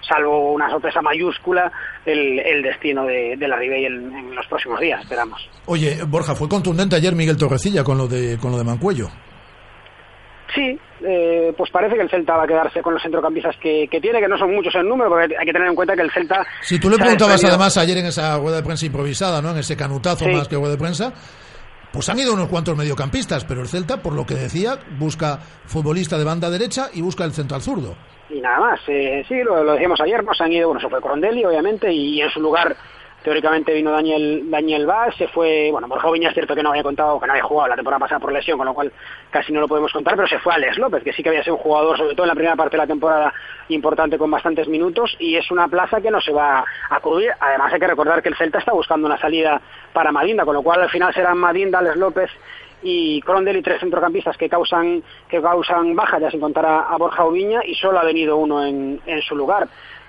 salvo 0.06 0.52
una 0.52 0.68
sorpresa 0.68 1.00
mayúscula, 1.00 1.72
el, 2.04 2.38
el 2.38 2.62
destino 2.62 3.06
de, 3.06 3.36
de 3.38 3.48
la 3.48 3.56
Ribey 3.56 3.86
en, 3.86 4.14
en 4.14 4.34
los 4.34 4.46
próximos 4.46 4.78
días, 4.78 5.00
esperamos. 5.00 5.48
Oye, 5.66 5.98
Borja, 6.06 6.34
fue 6.34 6.48
contundente 6.48 6.96
ayer 6.96 7.14
Miguel 7.14 7.38
Torrecilla 7.38 7.82
con 7.82 7.96
lo 7.96 8.06
de, 8.06 8.36
con 8.38 8.50
lo 8.50 8.58
de 8.58 8.64
Mancuello. 8.64 9.08
Sí, 10.54 10.78
eh, 11.04 11.52
pues 11.56 11.70
parece 11.70 11.96
que 11.96 12.02
el 12.02 12.10
Celta 12.10 12.36
va 12.36 12.44
a 12.44 12.46
quedarse 12.46 12.80
con 12.80 12.94
los 12.94 13.02
centrocampistas 13.02 13.56
que, 13.60 13.88
que 13.90 14.00
tiene, 14.00 14.20
que 14.20 14.28
no 14.28 14.38
son 14.38 14.54
muchos 14.54 14.74
en 14.76 14.88
número, 14.88 15.10
porque 15.10 15.34
hay 15.38 15.44
que 15.46 15.52
tener 15.52 15.66
en 15.68 15.74
cuenta 15.74 15.96
que 15.96 16.02
el 16.02 16.10
Celta... 16.12 16.46
Si 16.62 16.78
tú 16.78 16.88
le 16.88 16.96
preguntabas 16.96 17.34
desprendido- 17.40 17.48
además 17.56 17.76
ayer 17.78 17.98
en 17.98 18.06
esa 18.06 18.38
rueda 18.38 18.56
de 18.58 18.62
prensa 18.62 18.86
improvisada, 18.86 19.42
¿no? 19.42 19.50
En 19.50 19.58
ese 19.58 19.76
canutazo 19.76 20.24
Sí. 20.24 20.30
más 20.30 20.46
que 20.46 20.56
rueda 20.56 20.70
de 20.72 20.78
prensa, 20.78 21.12
pues 21.92 22.08
han 22.08 22.18
ido 22.18 22.34
unos 22.34 22.48
cuantos 22.48 22.76
mediocampistas, 22.76 23.44
pero 23.44 23.60
el 23.62 23.68
Celta, 23.68 24.02
por 24.02 24.14
lo 24.14 24.24
que 24.26 24.34
decía, 24.34 24.78
busca 24.98 25.38
futbolista 25.66 26.18
de 26.18 26.24
banda 26.24 26.50
derecha 26.50 26.88
y 26.92 27.02
busca 27.02 27.24
el 27.24 27.32
central 27.32 27.60
zurdo. 27.62 27.96
y 28.30 28.40
nada 28.40 28.58
más. 28.58 28.80
Eh, 28.88 29.24
sí, 29.28 29.34
lo, 29.44 29.62
lo 29.62 29.72
decíamos 29.74 30.00
ayer, 30.00 30.24
nos 30.24 30.40
han 30.40 30.50
ido, 30.52 30.68
bueno, 30.68 30.80
se 30.80 30.88
fue 30.88 31.00
Corondelli, 31.00 31.44
obviamente, 31.44 31.92
y 31.92 32.20
en 32.20 32.30
su 32.30 32.40
lugar, 32.40 32.74
teóricamente, 33.24 33.72
vino 33.72 33.90
Daniel 33.90 34.50
Daniel 34.50 34.86
Vaz, 34.86 35.16
se 35.16 35.26
fue, 35.28 35.70
bueno, 35.72 35.88
Borja 35.88 36.10
Viña 36.10 36.28
es 36.28 36.34
cierto 36.34 36.54
que 36.54 36.62
no 36.62 36.70
había 36.70 36.82
contado, 36.82 37.18
que 37.18 37.26
no 37.26 37.32
había 37.32 37.42
jugado 37.42 37.70
la 37.70 37.74
temporada 37.74 38.00
pasada 38.00 38.20
por 38.20 38.30
lesión, 38.30 38.58
con 38.58 38.66
lo 38.66 38.74
cual 38.74 38.92
casi 39.30 39.50
no 39.50 39.60
lo 39.60 39.66
podemos 39.66 39.90
contar, 39.92 40.14
pero 40.14 40.28
se 40.28 40.38
fue 40.38 40.52
Alex 40.52 40.76
López, 40.76 41.02
que 41.02 41.14
sí 41.14 41.22
que 41.22 41.30
había 41.30 41.42
sido 41.42 41.56
un 41.56 41.62
jugador, 41.62 41.96
sobre 41.96 42.14
todo 42.14 42.24
en 42.24 42.28
la 42.28 42.34
primera 42.34 42.54
parte 42.54 42.76
de 42.76 42.82
la 42.82 42.86
temporada, 42.86 43.32
importante 43.70 44.18
con 44.18 44.30
bastantes 44.30 44.68
minutos, 44.68 45.16
y 45.18 45.36
es 45.36 45.50
una 45.50 45.68
plaza 45.68 46.02
que 46.02 46.10
no 46.10 46.20
se 46.20 46.32
va 46.32 46.64
a 46.90 47.00
cubrir. 47.00 47.32
Además, 47.40 47.72
hay 47.72 47.80
que 47.80 47.86
recordar 47.86 48.22
que 48.22 48.28
el 48.28 48.36
Celta 48.36 48.58
está 48.58 48.72
buscando 48.72 49.06
una 49.06 49.18
salida 49.18 49.58
para 49.94 50.12
Madinda, 50.12 50.44
con 50.44 50.54
lo 50.54 50.62
cual 50.62 50.82
al 50.82 50.90
final 50.90 51.14
serán 51.14 51.38
Madinda, 51.38 51.78
Alex 51.78 51.96
López 51.96 52.30
y 52.82 53.22
Crondel 53.22 53.56
y 53.56 53.62
tres 53.62 53.80
centrocampistas 53.80 54.36
que 54.36 54.48
causan 54.50 55.02
que 55.28 55.40
causan 55.40 55.96
baja 55.96 56.18
ya 56.18 56.30
sin 56.30 56.38
contar 56.38 56.66
a, 56.66 56.94
Borja 56.98 57.24
Oviña 57.24 57.60
y 57.64 57.74
solo 57.74 57.98
ha 57.98 58.04
venido 58.04 58.36
uno 58.36 58.64
en, 58.64 59.00
en 59.06 59.22
su 59.22 59.34
lugar. 59.34 59.66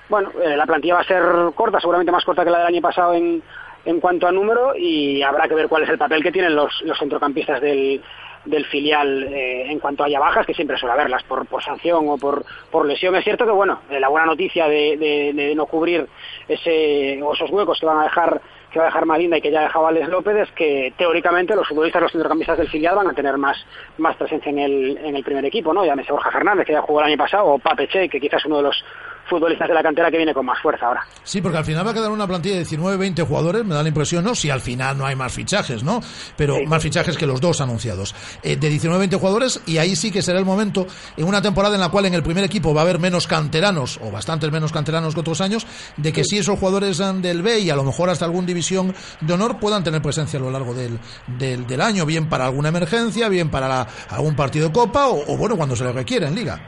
Bueno, 0.10 0.32
eh, 0.44 0.56
la 0.56 0.66
plantilla 0.66 0.96
va 0.96 1.02
a 1.02 1.06
ser 1.06 1.24
corta, 1.56 1.80
seguramente 1.80 2.12
más 2.12 2.24
corta 2.26 2.44
que 2.44 2.52
la 2.52 2.60
del 2.60 2.68
año 2.68 2.82
pasado 2.82 3.14
en, 3.14 3.42
en 3.86 4.00
cuanto 4.00 4.28
a 4.28 4.32
número 4.32 4.76
y 4.76 5.22
habrá 5.24 5.48
que 5.48 5.56
ver 5.56 5.68
cuál 5.68 5.84
es 5.84 5.90
el 5.90 5.98
papel 5.98 6.22
que 6.22 6.32
tienen 6.32 6.56
los, 6.56 6.82
los 6.84 6.98
centrocampistas 7.00 7.60
del, 7.60 8.02
del 8.46 8.66
filial 8.66 9.24
eh, 9.24 9.72
en 9.72 9.80
cuanto 9.80 10.04
haya 10.04 10.20
bajas, 10.20 10.46
que 10.46 10.54
siempre 10.54 10.78
suele 10.78 10.94
haberlas 10.94 11.24
por, 11.24 11.48
por 11.48 11.64
sanción 11.64 12.08
o 12.08 12.18
por, 12.18 12.46
por 12.70 12.86
lesión. 12.86 13.16
Es 13.16 13.24
cierto 13.24 13.46
que, 13.46 13.52
bueno, 13.52 13.80
eh, 13.90 14.00
la 14.00 14.10
buena 14.10 14.28
noticia 14.28 14.68
de, 14.68 14.98
de- 15.34 15.56
no 15.56 15.66
cubrir 15.66 16.08
ese, 16.48 17.14
esos 17.16 17.50
huecos 17.50 17.80
que 17.80 17.86
van 17.86 18.00
a 18.00 18.04
dejar 18.04 18.42
que 18.72 18.80
va 18.80 18.88
a 18.88 18.90
dejar 18.90 19.06
Malinda 19.06 19.38
y 19.38 19.42
que 19.42 19.52
ya 19.52 19.62
dejaba 19.62 19.88
Alex 19.88 20.10
López 20.10 20.36
es 20.36 20.52
que 20.52 20.94
teóricamente 20.98 21.56
los 21.56 21.66
futbolistas, 21.66 22.02
los 22.02 22.12
centrocampistas 22.12 22.58
del 22.58 22.68
filial 22.68 22.98
van 22.98 23.08
a 23.08 23.14
tener 23.14 23.38
más, 23.38 23.56
más 24.00 24.18
presencia 24.18 24.50
en 24.50 24.60
el, 24.60 24.98
en 24.98 25.16
el 25.16 25.24
primer 25.24 25.46
equipo, 25.46 25.74
¿no? 25.74 25.86
Llámese 25.86 26.12
Borja 26.12 26.30
Fernández, 26.30 26.66
que 26.68 26.74
ya 26.74 26.82
jugó 26.82 27.00
el 27.00 27.06
año 27.06 27.18
pasado, 27.18 27.46
o 27.46 27.58
Pape 27.58 27.88
Che, 27.88 28.10
que 28.10 28.20
quizás 28.20 28.42
es 28.42 28.46
uno 28.48 28.58
de 28.58 28.64
los 28.64 28.84
futbolistas 29.30 29.68
de 29.68 29.74
la 29.74 29.82
cantera 29.84 30.12
que 30.12 30.18
viene 30.18 30.34
con 30.34 30.46
más 30.46 30.60
fuerza 30.62 30.86
ahora. 30.88 31.02
Sí, 31.24 31.42
porque 31.42 31.58
al 31.58 31.66
final 31.66 31.86
va 31.86 31.92
a 31.92 31.94
quedar 31.94 32.12
una 32.12 32.28
plantilla 32.28 32.56
de 32.58 32.66
19-20 32.66 33.26
jugadores, 33.28 33.66
me 33.66 33.74
da 33.76 33.82
la 33.82 33.90
impresión, 33.90 34.24
¿no? 34.24 34.36
Si 34.36 34.50
al 34.50 34.62
final 34.62 34.98
no 34.98 35.06
hay 35.06 35.16
más 35.16 35.34
fichajes, 35.34 35.84
¿no? 35.84 36.02
Pero 36.38 36.58
más 36.68 36.82
fichajes 36.84 37.18
que 37.18 37.26
los 37.26 37.42
dos 37.42 37.62
anunciados. 37.62 38.14
Eh, 38.44 38.56
de 38.56 38.72
19-20 38.72 39.18
jugadores, 39.20 39.62
y 39.66 39.78
ahí 39.78 39.96
sí 39.96 40.12
que 40.12 40.22
será 40.22 40.38
el 40.40 40.46
momento, 40.46 40.86
en 41.18 41.26
una 41.26 41.42
temporada 41.42 41.76
en 41.76 41.82
la 41.82 41.90
cual 41.90 42.06
en 42.06 42.14
el 42.14 42.24
primer 42.24 42.44
equipo 42.44 42.74
va 42.74 42.82
a 42.82 42.84
haber 42.84 43.00
menos 43.00 43.28
canteranos, 43.28 44.00
o 44.04 44.12
bastantes 44.12 44.52
menos 44.52 44.72
canteranos 44.72 45.14
que 45.14 45.20
otros 45.22 45.42
años, 45.42 45.66
de 45.98 46.14
que 46.14 46.24
si 46.24 46.38
esos 46.38 46.60
jugadores 46.60 46.98
del 46.98 47.42
B 47.42 47.60
y 47.60 47.70
a 47.70 47.76
lo 47.76 47.84
mejor 47.84 48.10
hasta 48.10 48.26
algún 48.26 48.46
división 48.46 48.94
de 49.22 49.34
honor 49.34 49.60
puedan 49.60 49.84
tener 49.84 50.02
presencia 50.02 50.40
a 50.40 50.42
lo 50.44 50.52
largo 50.52 50.74
del, 50.74 51.00
del, 51.28 51.66
del 51.68 51.82
año, 51.82 52.06
bien 52.06 52.30
para 52.30 52.46
alguna 52.46 52.70
emergencia, 52.70 53.28
bien 53.30 53.50
para 53.50 53.68
la- 53.68 53.88
algún 54.10 54.36
partido 54.36 54.68
de 54.68 54.74
Copa, 54.74 55.08
o, 55.08 55.34
o 55.34 55.38
bueno, 55.38 55.56
cuando 55.58 55.76
se 55.76 55.84
le 55.84 55.92
requiera 55.92 56.28
en 56.28 56.36
Liga. 56.36 56.68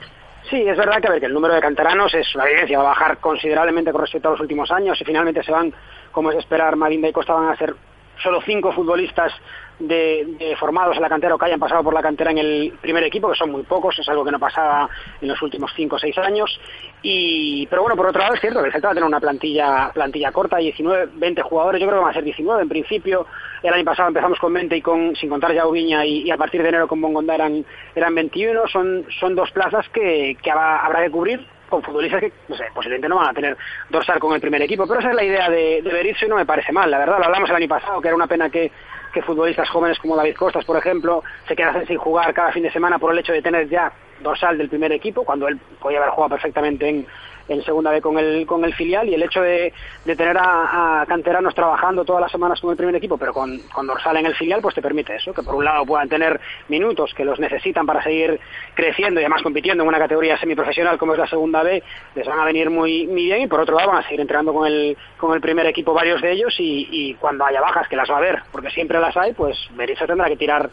Sí, 0.49 0.61
es 0.61 0.77
verdad 0.77 1.01
que, 1.01 1.07
a 1.07 1.11
ver, 1.11 1.19
que 1.19 1.25
el 1.25 1.33
número 1.33 1.53
de 1.53 1.61
canteranos 1.61 2.13
es 2.13 2.33
una 2.33 2.45
evidencia, 2.45 2.77
va 2.77 2.85
a 2.85 2.87
bajar 2.89 3.17
considerablemente 3.17 3.91
con 3.91 4.01
respecto 4.01 4.29
a 4.29 4.31
los 4.31 4.39
últimos 4.39 4.71
años 4.71 4.99
y 5.01 5.03
finalmente 5.03 5.43
se 5.43 5.51
van, 5.51 5.73
como 6.11 6.31
es 6.31 6.37
esperar, 6.37 6.75
Madinda 6.77 7.09
y 7.09 7.11
Costa 7.11 7.33
van 7.33 7.49
a 7.49 7.57
ser 7.57 7.75
solo 8.23 8.41
cinco 8.41 8.71
futbolistas 8.71 9.33
de, 9.80 10.55
formados 10.59 10.95
en 10.95 11.01
la 11.01 11.09
cantera 11.09 11.36
o 11.36 11.38
que 11.38 11.45
hayan 11.45 11.59
pasado 11.59 11.84
por 11.84 11.93
la 11.93 12.01
cantera 12.01 12.32
en 12.32 12.39
el 12.39 12.73
primer 12.82 13.03
equipo, 13.03 13.30
que 13.30 13.38
son 13.38 13.51
muy 13.51 13.63
pocos, 13.63 13.97
es 13.99 14.09
algo 14.09 14.25
que 14.25 14.32
no 14.32 14.39
pasaba 14.39 14.89
en 15.21 15.28
los 15.28 15.41
últimos 15.41 15.71
cinco 15.75 15.97
o 15.97 15.99
seis 15.99 16.17
años. 16.17 16.59
Y, 17.01 17.67
pero 17.67 17.84
bueno, 17.84 17.95
por 17.95 18.07
otro 18.07 18.21
lado 18.21 18.34
es 18.34 18.41
cierto 18.41 18.59
que 18.59 18.67
el 18.67 18.71
Celta 18.71 18.88
va 18.88 18.91
a 18.91 18.95
tener 18.95 19.07
una 19.07 19.19
plantilla, 19.19 19.91
plantilla 19.93 20.32
corta, 20.32 20.57
19, 20.57 21.11
20 21.15 21.41
jugadores, 21.43 21.82
yo 21.82 21.88
creo 21.88 21.99
que 21.99 22.03
van 22.03 22.11
a 22.11 22.15
ser 22.15 22.23
19 22.23 22.61
en 22.61 22.69
principio. 22.69 23.28
El 23.61 23.73
año 23.73 23.86
pasado 23.86 24.09
empezamos 24.09 24.39
con 24.39 24.53
20 24.53 24.75
y 24.75 24.82
con, 24.82 25.15
sin 25.15 25.30
contar 25.30 25.53
ya 25.53 25.67
Ubiña 25.67 26.05
y, 26.05 26.30
a 26.32 26.38
partir 26.38 26.61
de 26.61 26.69
enero 26.69 26.88
con 26.88 27.01
Bongonda 27.01 27.36
eran, 27.36 27.65
eran 27.95 28.15
21. 28.15 28.67
Son, 28.67 29.05
son 29.19 29.36
dos 29.36 29.51
plazas 29.51 29.88
que, 29.89 30.38
que 30.41 30.51
habrá, 30.51 31.03
que 31.03 31.11
cubrir 31.11 31.45
con 31.69 31.84
futbolistas 31.84 32.21
que, 32.21 32.32
no 32.47 32.55
sé, 32.55 32.63
posiblemente 32.73 33.09
no 33.09 33.17
van 33.17 33.28
a 33.28 33.34
tener 33.34 33.57
dorsal 33.89 34.19
con 34.19 34.34
el 34.34 34.39
primer 34.39 34.61
equipo, 34.61 34.88
pero 34.88 35.01
esa 35.01 35.09
es 35.09 35.15
la 35.15 35.23
idea 35.23 35.49
de, 35.49 35.82
de 35.82 36.15
y 36.21 36.30
no 36.30 36.38
me 36.38 36.45
parece 36.45 36.71
mal, 36.71 36.89
la 36.89 36.97
verdad, 36.97 37.17
lo 37.19 37.25
hablamos 37.25 37.49
el 37.49 37.57
año 37.57 37.67
pasado, 37.67 37.99
que 37.99 38.07
era 38.07 38.15
una 38.15 38.25
pena 38.25 38.49
que, 38.49 38.71
que 39.13 39.21
futbolistas 39.21 39.69
jóvenes 39.69 39.99
como 39.99 40.15
David 40.15 40.35
Costas, 40.35 40.65
por 40.65 40.77
ejemplo, 40.77 41.23
se 41.47 41.55
quedan 41.55 41.85
sin 41.87 41.97
jugar 41.97 42.33
cada 42.33 42.51
fin 42.51 42.63
de 42.63 42.71
semana 42.71 42.99
por 42.99 43.11
el 43.11 43.19
hecho 43.19 43.33
de 43.33 43.41
tener 43.41 43.67
ya 43.69 43.91
dorsal 44.21 44.57
del 44.57 44.69
primer 44.69 44.91
equipo, 44.91 45.23
cuando 45.23 45.47
él 45.47 45.59
podía 45.79 45.99
haber 45.99 46.11
jugado 46.11 46.31
perfectamente 46.31 46.87
en, 46.89 47.07
en 47.47 47.63
segunda 47.63 47.91
B 47.91 48.01
con 48.01 48.17
el, 48.17 48.45
con 48.45 48.63
el 48.65 48.73
filial 48.73 49.07
y 49.09 49.13
el 49.13 49.23
hecho 49.23 49.41
de, 49.41 49.73
de 50.05 50.15
tener 50.15 50.37
a, 50.39 51.05
canteranos 51.07 51.55
trabajando 51.55 52.05
todas 52.05 52.21
las 52.21 52.31
semanas 52.31 52.59
con 52.59 52.71
el 52.71 52.77
primer 52.77 52.95
equipo, 52.95 53.17
pero 53.17 53.33
con, 53.33 53.59
dorsal 53.85 54.17
en 54.17 54.25
el 54.25 54.35
filial, 54.35 54.61
pues 54.61 54.75
te 54.75 54.81
permite 54.81 55.15
eso, 55.15 55.33
que 55.33 55.43
por 55.43 55.55
un 55.55 55.65
lado 55.65 55.85
puedan 55.85 56.09
tener 56.09 56.39
minutos 56.67 57.13
que 57.13 57.25
los 57.25 57.39
necesitan 57.39 57.85
para 57.85 58.03
seguir 58.03 58.39
creciendo 58.73 59.19
y 59.19 59.23
además 59.23 59.41
compitiendo 59.41 59.83
en 59.83 59.89
una 59.89 59.99
categoría 59.99 60.37
semiprofesional 60.37 60.97
como 60.97 61.13
es 61.13 61.19
la 61.19 61.27
segunda 61.27 61.63
B, 61.63 61.81
les 62.15 62.27
van 62.27 62.39
a 62.39 62.45
venir 62.45 62.69
muy, 62.69 63.05
bien 63.05 63.41
y 63.41 63.47
por 63.47 63.59
otro 63.59 63.75
lado 63.75 63.91
van 63.91 63.99
a 63.99 64.03
seguir 64.03 64.21
entrenando 64.21 64.53
con 64.53 64.67
el, 64.67 64.97
con 65.17 65.33
el 65.33 65.41
primer 65.41 65.65
equipo 65.67 65.93
varios 65.93 66.21
de 66.21 66.31
ellos 66.31 66.55
y, 66.59 66.87
y 66.91 67.13
cuando 67.15 67.45
haya 67.45 67.61
bajas, 67.61 67.87
que 67.87 67.95
las 67.95 68.09
va 68.09 68.15
a 68.15 68.19
haber, 68.19 68.41
porque 68.51 68.69
siempre 68.69 68.99
las 68.99 69.15
hay, 69.15 69.33
pues 69.33 69.57
Berizzo 69.75 70.05
tendrá 70.05 70.27
que 70.27 70.37
tirar 70.37 70.69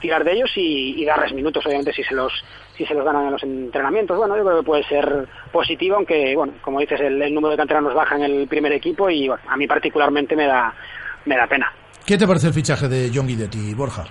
tirar 0.00 0.24
de 0.24 0.32
ellos 0.32 0.50
y, 0.56 1.00
y, 1.00 1.04
darles 1.04 1.32
minutos, 1.32 1.64
obviamente, 1.66 1.92
si 1.92 2.02
se 2.02 2.14
los 2.14 2.32
si 2.76 2.84
se 2.84 2.94
los 2.94 3.04
ganan 3.04 3.26
en 3.26 3.32
los 3.32 3.42
entrenamientos. 3.42 4.16
Bueno, 4.16 4.36
yo 4.36 4.44
creo 4.44 4.58
que 4.58 4.66
puede 4.66 4.84
ser 4.84 5.26
positivo, 5.50 5.96
aunque, 5.96 6.34
bueno, 6.36 6.54
como 6.60 6.80
dices, 6.80 7.00
el, 7.00 7.20
el 7.22 7.34
número 7.34 7.52
de 7.52 7.56
canteranos 7.56 7.94
baja 7.94 8.16
en 8.16 8.22
el 8.22 8.48
primer 8.48 8.72
equipo 8.72 9.08
y, 9.08 9.28
bueno, 9.28 9.42
a 9.48 9.56
mí 9.56 9.66
particularmente 9.66 10.36
me 10.36 10.46
da, 10.46 10.74
me 11.24 11.36
da 11.36 11.46
pena. 11.46 11.72
¿Qué 12.04 12.18
te 12.18 12.26
parece 12.26 12.48
el 12.48 12.52
fichaje 12.52 12.88
de 12.88 13.10
John 13.12 13.26
Guidetti, 13.26 13.74
Borja? 13.74 14.04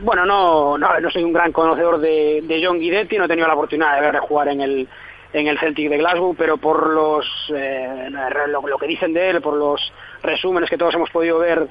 Bueno, 0.00 0.24
no, 0.24 0.78
no, 0.78 1.00
no 1.00 1.10
soy 1.10 1.22
un 1.22 1.32
gran 1.32 1.52
conocedor 1.52 2.00
de, 2.00 2.40
de 2.42 2.64
John 2.64 2.78
Guidetti, 2.78 3.18
no 3.18 3.24
he 3.24 3.28
tenido 3.28 3.46
la 3.46 3.54
oportunidad 3.54 3.94
de 3.94 4.00
verle 4.00 4.20
jugar 4.20 4.48
en 4.48 4.60
el 4.60 4.88
en 5.32 5.46
el 5.46 5.58
Celtic 5.58 5.88
de 5.88 5.96
Glasgow, 5.96 6.34
pero 6.34 6.58
por 6.58 6.92
los 6.92 7.26
eh, 7.54 8.10
lo, 8.48 8.66
lo 8.66 8.78
que 8.78 8.86
dicen 8.86 9.14
de 9.14 9.30
él, 9.30 9.40
por 9.40 9.56
los 9.56 9.80
resúmenes 10.22 10.68
que 10.68 10.76
todos 10.76 10.94
hemos 10.94 11.10
podido 11.10 11.38
ver 11.38 11.68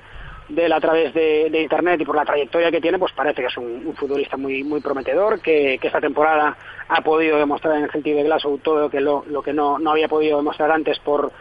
de 0.50 0.66
él 0.66 0.74
a 0.74 0.80
través 0.80 1.14
de, 1.14 1.62
internet 1.62 2.02
y 2.02 2.06
por 2.06 2.16
la 2.16 2.26
trayectoria 2.26 2.72
que 2.72 2.82
tiene, 2.82 3.00
pues 3.00 3.14
parece 3.14 3.42
que 3.42 3.48
es 3.48 3.58
un, 3.58 3.94
futbolista 3.96 4.38
muy 4.38 4.64
muy 4.64 4.82
prometedor, 4.82 5.42
que, 5.42 5.80
esta 5.82 6.02
temporada 6.02 6.58
ha 6.90 7.02
podido 7.02 7.38
demostrar 7.38 7.78
en 7.78 7.84
el 7.84 7.92
Celtic 7.92 8.16
de 8.16 8.24
Glasgow 8.24 8.58
todo 8.58 8.82
lo 8.82 8.90
que 8.90 9.00
lo, 9.00 9.24
que 9.44 9.54
no, 9.54 9.80
no 9.80 9.92
había 9.92 10.08
podido 10.08 10.38
demostrar 10.38 10.72
antes 10.72 11.00
por 11.00 11.32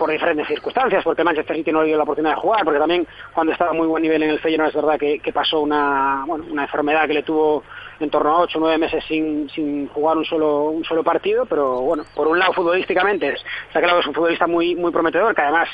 por 0.00 0.10
diferentes 0.10 0.48
circunstancias, 0.48 1.04
porque 1.04 1.22
Manchester 1.22 1.54
City 1.54 1.72
no 1.72 1.82
le 1.82 1.88
dio 1.88 1.98
la 1.98 2.04
oportunidad 2.04 2.34
de 2.34 2.40
jugar, 2.40 2.64
porque 2.64 2.78
también 2.80 3.06
cuando 3.34 3.52
estaba 3.52 3.72
a 3.72 3.74
muy 3.74 3.86
buen 3.86 4.02
nivel 4.02 4.22
en 4.22 4.30
el 4.30 4.38
Feyenoord 4.38 4.70
es 4.70 4.74
verdad 4.74 4.98
que, 4.98 5.30
pasó 5.30 5.60
una, 5.60 6.24
una 6.24 6.62
enfermedad 6.62 7.06
que 7.06 7.12
le 7.12 7.22
tuvo 7.22 7.62
en 8.00 8.08
torno 8.08 8.30
a 8.30 8.40
ocho 8.40 8.56
o 8.56 8.62
nueve 8.62 8.78
meses 8.78 9.04
sin, 9.06 9.50
sin 9.50 9.88
jugar 9.88 10.16
un 10.16 10.24
solo, 10.24 10.70
un 10.70 10.84
solo 10.84 11.04
partido, 11.04 11.44
pero 11.44 11.82
bueno, 11.82 12.04
por 12.14 12.28
un 12.28 12.38
lado 12.38 12.54
futbolísticamente 12.54 13.34
está 13.68 13.80
claro 13.80 13.96
que 13.96 14.00
es 14.00 14.06
un 14.06 14.14
futbolista 14.14 14.46
muy, 14.46 14.74
muy 14.74 14.90
prometedor, 14.90 15.34
que 15.34 15.42
además 15.42 15.68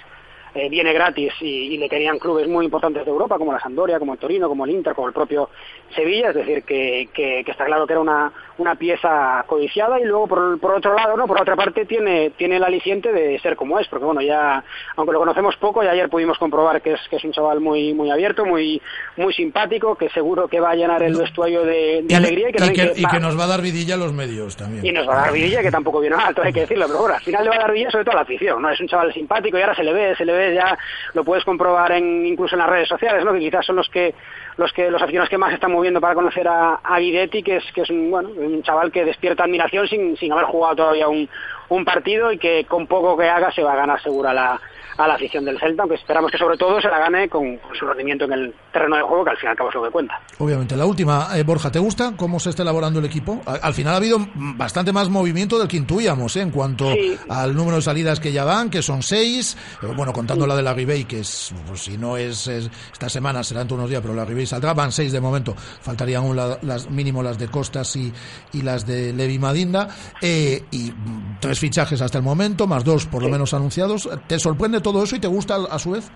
eh, 0.56 0.70
viene 0.70 0.94
gratis 0.94 1.34
y, 1.42 1.74
y, 1.74 1.76
le 1.76 1.86
querían 1.86 2.18
clubes 2.18 2.48
muy 2.48 2.64
importantes 2.64 3.04
de 3.04 3.10
Europa, 3.10 3.36
como 3.36 3.52
la 3.52 3.60
Sampdoria, 3.60 3.98
como 3.98 4.14
el 4.14 4.18
Torino, 4.18 4.48
como 4.48 4.64
el 4.64 4.70
Inter, 4.70 4.94
como 4.94 5.06
el 5.06 5.12
propio 5.12 5.50
Sevilla, 5.94 6.30
es 6.30 6.34
decir, 6.34 6.62
que, 6.62 7.10
que, 7.12 7.42
que 7.44 7.50
está 7.50 7.66
claro 7.66 7.86
que 7.86 7.92
era 7.92 8.00
una, 8.00 8.32
una 8.56 8.74
pieza 8.74 9.44
codiciada 9.46 10.00
y 10.00 10.04
luego 10.04 10.26
por, 10.26 10.58
por, 10.58 10.74
otro 10.74 10.94
lado, 10.94 11.14
no, 11.14 11.26
por 11.26 11.40
otra 11.40 11.56
parte 11.56 11.84
tiene, 11.84 12.30
tiene 12.30 12.56
el 12.56 12.64
aliciente 12.64 13.12
de 13.12 13.38
ser 13.40 13.54
como 13.54 13.78
es, 13.78 13.86
porque 13.88 14.06
bueno, 14.06 14.22
ya, 14.22 14.64
aunque 14.96 15.12
lo 15.12 15.18
conocemos 15.18 15.56
poco, 15.56 15.82
ya 15.82 15.90
ayer 15.90 16.08
pudimos 16.08 16.38
comprobar 16.38 16.80
que 16.80 16.94
es, 16.94 17.00
que 17.10 17.16
es 17.16 17.24
un 17.24 17.32
chaval 17.32 17.60
muy, 17.60 17.92
muy 17.92 18.10
abierto, 18.10 18.46
muy, 18.46 18.80
muy 19.16 19.34
simpático, 19.34 19.94
que 19.94 20.08
seguro 20.08 20.48
que 20.48 20.58
va 20.58 20.70
a 20.70 20.74
llenar 20.74 21.02
el 21.02 21.16
vestuario 21.16 21.64
de, 21.64 22.02
de 22.02 22.06
y, 22.08 22.14
alegría 22.14 22.48
y 22.48 22.52
que, 22.52 22.64
y, 22.64 22.68
que, 22.68 22.92
que, 22.92 23.00
y 23.02 23.04
que, 23.04 23.20
nos 23.20 23.38
va 23.38 23.44
a 23.44 23.48
dar 23.48 23.60
vidilla 23.60 23.94
a 23.94 23.98
los 23.98 24.14
medios 24.14 24.56
también. 24.56 24.86
Y 24.86 24.92
nos 24.92 25.06
va 25.06 25.18
a 25.18 25.24
dar 25.26 25.32
vidilla, 25.32 25.60
que 25.60 25.70
tampoco 25.70 26.00
viene 26.00 26.16
alto, 26.18 26.42
hay 26.44 26.52
que 26.52 26.60
decirlo, 26.60 26.86
pero 26.86 27.00
bueno, 27.00 27.14
al 27.16 27.22
final 27.22 27.44
le 27.44 27.50
va 27.50 27.56
a 27.56 27.60
dar 27.60 27.72
vidilla 27.72 27.90
sobre 27.90 28.04
todo 28.04 28.12
a 28.12 28.16
la 28.16 28.22
afición, 28.22 28.62
¿no? 28.62 28.70
Es 28.70 28.80
un 28.80 28.88
chaval 28.88 29.12
simpático 29.12 29.58
y 29.58 29.60
ahora 29.60 29.74
se 29.74 29.84
le 29.84 29.92
ve, 29.92 30.16
se 30.16 30.24
le 30.24 30.32
ve 30.32 30.45
ya, 30.54 30.78
lo 31.14 31.24
puedes 31.24 31.44
comprobar 31.44 31.92
en, 31.92 32.26
incluso 32.26 32.54
en 32.54 32.60
las 32.60 32.70
redes 32.70 32.88
sociales, 32.88 33.24
¿no? 33.24 33.32
Que 33.32 33.40
quizás 33.40 33.64
son 33.64 33.76
los 33.76 33.88
que, 33.88 34.14
los 34.56 34.72
que, 34.72 34.90
los 34.90 35.02
aficionados 35.02 35.30
que 35.30 35.38
más 35.38 35.52
están 35.52 35.72
moviendo 35.72 36.00
para 36.00 36.14
conocer 36.14 36.46
a, 36.48 36.80
a 36.82 36.98
Guidetti, 36.98 37.42
que 37.42 37.56
es, 37.56 37.64
que 37.72 37.82
es 37.82 37.90
un, 37.90 38.10
bueno, 38.10 38.30
un 38.30 38.62
chaval 38.62 38.90
que 38.92 39.04
despierta 39.04 39.44
admiración 39.44 39.86
sin, 39.88 40.16
sin 40.16 40.32
haber 40.32 40.46
jugado 40.46 40.76
todavía 40.76 41.08
un, 41.08 41.28
un 41.68 41.84
partido 41.84 42.32
y 42.32 42.38
que 42.38 42.64
con 42.64 42.86
poco 42.86 43.16
que 43.16 43.28
haga 43.28 43.50
se 43.52 43.62
va 43.62 43.72
a 43.72 43.76
ganar 43.76 44.00
segura 44.02 44.32
la, 44.32 44.60
a 44.96 45.06
la 45.06 45.14
afición 45.14 45.44
del 45.44 45.58
Celta, 45.58 45.82
aunque 45.82 45.96
esperamos 45.96 46.30
que 46.30 46.38
sobre 46.38 46.56
todo 46.56 46.80
se 46.80 46.88
la 46.88 46.98
gane 46.98 47.28
con, 47.28 47.58
su 47.78 47.86
rendimiento 47.86 48.24
en 48.24 48.32
el 48.32 48.54
terreno 48.72 48.96
de 48.96 49.02
juego, 49.02 49.24
que 49.24 49.30
al 49.30 49.36
fin 49.36 49.48
y 49.48 49.50
al 49.50 49.56
cabo 49.56 49.68
es 49.70 49.74
lo 49.74 49.84
que 49.84 49.90
cuenta. 49.90 50.20
Obviamente. 50.38 50.76
La 50.76 50.86
última, 50.86 51.28
eh, 51.34 51.42
Borja, 51.42 51.70
¿te 51.70 51.78
gusta 51.78 52.14
cómo 52.16 52.38
se 52.38 52.50
está 52.50 52.62
elaborando 52.62 52.98
el 52.98 53.04
equipo? 53.04 53.40
Al, 53.46 53.60
al 53.62 53.74
final 53.74 53.94
ha 53.94 53.96
habido 53.96 54.18
bastante 54.34 54.92
más 54.92 55.08
movimiento 55.08 55.58
del 55.58 55.68
que 55.68 55.76
intuíamos 55.76 56.36
¿eh? 56.36 56.42
en 56.42 56.50
cuanto 56.50 56.90
sí. 56.92 57.18
al 57.28 57.54
número 57.54 57.76
de 57.76 57.82
salidas 57.82 58.20
que 58.20 58.32
ya 58.32 58.44
van, 58.44 58.70
que 58.70 58.82
son 58.82 59.02
seis, 59.02 59.56
eh, 59.82 59.86
bueno, 59.96 60.12
contando 60.12 60.44
sí. 60.44 60.48
la 60.48 60.56
de 60.56 60.62
la 60.62 60.74
Ribey, 60.74 61.04
que 61.04 61.20
es, 61.20 61.54
pues, 61.66 61.82
si 61.82 61.98
no 61.98 62.16
es, 62.16 62.46
es, 62.46 62.70
esta 62.92 63.08
semana, 63.08 63.42
será 63.42 63.60
dentro 63.60 63.76
de 63.76 63.82
unos 63.82 63.90
días, 63.90 64.02
pero 64.02 64.14
la 64.14 64.24
Ribey 64.24 64.46
saldrá, 64.46 64.74
van 64.74 64.92
seis 64.92 65.12
de 65.12 65.20
momento, 65.20 65.54
faltarían 65.56 66.24
aún 66.24 66.36
la, 66.36 66.58
las, 66.62 66.90
mínimo 66.90 67.22
las 67.22 67.38
de 67.38 67.48
Costas 67.48 67.94
y, 67.96 68.12
y 68.52 68.62
las 68.62 68.86
de 68.86 69.12
Levi 69.12 69.38
Madinda, 69.38 69.88
eh, 70.20 70.64
y 70.70 70.92
tres 71.40 71.58
fichajes 71.58 72.00
hasta 72.00 72.18
el 72.18 72.24
momento, 72.24 72.66
más 72.66 72.84
dos 72.84 73.06
por 73.06 73.22
lo 73.22 73.28
menos 73.28 73.54
anunciados. 73.54 74.08
¿Te 74.26 74.38
sorprende 74.38 74.80
todo 74.92 75.02
eso 75.02 75.16
y 75.16 75.20
te 75.20 75.26
gusta 75.26 75.56
a 75.68 75.78
su 75.80 75.90
vez? 75.90 76.08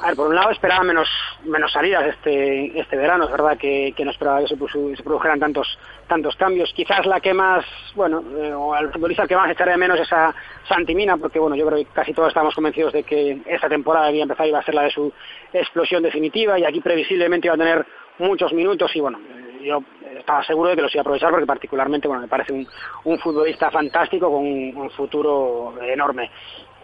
A 0.00 0.06
ver, 0.06 0.16
por 0.16 0.28
un 0.28 0.34
lado 0.34 0.50
esperaba 0.50 0.82
menos 0.82 1.08
menos 1.44 1.70
salidas 1.70 2.06
este 2.06 2.80
este 2.80 2.96
verano, 2.96 3.24
es 3.26 3.30
verdad 3.30 3.58
que, 3.58 3.92
que 3.94 4.04
no 4.04 4.10
esperaba 4.10 4.40
que 4.40 4.48
se, 4.48 4.56
produjeran 4.56 5.38
tantos 5.38 5.78
tantos 6.08 6.34
cambios. 6.36 6.72
Quizás 6.74 7.04
la 7.04 7.20
que 7.20 7.34
más, 7.34 7.64
bueno, 7.94 8.22
eh, 8.38 8.52
o 8.54 8.72
al 8.72 8.90
futbolista 8.92 9.26
que 9.26 9.36
más 9.36 9.50
echaré 9.50 9.72
de 9.72 9.76
menos 9.76 10.00
es 10.00 10.10
a 10.10 10.34
Santimina, 10.66 11.18
porque 11.18 11.38
bueno, 11.38 11.54
yo 11.54 11.66
creo 11.66 11.78
que 11.78 11.92
casi 11.92 12.14
todos 12.14 12.28
estamos 12.28 12.54
convencidos 12.54 12.94
de 12.94 13.02
que 13.02 13.42
esta 13.46 13.68
temporada 13.68 14.06
había 14.06 14.22
empezado 14.22 14.48
iba 14.48 14.58
a 14.58 14.64
ser 14.64 14.74
la 14.74 14.84
de 14.84 14.90
su 14.90 15.12
explosión 15.52 16.02
definitiva 16.02 16.58
y 16.58 16.64
aquí 16.64 16.80
previsiblemente 16.80 17.46
iba 17.46 17.54
a 17.54 17.58
tener 17.58 17.86
muchos 18.18 18.52
minutos 18.54 18.90
y 18.96 19.00
bueno, 19.00 19.20
yo 19.62 19.84
estaba 20.18 20.42
seguro 20.44 20.70
de 20.70 20.76
que 20.76 20.82
los 20.82 20.94
iba 20.94 21.00
a 21.00 21.02
aprovechar 21.02 21.30
porque 21.30 21.46
particularmente 21.46 22.08
bueno 22.08 22.22
me 22.22 22.28
parece 22.28 22.52
un, 22.52 22.66
un 23.04 23.18
futbolista 23.18 23.70
fantástico 23.70 24.30
con 24.32 24.44
un 24.44 24.90
futuro 24.90 25.74
enorme 25.80 26.30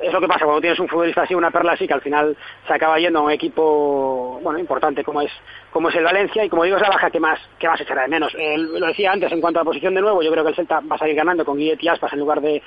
es 0.01 0.12
lo 0.12 0.20
que 0.20 0.28
pasa 0.28 0.44
cuando 0.44 0.61
tienes 0.61 0.78
un 0.78 0.88
futbolista 0.88 1.22
así, 1.22 1.34
una 1.34 1.51
perla 1.51 1.72
así, 1.72 1.86
que 1.86 1.94
al 1.94 2.01
final 2.01 2.36
se 2.66 2.72
acaba 2.72 2.99
yendo 2.99 3.18
a 3.18 3.22
un 3.22 3.30
equipo 3.30 4.38
bueno 4.42 4.59
importante 4.59 5.03
como 5.03 5.20
es 5.20 5.32
como 5.70 5.88
es 5.88 5.96
el 5.96 6.05
Valencia 6.05 6.44
y 6.44 6.49
como 6.49 6.64
digo 6.64 6.76
es 6.76 6.82
la 6.82 6.90
baja 6.90 7.11
que 7.11 7.20
más 7.20 7.38
que 7.59 7.68
más 7.68 7.80
echará 7.80 8.03
de 8.03 8.09
menos. 8.09 8.32
Lo 8.34 8.86
decía 8.86 9.12
antes 9.12 9.32
en 9.32 9.40
cuanto 9.40 9.59
a 9.59 9.62
la 9.62 9.66
posición 9.66 9.94
de 9.94 10.01
nuevo, 10.01 10.22
yo 10.22 10.30
creo 10.30 10.44
que 10.44 10.51
el 10.51 10.57
Celta 10.57 10.80
va 10.80 10.96
a 10.96 10.99
salir 10.99 11.16
ganando 11.16 11.44
con 11.44 11.57
Guilletti 11.57 11.86
y 11.86 11.88
Aspas 11.88 12.12
en 12.12 12.20
lugar 12.20 12.40
de, 12.40 12.62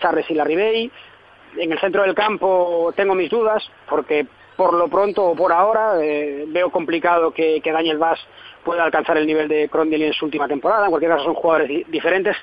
Charles 0.00 0.30
y 0.30 0.34
Larribey. 0.34 0.90
En 1.56 1.72
el 1.72 1.78
centro 1.78 2.02
del 2.02 2.14
campo 2.14 2.92
tengo 2.96 3.14
mis 3.14 3.30
dudas 3.30 3.68
porque 3.88 4.26
por 4.56 4.74
lo 4.74 4.88
pronto 4.88 5.24
o 5.24 5.34
por 5.34 5.52
ahora 5.52 5.94
eh, 6.00 6.44
veo 6.48 6.70
complicado 6.70 7.32
que, 7.32 7.60
Daniel 7.64 7.98
Vaz 7.98 8.20
pueda 8.64 8.84
alcanzar 8.84 9.16
el 9.18 9.26
nivel 9.26 9.48
de 9.48 9.68
Crondelli 9.68 10.04
en 10.04 10.12
su 10.12 10.24
última 10.24 10.48
temporada. 10.48 10.84
En 10.84 10.90
cualquier 10.90 11.12
caso 11.12 11.24
son 11.24 11.34
jugadores 11.34 11.68
di 11.68 11.84
diferentes 11.88 12.36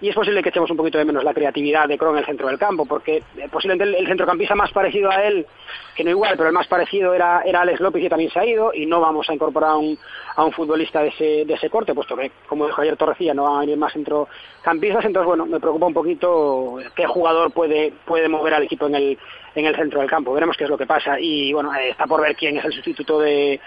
y 0.00 0.10
es 0.10 0.14
posible 0.14 0.42
que 0.42 0.50
echemos 0.50 0.70
un 0.70 0.76
poquito 0.76 0.98
de 0.98 1.04
menos 1.04 1.24
la 1.24 1.32
creatividad 1.32 1.88
de 1.88 1.96
Kron 1.96 2.14
en 2.14 2.18
el 2.18 2.26
centro 2.26 2.48
del 2.48 2.58
campo, 2.58 2.84
porque 2.84 3.22
eh, 3.36 3.48
posiblemente 3.50 3.84
el, 3.84 3.94
el, 3.94 4.06
centrocampista 4.06 4.54
más 4.54 4.70
parecido 4.70 5.10
a 5.10 5.24
él, 5.24 5.46
que 5.94 6.04
no 6.04 6.10
igual, 6.10 6.34
pero 6.36 6.48
el 6.48 6.54
más 6.54 6.66
parecido 6.66 7.14
era, 7.14 7.42
era 7.42 7.62
Alex 7.62 7.80
López 7.80 8.04
y 8.04 8.08
también 8.08 8.30
se 8.30 8.38
ha 8.38 8.44
ido, 8.44 8.72
y 8.74 8.84
no 8.84 9.00
vamos 9.00 9.28
a 9.30 9.34
incorporar 9.34 9.70
a 9.70 9.76
un, 9.76 9.98
a 10.34 10.44
un 10.44 10.52
futbolista 10.52 11.00
de 11.00 11.08
ese, 11.08 11.44
de 11.46 11.54
ese 11.54 11.70
corte, 11.70 11.94
puesto 11.94 12.14
que, 12.14 12.30
como 12.46 12.66
dijo 12.66 12.82
ayer 12.82 12.96
Torrecilla, 12.96 13.32
no 13.32 13.44
van 13.44 13.56
a 13.56 13.60
venir 13.60 13.78
más 13.78 13.94
centrocampistas, 13.94 15.04
entonces 15.06 15.26
bueno, 15.26 15.46
me 15.46 15.60
preocupa 15.60 15.86
un 15.86 15.94
poquito 15.94 16.78
qué 16.94 17.06
jugador 17.06 17.50
puede, 17.52 17.92
puede 18.04 18.28
mover 18.28 18.52
al 18.52 18.64
equipo 18.64 18.86
en 18.86 18.96
el, 18.96 19.18
en 19.54 19.64
el 19.64 19.74
centro 19.76 20.00
del 20.00 20.10
campo, 20.10 20.34
veremos 20.34 20.56
qué 20.58 20.64
es 20.64 20.70
lo 20.70 20.76
que 20.76 20.86
pasa, 20.86 21.18
y 21.18 21.54
bueno, 21.54 21.74
eh, 21.74 21.90
está 21.90 22.06
por 22.06 22.20
ver 22.20 22.36
quién 22.36 22.58
es 22.58 22.64
el 22.66 22.72
sustituto 22.72 23.18
de 23.18 23.58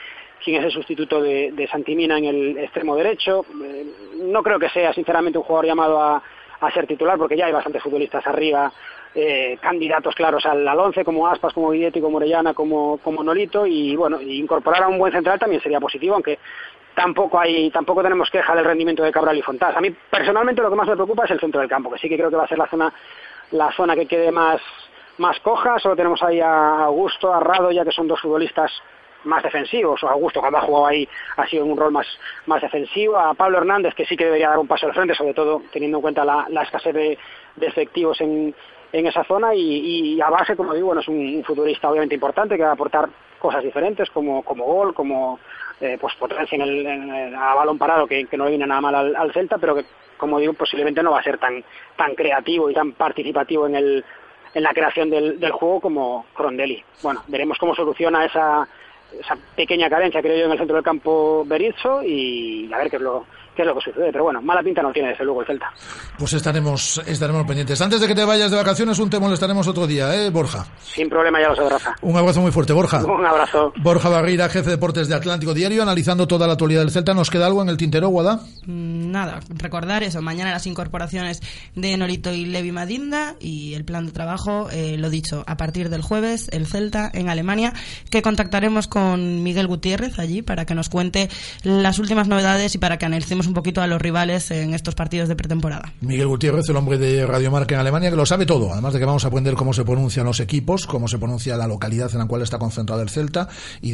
quién 0.44 0.58
es 0.58 0.66
el 0.66 0.72
sustituto 0.72 1.22
de, 1.22 1.52
de 1.52 1.68
Santimina 1.68 2.18
en 2.18 2.26
el 2.26 2.58
extremo 2.58 2.96
derecho. 2.96 3.46
Eh, 3.64 3.86
no 4.24 4.44
creo 4.44 4.60
que 4.60 4.70
sea, 4.70 4.94
sinceramente, 4.94 5.38
un 5.38 5.44
jugador 5.44 5.66
llamado 5.66 6.02
a, 6.02 6.22
ser 6.74 6.88
titular, 6.88 7.18
porque 7.18 7.38
ya 7.38 7.46
hay 7.46 7.54
bastantes 7.54 7.82
futbolistas 7.82 8.26
arriba, 8.28 8.72
eh, 9.16 9.58
candidatos 9.62 10.14
claros 10.14 10.46
al, 10.46 10.68
al 10.68 10.80
once, 10.80 11.06
como 11.06 11.26
Aspas, 11.26 11.54
como 11.54 11.72
Guilletti, 11.72 12.02
como 12.02 12.18
Orellana, 12.18 12.54
como, 12.54 12.98
como 12.98 13.24
Nolito, 13.24 13.66
y 13.66 13.96
bueno, 13.96 14.22
incorporar 14.22 14.84
a 14.84 14.88
un 14.90 14.98
buen 14.98 15.14
central 15.14 15.40
también 15.40 15.62
sería 15.62 15.80
positivo, 15.80 16.16
aunque 16.16 16.38
tampoco 16.94 17.40
hay 17.40 17.72
tampoco 17.72 18.04
tenemos 18.04 18.30
queja 18.30 18.54
del 18.56 18.66
rendimiento 18.66 19.04
de 19.04 19.12
Cabral 19.12 19.38
y 19.38 19.42
Fontás. 19.42 19.76
A 19.76 19.80
mí 19.80 19.90
personalmente 20.10 20.62
lo 20.62 20.70
que 20.70 20.76
más 20.76 20.88
me 20.88 20.96
preocupa 20.96 21.24
es 21.24 21.32
el 21.32 21.40
centro 21.40 21.62
del 21.62 21.70
campo, 21.70 21.90
que 21.90 21.98
sí 21.98 22.10
que 22.10 22.18
creo 22.18 22.30
que 22.30 22.36
va 22.36 22.44
a 22.44 22.48
ser 22.48 22.58
la 22.58 22.68
zona 22.68 22.94
la 23.52 23.72
zona 23.72 23.96
que 23.96 24.06
quede 24.06 24.32
más 24.32 24.60
más 25.18 25.40
coja, 25.40 25.80
solo 25.80 25.96
tenemos 25.96 26.22
ahí 26.24 26.40
a 26.40 26.84
Augusto, 26.86 27.34
a 27.34 27.40
Rado, 27.40 27.72
ya 27.72 27.84
que 27.86 27.92
son 27.92 28.08
dos 28.08 28.20
futbolistas 28.20 28.72
más 29.24 29.44
defensivos, 29.44 30.04
Augusto 30.04 30.40
cuando 30.40 30.60
ha 30.60 30.62
jugado 30.62 30.88
ahí 30.88 31.08
ha 31.38 31.48
sido 31.48 31.66
en 31.66 31.72
un 31.72 31.78
rol 31.78 31.92
más, 31.92 32.08
más 32.46 32.62
defensivo, 32.62 33.18
a 33.18 33.34
Pablo 33.34 33.58
Hernández 33.58 33.94
que 33.94 34.06
sí 34.06 34.16
que 34.16 34.26
debería 34.26 34.50
dar 34.50 34.60
un 34.60 34.68
paso 34.68 34.86
al 34.88 34.94
frente, 34.94 35.16
sobre 35.16 35.34
todo 35.34 35.62
teniendo 35.72 35.98
en 35.98 36.02
cuenta 36.02 36.26
la, 36.26 36.64
escasez 36.64 36.94
de, 36.94 37.18
de, 37.56 37.68
efectivos 37.68 38.20
en, 38.22 38.54
en 38.92 39.08
esa 39.08 39.24
zona. 39.24 39.54
Y, 39.54 40.20
a 40.22 40.30
base, 40.30 40.56
como 40.56 40.74
digo, 40.74 40.88
bueno, 40.88 41.02
es 41.02 41.08
un, 41.08 41.18
un, 41.18 41.44
futbolista 41.44 41.90
obviamente 41.90 42.16
importante 42.16 42.56
que 42.56 42.64
va 42.64 42.70
a 42.70 42.74
aportar 42.74 43.10
cosas 43.40 43.64
diferentes 43.64 44.10
como, 44.10 44.44
como 44.44 44.66
gol, 44.66 44.94
como 44.94 45.40
eh, 45.80 45.98
pues 46.00 46.14
potencia 46.16 46.56
en 46.56 46.62
el, 46.62 47.36
a 47.36 47.56
balón 47.56 47.78
parado 47.78 48.08
que, 48.08 48.26
que 48.26 48.38
no 48.38 48.46
le 48.46 48.52
viene 48.52 48.68
nada 48.68 48.82
mal 48.82 48.96
al, 48.96 49.16
al 49.16 49.34
Celta, 49.34 49.58
pero 49.58 49.76
que 49.76 49.86
como 50.18 50.40
digo 50.40 50.54
posiblemente 50.54 51.02
no 51.02 51.12
va 51.12 51.20
a 51.20 51.24
ser 51.24 51.38
tan, 51.38 51.64
tan 51.96 52.14
creativo 52.14 52.70
y 52.70 52.74
tan 52.74 52.92
participativo 52.92 53.66
en 53.66 53.76
el 53.76 54.06
en 54.54 54.64
la 54.64 54.74
creación 54.74 55.10
del, 55.10 55.40
del 55.40 55.52
juego 55.52 55.80
como 55.80 56.26
Crondelli. 56.34 56.84
Bueno, 57.04 57.24
veremos 57.28 57.58
cómo 57.60 57.76
soluciona 57.76 58.26
esa 58.26 58.68
esa 59.18 59.38
pequeña 59.56 59.90
carencia, 59.90 60.22
creo 60.22 60.38
yo, 60.38 60.46
en 60.46 60.52
el 60.52 60.58
centro 60.58 60.76
del 60.76 60.84
campo 60.84 61.44
Berizzo 61.46 62.04
y 62.04 62.72
a 62.72 62.78
ver 62.78 62.90
qué 62.90 62.98
es 62.98 63.02
lo 63.02 63.26
qué 63.60 63.64
es 63.64 63.68
lo 63.68 63.76
que 63.76 63.92
sucede. 63.92 64.10
Pero 64.12 64.24
bueno, 64.24 64.42
mala 64.42 64.64
pinta 64.64 64.82
no 64.82 64.94
tiene 64.94 65.10
desde 65.10 65.26
luego 65.26 65.42
el 65.42 65.48
Celta. 65.48 65.70
Pues 66.18 66.32
estaremos, 66.32 67.02
estaremos 67.06 67.46
pendientes. 67.46 67.82
Antes 67.82 68.00
de 68.00 68.08
que 68.08 68.16
te 68.16 68.24
vayas 68.24 68.52
de 68.52 68.56
vacaciones, 68.56 68.98
un 69.00 69.10
te 69.10 69.20
molestaremos 69.20 69.68
otro 69.68 69.86
día, 69.86 70.16
¿eh, 70.16 70.30
Borja? 70.30 70.66
Sin 70.82 71.10
problema, 71.10 71.42
ya 71.42 71.50
lo 71.50 71.56
sé, 71.56 71.68
Rafa. 71.68 71.94
Un 72.02 72.16
abrazo 72.16 72.40
muy 72.40 72.52
fuerte, 72.52 72.72
Borja. 72.72 73.04
Un 73.04 73.26
abrazo. 73.26 73.74
Borja 73.78 74.08
Barreira, 74.08 74.48
jefe 74.48 74.66
de 74.66 74.72
deportes 74.72 75.10
de 75.10 75.16
Atlántico 75.16 75.54
Diario, 75.54 75.84
analizando 75.84 76.26
toda 76.26 76.48
la 76.48 76.54
actualidad 76.54 76.82
del 76.82 76.92
Celta. 76.92 77.14
¿Nos 77.14 77.30
queda 77.30 77.48
algo 77.48 77.62
en 77.62 77.68
el 77.68 77.76
tintero, 77.76 78.08
Guada? 78.08 78.40
Mm, 78.66 79.00
Nada, 79.12 79.40
recordar 79.50 80.04
eso, 80.04 80.22
mañana 80.22 80.52
las 80.52 80.68
incorporaciones 80.68 81.42
de 81.76 81.98
Nolito 81.98 82.32
y 82.32 82.46
Levi 82.46 82.72
Madinda 82.72 83.36
y 83.40 83.74
el 83.74 83.84
plan 83.84 84.06
de 84.06 84.12
trabajo, 84.12 84.70
eh, 84.72 84.98
lo 84.98 85.10
dicho, 85.10 85.44
a 85.48 85.58
partir 85.58 85.90
del 85.90 86.02
jueves, 86.04 86.48
el 86.52 86.68
Celta 86.68 87.10
en 87.14 87.28
Alemania, 87.28 87.74
que 88.12 88.22
contactaremos 88.22 88.88
con 88.88 89.42
Miguel 89.44 89.68
Gutiérrez 89.68 90.20
allí 90.20 90.44
para 90.44 90.66
que 90.66 90.76
nos 90.76 90.90
cuente 90.90 91.30
las 91.64 91.98
últimas 92.00 92.28
novedades 92.28 92.76
y 92.76 92.78
para 92.78 92.98
que 92.98 93.06
analicemos 93.06 93.48
un 93.50 93.54
poquito 93.54 93.82
a 93.82 93.88
los 93.88 94.02
rivales 94.02 94.50
en 94.52 94.74
estos 94.74 94.96
partidos 94.96 95.28
de 95.28 95.36
pretemporada. 95.36 95.92
Miguel 96.02 96.28
Gutiérrez, 96.28 96.70
el 96.70 96.78
hombre 96.78 96.98
de 96.98 97.26
Radio 97.26 97.52
Marca 97.52 97.76
en 97.76 97.82
Alemania, 97.82 98.10
que 98.10 98.16
lo 98.16 98.26
sabe 98.26 98.46
todo. 98.46 98.72
Además 98.72 98.94
de 98.94 99.00
que 99.00 99.06
vamos 99.06 99.26
a 99.26 99.28
aprender 99.28 99.56
cómo 99.56 99.74
se 99.74 99.84
pronuncian 99.84 100.26
los 100.26 100.40
equipos, 100.40 100.86
cómo 100.88 101.08
se 101.08 101.18
pronuncia 101.18 101.58
la 101.58 101.68
localidad 101.68 102.10
en 102.14 102.20
la 102.20 102.26
cual 102.26 102.42
está 102.44 102.58
concentrado 102.58 103.02
el 103.02 103.10
Celta 103.10 103.50
y, 103.82 103.90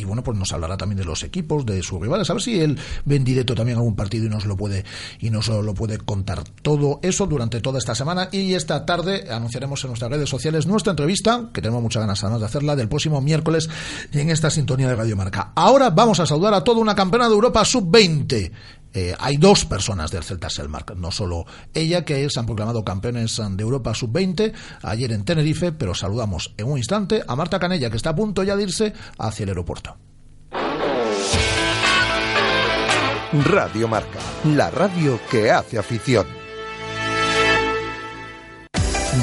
y- 0.00 0.04
bueno, 0.04 0.22
pues 0.24 0.36
nos 0.38 0.52
hablará 0.52 0.76
también 0.76 0.98
de 0.98 1.04
los 1.04 1.22
equipos, 1.22 1.64
de 1.66 1.82
sus 1.82 2.00
rivales. 2.00 2.28
A 2.30 2.32
ver 2.32 2.42
si 2.42 2.60
él 2.60 2.78
ve 3.04 3.16
en 3.16 3.24
directo 3.24 3.54
también 3.54 3.76
algún 3.78 3.94
partido 3.94 4.26
y 4.26 4.28
nos 4.28 4.46
lo 4.46 4.56
puede 4.56 4.84
y 5.20 5.30
nos 5.30 5.48
lo 5.48 5.74
puede 5.74 5.98
contar 5.98 6.42
todo 6.62 6.98
eso 7.02 7.26
durante 7.26 7.60
toda 7.60 7.78
esta 7.78 7.94
semana 7.94 8.28
y 8.32 8.54
esta 8.54 8.86
tarde 8.86 9.26
anunciaremos 9.30 9.82
en 9.84 9.88
nuestras 9.90 10.10
redes 10.10 10.28
sociales 10.30 10.66
nuestra 10.66 10.92
entrevista, 10.92 11.48
que 11.52 11.60
tenemos 11.60 11.82
muchas 11.82 12.00
ganas 12.00 12.22
además 12.24 12.40
de 12.40 12.46
hacerla, 12.46 12.76
del 12.76 12.88
próximo 12.88 13.20
miércoles 13.20 13.68
en 14.12 14.30
esta 14.30 14.50
sintonía 14.50 14.88
de 14.88 14.96
Radio 14.96 15.16
Marca. 15.16 15.52
Ahora 15.54 15.90
vamos 15.90 16.20
a 16.20 16.26
saludar 16.26 16.54
a 16.54 16.62
toda 16.64 16.80
una 16.80 16.94
campeona 16.94 17.28
de 17.28 17.34
Europa 17.34 17.64
sub-20. 17.64 18.52
Eh, 18.96 19.14
hay 19.18 19.36
dos 19.36 19.66
personas 19.66 20.10
del 20.10 20.24
Celta 20.24 20.48
Selmark, 20.48 20.96
no 20.96 21.10
solo 21.10 21.44
ella, 21.74 22.06
que 22.06 22.30
se 22.30 22.40
han 22.40 22.46
proclamado 22.46 22.82
campeones 22.82 23.36
de 23.36 23.62
Europa 23.62 23.92
sub-20 23.92 24.54
ayer 24.82 25.12
en 25.12 25.22
Tenerife, 25.22 25.70
pero 25.70 25.94
saludamos 25.94 26.54
en 26.56 26.66
un 26.66 26.78
instante 26.78 27.22
a 27.28 27.36
Marta 27.36 27.58
Canella, 27.58 27.90
que 27.90 27.98
está 27.98 28.10
a 28.10 28.16
punto 28.16 28.42
ya 28.42 28.56
de 28.56 28.62
irse 28.62 28.94
hacia 29.18 29.42
el 29.42 29.50
aeropuerto. 29.50 29.98
Radio 33.44 33.86
Marca, 33.86 34.18
la 34.44 34.70
radio 34.70 35.20
que 35.30 35.50
hace 35.50 35.76
afición. 35.76 36.26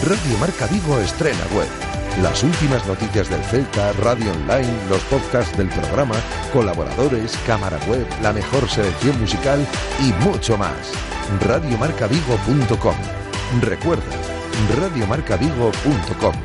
Radio 0.03 0.38
Marca 0.39 0.67
Vigo 0.67 0.99
estrena 0.99 1.47
web. 1.55 1.92
Las 2.22 2.43
últimas 2.43 2.86
noticias 2.86 3.28
del 3.30 3.43
Celta, 3.43 3.91
radio 3.93 4.32
online, 4.32 4.72
los 4.88 5.01
podcasts 5.05 5.57
del 5.57 5.68
programa, 5.70 6.16
colaboradores, 6.53 7.36
cámara 7.47 7.80
web, 7.88 8.05
la 8.22 8.32
mejor 8.32 8.70
selección 8.70 9.20
musical 9.20 9.66
y 9.99 10.14
mucho 10.24 10.55
más. 10.57 10.93
Radiomarcavigo.com. 11.41 12.95
Recuerda, 13.61 14.03
radiomarcavigo.com. 14.80 16.36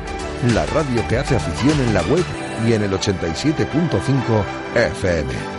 La 0.55 0.65
radio 0.65 1.07
que 1.07 1.17
hace 1.17 1.35
afición 1.35 1.79
en 1.81 1.93
la 1.93 2.01
web 2.03 2.25
y 2.67 2.73
en 2.73 2.83
el 2.83 2.91
87.5 2.91 4.43
FM. 4.75 5.58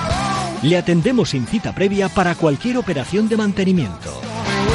Le 0.63 0.77
atendemos 0.77 1.31
sin 1.31 1.47
cita 1.47 1.73
previa 1.73 2.07
para 2.09 2.35
cualquier 2.35 2.77
operación 2.77 3.27
de 3.27 3.37
mantenimiento. 3.37 4.21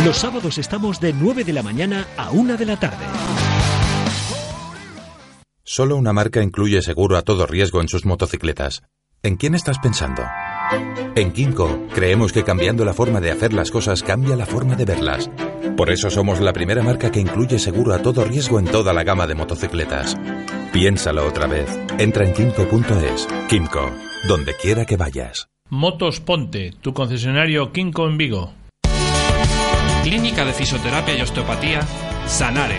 Los 0.05 0.19
sábados 0.19 0.59
estamos 0.59 1.01
de 1.01 1.13
9 1.13 1.45
de 1.45 1.53
la 1.53 1.63
mañana 1.63 2.07
a 2.17 2.31
1 2.31 2.57
de 2.57 2.67
la 2.67 2.77
tarde. 2.77 3.05
Solo 5.63 5.97
una 5.97 6.13
marca 6.13 6.43
incluye 6.43 6.83
seguro 6.83 7.17
a 7.17 7.23
todo 7.23 7.47
riesgo 7.47 7.81
en 7.81 7.89
sus 7.89 8.05
motocicletas. 8.05 8.83
¿En 9.23 9.37
quién 9.37 9.55
estás 9.55 9.79
pensando? 9.79 10.23
En 11.15 11.33
Kimco 11.33 11.87
creemos 11.95 12.33
que 12.33 12.45
cambiando 12.45 12.85
la 12.85 12.93
forma 12.93 13.21
de 13.21 13.31
hacer 13.31 13.53
las 13.53 13.71
cosas 13.71 14.03
cambia 14.03 14.37
la 14.37 14.47
forma 14.47 14.77
de 14.77 14.85
verlas. 14.85 15.31
Por 15.77 15.91
eso 15.91 16.11
somos 16.11 16.41
la 16.41 16.53
primera 16.53 16.83
marca 16.83 17.11
que 17.11 17.21
incluye 17.21 17.59
seguro 17.59 17.95
a 17.95 18.03
todo 18.03 18.25
riesgo 18.25 18.59
en 18.59 18.67
toda 18.67 18.93
la 18.93 19.05
gama 19.05 19.27
de 19.27 19.35
motocicletas. 19.35 20.17
Piénsalo 20.73 21.27
otra 21.27 21.47
vez. 21.47 21.69
Entra 21.99 22.27
en 22.27 22.35
kimco.es. 22.35 23.29
Kimco, 23.49 23.93
donde 24.29 24.55
quiera 24.55 24.85
que 24.85 24.97
vayas. 24.97 25.49
Motos 25.71 26.21
Ponte, 26.21 26.73
tu 26.81 26.95
concesionario 26.95 27.73
Kinko 27.73 28.07
en 28.07 28.17
Vigo. 28.17 28.53
Clínica 30.05 30.45
de 30.45 30.53
Fisioterapia 30.53 31.19
y 31.19 31.23
Osteopatía, 31.23 31.81
Sanare. 32.27 32.79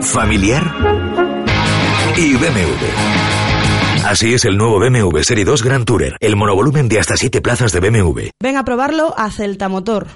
Familiar 0.00 0.62
y 2.16 2.34
BMW. 2.34 4.04
Así 4.04 4.34
es 4.34 4.44
el 4.44 4.56
nuevo 4.56 4.78
BMW 4.78 5.20
Serie 5.22 5.44
2 5.44 5.62
Grand 5.62 5.84
Tourer, 5.84 6.16
el 6.20 6.36
monovolumen 6.36 6.88
de 6.88 6.98
hasta 6.98 7.16
7 7.16 7.40
plazas 7.40 7.72
de 7.72 7.80
BMW. 7.80 8.28
Ven 8.42 8.56
a 8.56 8.64
probarlo 8.64 9.14
a 9.16 9.30
Celta 9.30 9.68
Motor. 9.68 10.08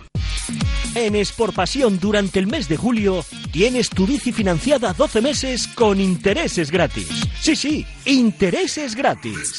En 0.94 1.14
Pasión 1.54 1.98
durante 2.00 2.38
el 2.38 2.46
mes 2.46 2.68
de 2.68 2.76
julio 2.76 3.24
tienes 3.52 3.88
tu 3.88 4.06
bici 4.06 4.32
financiada 4.32 4.92
12 4.92 5.20
meses 5.20 5.68
con 5.68 6.00
intereses 6.00 6.70
gratis. 6.70 7.08
Sí, 7.40 7.54
sí, 7.54 7.86
intereses 8.04 8.94
gratis. 8.94 9.58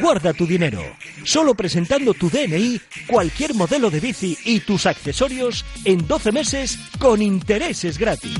Guarda 0.00 0.32
tu 0.32 0.46
dinero. 0.46 0.80
Solo 1.24 1.54
presentando 1.54 2.14
tu 2.14 2.30
DNI, 2.30 2.80
cualquier 3.06 3.54
modelo 3.54 3.90
de 3.90 4.00
bici 4.00 4.36
y 4.44 4.60
tus 4.60 4.86
accesorios 4.86 5.64
en 5.84 6.06
12 6.06 6.32
meses 6.32 6.78
con 6.98 7.22
intereses 7.22 7.98
gratis. 7.98 8.36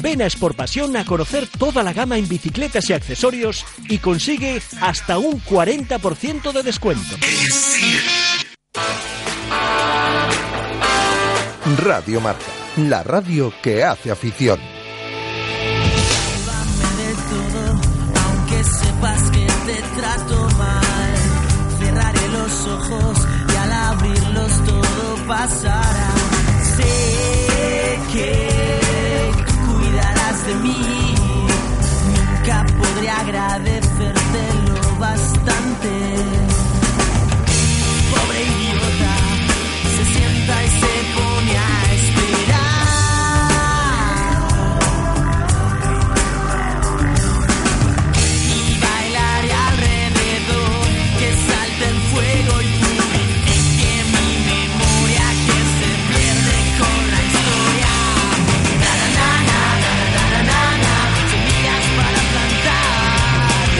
Ven 0.00 0.22
a 0.22 0.28
Pasión 0.56 0.96
a 0.96 1.04
conocer 1.04 1.46
toda 1.46 1.82
la 1.82 1.92
gama 1.92 2.16
en 2.16 2.28
bicicletas 2.28 2.88
y 2.88 2.92
accesorios 2.92 3.64
y 3.88 3.98
consigue 3.98 4.60
hasta 4.80 5.18
un 5.18 5.42
40% 5.42 6.52
de 6.52 6.62
descuento. 6.62 7.16
Radio 11.84 12.20
Marca, 12.20 12.44
la 12.76 13.02
radio 13.02 13.52
que 13.62 13.84
hace 13.84 14.10
afición. 14.10 14.58
aunque 18.24 18.64
sepas 18.64 19.30
que 19.30 19.46
te 19.66 20.00
trato 20.00 20.48
mal. 20.58 21.14
Cerraré 21.78 22.28
los 22.28 22.66
ojos 22.66 23.18
y 23.52 23.56
al 23.56 23.72
abrirlos 23.72 24.64
todo 24.64 25.26
pasará. 25.26 26.10
Sé 26.76 27.98
que 28.12 28.20
cuidarás 28.40 28.59
Nunca 32.06 32.66
podré 32.76 33.08
agradecértelo 33.08 33.79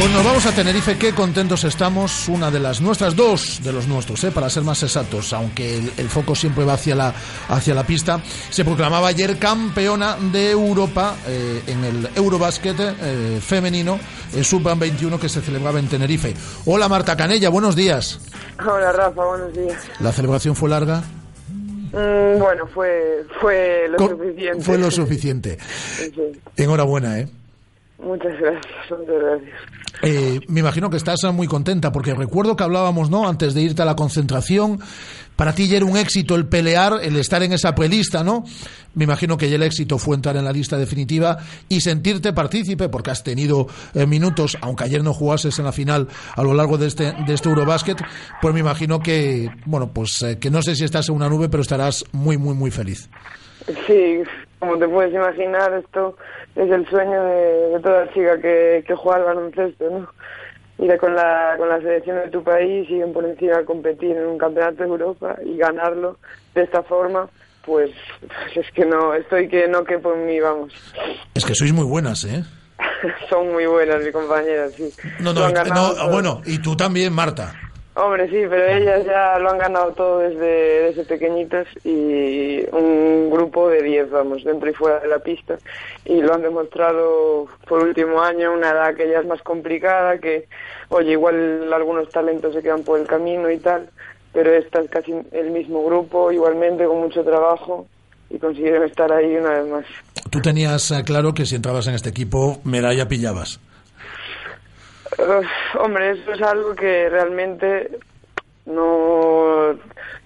Pues 0.00 0.12
nos 0.12 0.24
vamos 0.24 0.46
a 0.46 0.52
Tenerife, 0.52 0.96
qué 0.96 1.14
contentos 1.14 1.62
estamos, 1.64 2.26
una 2.30 2.50
de 2.50 2.58
las 2.58 2.80
nuestras, 2.80 3.14
dos 3.14 3.60
de 3.62 3.70
los 3.70 3.86
nuestros, 3.86 4.24
¿eh? 4.24 4.30
para 4.30 4.48
ser 4.48 4.62
más 4.62 4.82
exactos, 4.82 5.30
aunque 5.34 5.76
el, 5.76 5.92
el 5.98 6.08
foco 6.08 6.34
siempre 6.34 6.64
va 6.64 6.72
hacia 6.72 6.94
la, 6.94 7.12
hacia 7.50 7.74
la 7.74 7.84
pista. 7.84 8.18
Se 8.48 8.64
proclamaba 8.64 9.08
ayer 9.08 9.38
campeona 9.38 10.16
de 10.32 10.52
Europa 10.52 11.16
eh, 11.26 11.60
en 11.66 11.84
el 11.84 12.08
Eurobásquet 12.14 12.76
eh, 12.80 13.40
femenino, 13.42 14.00
eh, 14.34 14.42
Sub-21 14.42 15.18
que 15.18 15.28
se 15.28 15.42
celebraba 15.42 15.78
en 15.78 15.88
Tenerife. 15.88 16.34
Hola 16.64 16.88
Marta 16.88 17.14
Canella, 17.14 17.50
buenos 17.50 17.76
días. 17.76 18.20
Hola 18.58 18.92
Rafa, 18.92 19.22
buenos 19.22 19.52
días. 19.52 19.76
¿La 19.98 20.12
celebración 20.12 20.56
fue 20.56 20.70
larga? 20.70 21.02
Mm, 21.92 22.38
bueno, 22.38 22.66
fue, 22.72 23.26
fue 23.38 23.86
lo 23.90 23.98
suficiente. 23.98 24.62
Fue 24.62 24.78
lo 24.78 24.90
suficiente. 24.90 25.58
Sí, 25.60 26.10
Enhorabuena, 26.56 27.18
¿eh? 27.18 27.28
Muchas 28.02 28.32
gracias, 28.40 28.90
muchas 28.90 29.22
gracias. 29.22 29.58
Eh, 30.02 30.40
me 30.48 30.60
imagino 30.60 30.88
que 30.88 30.96
estás 30.96 31.18
muy 31.34 31.46
contenta 31.46 31.92
porque 31.92 32.14
recuerdo 32.14 32.56
que 32.56 32.64
hablábamos, 32.64 33.10
¿no? 33.10 33.28
Antes 33.28 33.52
de 33.52 33.60
irte 33.60 33.82
a 33.82 33.84
la 33.84 33.94
concentración, 33.94 34.80
para 35.36 35.54
ti 35.54 35.68
ya 35.68 35.76
era 35.76 35.84
un 35.84 35.96
éxito 35.96 36.34
el 36.34 36.46
pelear, 36.46 36.94
el 37.02 37.16
estar 37.16 37.42
en 37.42 37.52
esa 37.52 37.74
prelista, 37.74 38.24
¿no? 38.24 38.44
Me 38.94 39.04
imagino 39.04 39.36
que 39.36 39.50
ya 39.50 39.56
el 39.56 39.62
éxito 39.62 39.98
fue 39.98 40.16
entrar 40.16 40.36
en 40.36 40.44
la 40.44 40.52
lista 40.52 40.78
definitiva 40.78 41.38
y 41.68 41.82
sentirte 41.82 42.32
partícipe 42.32 42.88
porque 42.88 43.10
has 43.10 43.22
tenido 43.22 43.66
eh, 43.94 44.06
minutos, 44.06 44.56
aunque 44.62 44.84
ayer 44.84 45.04
no 45.04 45.12
jugases 45.12 45.58
en 45.58 45.66
la 45.66 45.72
final 45.72 46.08
a 46.34 46.42
lo 46.42 46.54
largo 46.54 46.78
de 46.78 46.86
este 46.86 47.12
de 47.26 47.34
este 47.34 47.50
Eurobasket, 47.50 47.98
pues 48.40 48.54
me 48.54 48.60
imagino 48.60 49.00
que, 49.00 49.50
bueno, 49.66 49.92
pues 49.92 50.22
eh, 50.22 50.38
que 50.38 50.50
no 50.50 50.62
sé 50.62 50.74
si 50.74 50.84
estás 50.84 51.10
en 51.10 51.16
una 51.16 51.28
nube, 51.28 51.50
pero 51.50 51.62
estarás 51.62 52.04
muy 52.12 52.38
muy 52.38 52.54
muy 52.54 52.70
feliz. 52.70 53.10
Sí, 53.86 54.22
como 54.60 54.78
te 54.78 54.86
puedes 54.86 55.12
imaginar, 55.12 55.72
esto 55.72 56.16
es 56.54 56.70
el 56.70 56.88
sueño 56.88 57.24
de, 57.24 57.68
de 57.70 57.80
toda 57.80 58.12
chica 58.12 58.38
que, 58.40 58.84
que 58.86 58.94
juega 58.94 59.18
al 59.18 59.24
baloncesto, 59.24 59.90
¿no? 59.90 60.08
Ir 60.78 60.96
con 60.98 61.14
la, 61.14 61.56
con 61.58 61.68
la 61.68 61.78
selección 61.78 62.16
de 62.16 62.28
tu 62.28 62.42
país 62.42 62.88
y 62.88 63.00
por 63.12 63.24
encima 63.24 63.58
a 63.58 63.64
competir 63.64 64.16
en 64.16 64.26
un 64.26 64.38
campeonato 64.38 64.82
de 64.82 64.88
Europa 64.88 65.36
y 65.44 65.56
ganarlo 65.56 66.18
de 66.54 66.62
esta 66.62 66.82
forma, 66.82 67.28
pues, 67.64 67.90
pues 68.20 68.66
es 68.66 68.72
que 68.72 68.84
no, 68.84 69.14
estoy 69.14 69.48
que 69.48 69.66
no 69.66 69.84
quepo 69.84 70.14
en 70.14 70.26
mí, 70.26 70.40
vamos. 70.40 70.72
Es 71.34 71.44
que 71.44 71.54
sois 71.54 71.72
muy 71.72 71.84
buenas, 71.84 72.24
¿eh? 72.24 72.44
Son 73.28 73.52
muy 73.52 73.66
buenas 73.66 74.02
mis 74.02 74.12
compañeras, 74.12 74.72
sí. 74.74 74.90
No, 75.20 75.32
no, 75.32 75.40
ganado 75.52 75.88
no, 75.88 75.94
todo. 75.94 76.12
bueno, 76.12 76.42
y 76.46 76.58
tú 76.58 76.76
también, 76.76 77.12
Marta. 77.12 77.54
Hombre, 78.02 78.30
sí, 78.30 78.46
pero 78.48 78.66
ellas 78.66 79.04
ya 79.04 79.38
lo 79.38 79.50
han 79.50 79.58
ganado 79.58 79.92
todo 79.92 80.20
desde, 80.20 80.84
desde 80.84 81.04
pequeñitos 81.04 81.68
y 81.84 82.64
un 82.72 83.28
grupo 83.30 83.68
de 83.68 83.82
10, 83.82 84.10
vamos, 84.10 84.42
dentro 84.42 84.70
y 84.70 84.72
fuera 84.72 85.00
de 85.00 85.08
la 85.08 85.18
pista. 85.18 85.58
Y 86.06 86.22
lo 86.22 86.32
han 86.32 86.40
demostrado 86.40 87.46
por 87.68 87.82
último 87.82 88.22
año, 88.22 88.54
una 88.54 88.70
edad 88.70 88.94
que 88.94 89.06
ya 89.06 89.18
es 89.20 89.26
más 89.26 89.42
complicada, 89.42 90.16
que, 90.18 90.48
oye, 90.88 91.12
igual 91.12 91.70
algunos 91.70 92.08
talentos 92.08 92.54
se 92.54 92.62
quedan 92.62 92.84
por 92.84 92.98
el 92.98 93.06
camino 93.06 93.50
y 93.50 93.58
tal, 93.58 93.90
pero 94.32 94.50
esta 94.50 94.80
es 94.80 94.88
casi 94.88 95.12
el 95.32 95.50
mismo 95.50 95.84
grupo, 95.84 96.32
igualmente 96.32 96.86
con 96.86 97.00
mucho 97.00 97.22
trabajo 97.22 97.86
y 98.30 98.38
consiguieron 98.38 98.84
estar 98.84 99.12
ahí 99.12 99.36
una 99.36 99.60
vez 99.60 99.68
más. 99.68 99.84
Tú 100.30 100.40
tenías 100.40 100.90
eh, 100.90 101.02
claro 101.04 101.34
que 101.34 101.44
si 101.44 101.56
entrabas 101.56 101.86
en 101.86 101.96
este 101.96 102.08
equipo, 102.08 102.60
medalla 102.64 103.08
pillabas. 103.08 103.60
Hombre, 105.78 106.10
eso 106.12 106.32
es 106.32 106.42
algo 106.42 106.74
que 106.74 107.08
realmente 107.08 107.90
no... 108.66 109.74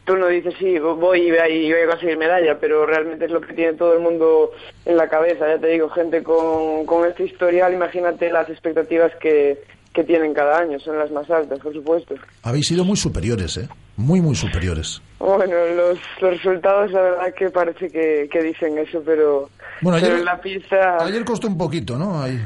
Tú 0.05 0.17
no 0.19 0.27
dices, 0.27 0.55
sí, 0.59 0.79
voy 0.79 1.21
y 1.29 1.31
voy 1.73 1.81
a 1.81 1.87
conseguir 1.89 2.19
medalla, 2.19 2.59
pero 2.61 2.85
realmente 2.85 3.25
es 3.25 3.31
lo 3.31 3.41
que 3.41 3.55
tiene 3.55 3.73
todo 3.73 3.95
el 3.95 4.01
mundo 4.01 4.51
en 4.85 4.99
la 4.99 5.09
cabeza. 5.09 5.49
Ya 5.49 5.59
te 5.59 5.69
digo, 5.69 5.89
gente 5.89 6.23
con, 6.23 6.85
con 6.85 7.09
este 7.09 7.25
historial, 7.25 7.73
imagínate 7.73 8.31
las 8.31 8.51
expectativas 8.51 9.13
que, 9.19 9.63
que 9.95 10.05
tienen 10.05 10.35
cada 10.35 10.59
año, 10.59 10.79
son 10.79 10.99
las 10.99 11.11
más 11.11 11.31
altas, 11.31 11.59
por 11.61 11.73
supuesto. 11.73 12.17
Habéis 12.43 12.67
sido 12.67 12.85
muy 12.85 12.99
superiores, 12.99 13.57
¿eh? 13.57 13.67
Muy, 13.97 14.21
muy 14.21 14.35
superiores. 14.35 15.01
Bueno, 15.19 15.55
los, 15.75 15.99
los 16.21 16.31
resultados, 16.35 16.91
la 16.93 17.01
verdad 17.01 17.33
que 17.35 17.49
parece 17.49 17.89
que, 17.91 18.29
que 18.31 18.43
dicen 18.43 18.77
eso, 18.77 19.03
pero, 19.07 19.49
Bueno, 19.81 19.97
pero 19.99 20.13
ayer- 20.13 20.19
en 20.19 20.25
la 20.27 20.39
pista... 20.39 20.99
Ayer 21.03 21.25
costó 21.25 21.47
un 21.47 21.57
poquito, 21.57 21.97
¿no? 21.97 22.23
Ahí. 22.23 22.39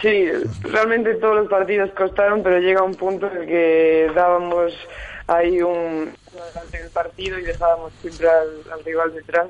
Sí, 0.00 0.26
realmente 0.62 1.14
todos 1.14 1.36
los 1.36 1.48
partidos 1.48 1.90
costaron, 1.90 2.42
pero 2.42 2.60
llega 2.60 2.82
un 2.82 2.94
punto 2.94 3.26
en 3.26 3.42
el 3.42 3.46
que 3.46 4.10
dábamos 4.14 4.72
ahí 5.26 5.60
un 5.60 6.12
adelante 6.40 6.78
en 6.78 6.84
el 6.84 6.90
partido 6.90 7.38
y 7.38 7.42
dejábamos 7.42 7.92
siempre 8.00 8.28
al, 8.28 8.72
al 8.72 8.84
rival 8.84 9.12
detrás. 9.12 9.48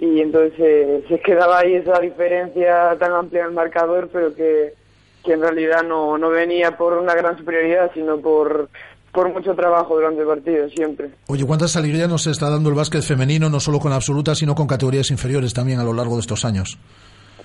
Y 0.00 0.20
entonces 0.20 0.54
eh, 0.58 1.04
se 1.08 1.20
quedaba 1.20 1.60
ahí 1.60 1.74
esa 1.74 2.00
diferencia 2.00 2.96
tan 2.98 3.12
amplia 3.12 3.44
en 3.44 3.54
marcador, 3.54 4.08
pero 4.12 4.34
que, 4.34 4.74
que 5.24 5.32
en 5.32 5.40
realidad 5.40 5.82
no, 5.84 6.18
no 6.18 6.30
venía 6.30 6.76
por 6.76 6.94
una 6.94 7.14
gran 7.14 7.38
superioridad, 7.38 7.90
sino 7.94 8.18
por, 8.18 8.68
por 9.12 9.32
mucho 9.32 9.54
trabajo 9.54 9.94
durante 9.94 10.22
el 10.22 10.26
partido, 10.26 10.68
siempre. 10.70 11.10
Oye, 11.28 11.44
¿cuántas 11.44 11.76
alegrías 11.76 12.08
nos 12.08 12.26
está 12.26 12.50
dando 12.50 12.70
el 12.70 12.74
básquet 12.74 13.02
femenino, 13.02 13.48
no 13.48 13.60
solo 13.60 13.78
con 13.78 13.92
absoluta, 13.92 14.34
sino 14.34 14.54
con 14.54 14.66
categorías 14.66 15.10
inferiores 15.10 15.52
también 15.52 15.78
a 15.78 15.84
lo 15.84 15.92
largo 15.92 16.14
de 16.14 16.22
estos 16.22 16.44
años? 16.44 16.78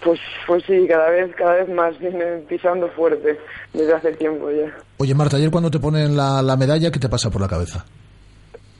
Pues, 0.03 0.19
pues 0.45 0.63
sí, 0.65 0.85
cada 0.87 1.09
vez, 1.09 1.33
cada 1.35 1.55
vez 1.55 1.69
más 1.69 1.97
viene 1.99 2.37
pisando 2.47 2.87
fuerte 2.89 3.37
desde 3.73 3.93
hace 3.93 4.13
tiempo 4.13 4.49
ya. 4.51 4.71
Oye, 4.97 5.15
Marta, 5.15 5.37
ayer 5.37 5.49
cuando 5.49 5.71
te 5.71 5.79
ponen 5.79 6.15
la, 6.15 6.41
la 6.41 6.55
medalla, 6.55 6.91
¿qué 6.91 6.99
te 6.99 7.09
pasa 7.09 7.29
por 7.29 7.41
la 7.41 7.47
cabeza? 7.47 7.85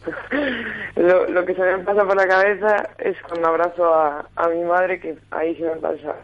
Lo, 0.96 1.28
lo 1.28 1.46
que 1.46 1.54
se 1.54 1.62
me 1.62 1.78
pasa 1.84 2.04
por 2.06 2.16
la 2.16 2.28
cabeza 2.28 2.90
es 2.98 3.16
cuando 3.30 3.50
abrazo 3.50 3.86
a, 3.94 4.28
a 4.36 4.50
mi 4.50 4.64
madre, 4.64 5.00
que 5.00 5.16
ahí 5.30 5.56
se 5.56 5.62
me 5.62 5.76
pasa 5.76 6.16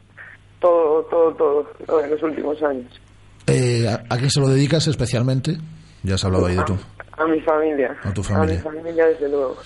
todo, 0.59 1.03
todo, 1.11 1.31
todo, 1.35 1.69
lo 1.87 1.97
de 1.99 2.07
los 2.07 2.23
últimos 2.23 2.61
años. 2.63 2.91
Eh, 3.45 3.85
¿a, 3.87 4.01
a 4.11 4.17
quién 4.17 4.31
se 4.31 4.39
lo 4.39 4.47
dedicas 4.47 4.87
especialmente? 4.87 5.57
Ya 6.01 6.15
has 6.15 6.25
hablado 6.25 6.47
ahí 6.47 6.55
de 6.55 6.63
tú. 6.63 6.75
A 7.11 7.27
mi 7.27 7.39
familia. 7.41 7.95
A 8.03 8.11
tu 8.11 8.23
familia. 8.23 8.55
A 8.55 8.57
mi 8.71 8.77
familia, 8.79 9.05
desde 9.05 9.29
luego. 9.29 9.57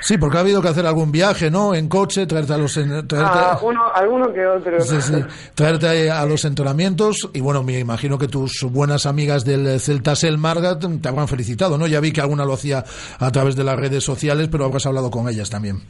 Sí, 0.00 0.16
porque 0.18 0.36
ha 0.36 0.40
habido 0.40 0.62
que 0.62 0.68
hacer 0.68 0.86
algún 0.86 1.10
viaje, 1.10 1.50
¿no? 1.50 1.74
En 1.74 1.88
coche, 1.88 2.26
traerte 2.26 2.52
a 2.54 2.58
los, 2.58 2.74
traerte, 2.74 3.16
Ah, 3.18 3.58
uno, 3.62 3.82
alguno 3.94 4.32
que 4.32 4.46
otro. 4.46 4.80
Sí, 4.80 5.00
sí. 5.00 5.14
traerte 5.54 6.10
a 6.10 6.24
los 6.26 6.44
entrenamientos 6.44 7.28
y 7.32 7.40
bueno, 7.40 7.62
me 7.62 7.78
imagino 7.78 8.18
que 8.18 8.28
tus 8.28 8.64
buenas 8.70 9.06
amigas 9.06 9.44
del 9.44 9.80
Celta 9.80 10.14
Selmarga 10.14 10.78
te 10.78 10.88
te 10.88 11.08
habrán 11.08 11.28
felicitado, 11.28 11.76
¿no? 11.78 11.86
Ya 11.86 12.00
vi 12.00 12.12
que 12.12 12.20
alguna 12.20 12.44
lo 12.44 12.54
hacía 12.54 12.84
a 13.18 13.30
través 13.32 13.56
de 13.56 13.64
las 13.64 13.76
redes 13.78 14.04
sociales, 14.04 14.48
pero 14.50 14.64
habrás 14.64 14.86
hablado 14.86 15.10
con 15.10 15.28
ellas 15.28 15.50
también. 15.50 15.80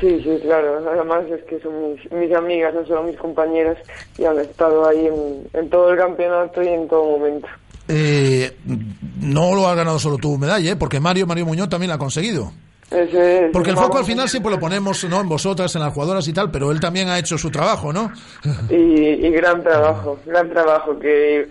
Sí, 0.00 0.20
sí, 0.22 0.38
claro. 0.42 0.78
Además 0.88 1.24
es 1.30 1.42
que 1.44 1.58
son 1.60 1.72
mis, 1.92 2.12
mis 2.12 2.32
amigas, 2.36 2.72
no 2.74 2.86
solo 2.86 3.02
mis 3.02 3.16
compañeras, 3.16 3.76
y 4.16 4.24
han 4.24 4.38
estado 4.38 4.86
ahí 4.86 5.06
en, 5.06 5.48
en 5.60 5.70
todo 5.70 5.90
el 5.90 5.98
campeonato 5.98 6.62
y 6.62 6.68
en 6.68 6.86
todo 6.86 7.18
momento. 7.18 7.48
Eh, 7.88 8.54
no 9.20 9.54
lo 9.54 9.66
has 9.66 9.74
ganado 9.76 9.98
solo 9.98 10.18
tu 10.18 10.36
medalla, 10.36 10.72
¿eh? 10.72 10.76
porque 10.76 11.00
Mario, 11.00 11.26
Mario 11.26 11.46
Muñoz 11.46 11.68
también 11.68 11.88
la 11.88 11.94
ha 11.94 11.98
conseguido. 11.98 12.52
Ese 12.90 13.50
Porque 13.52 13.70
el 13.70 13.76
vamos, 13.76 13.88
foco 13.88 13.98
al 13.98 14.04
final 14.04 14.28
siempre 14.28 14.50
lo 14.50 14.58
ponemos 14.58 15.04
¿no? 15.04 15.20
en 15.20 15.28
vosotras, 15.28 15.74
en 15.74 15.82
las 15.82 15.92
jugadoras 15.92 16.26
y 16.26 16.32
tal, 16.32 16.50
pero 16.50 16.70
él 16.70 16.80
también 16.80 17.08
ha 17.08 17.18
hecho 17.18 17.36
su 17.36 17.50
trabajo, 17.50 17.92
¿no? 17.92 18.10
y, 18.70 18.74
y 18.74 19.30
gran 19.30 19.62
trabajo, 19.62 20.18
gran 20.24 20.48
trabajo 20.48 20.98
que 20.98 21.48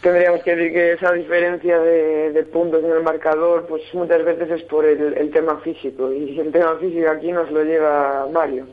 tendríamos 0.00 0.42
que 0.42 0.54
decir 0.54 0.72
que 0.72 0.92
esa 0.92 1.12
diferencia 1.12 1.78
de, 1.78 2.32
de 2.32 2.42
puntos 2.44 2.84
en 2.84 2.90
el 2.90 3.02
marcador 3.02 3.66
pues 3.66 3.82
muchas 3.94 4.24
veces 4.24 4.50
es 4.50 4.62
por 4.64 4.84
el, 4.84 5.14
el 5.14 5.30
tema 5.30 5.58
físico 5.58 6.12
y 6.12 6.38
el 6.38 6.52
tema 6.52 6.76
físico 6.76 7.10
aquí 7.10 7.32
nos 7.32 7.50
lo 7.50 7.64
lleva 7.64 8.26
Mario 8.32 8.66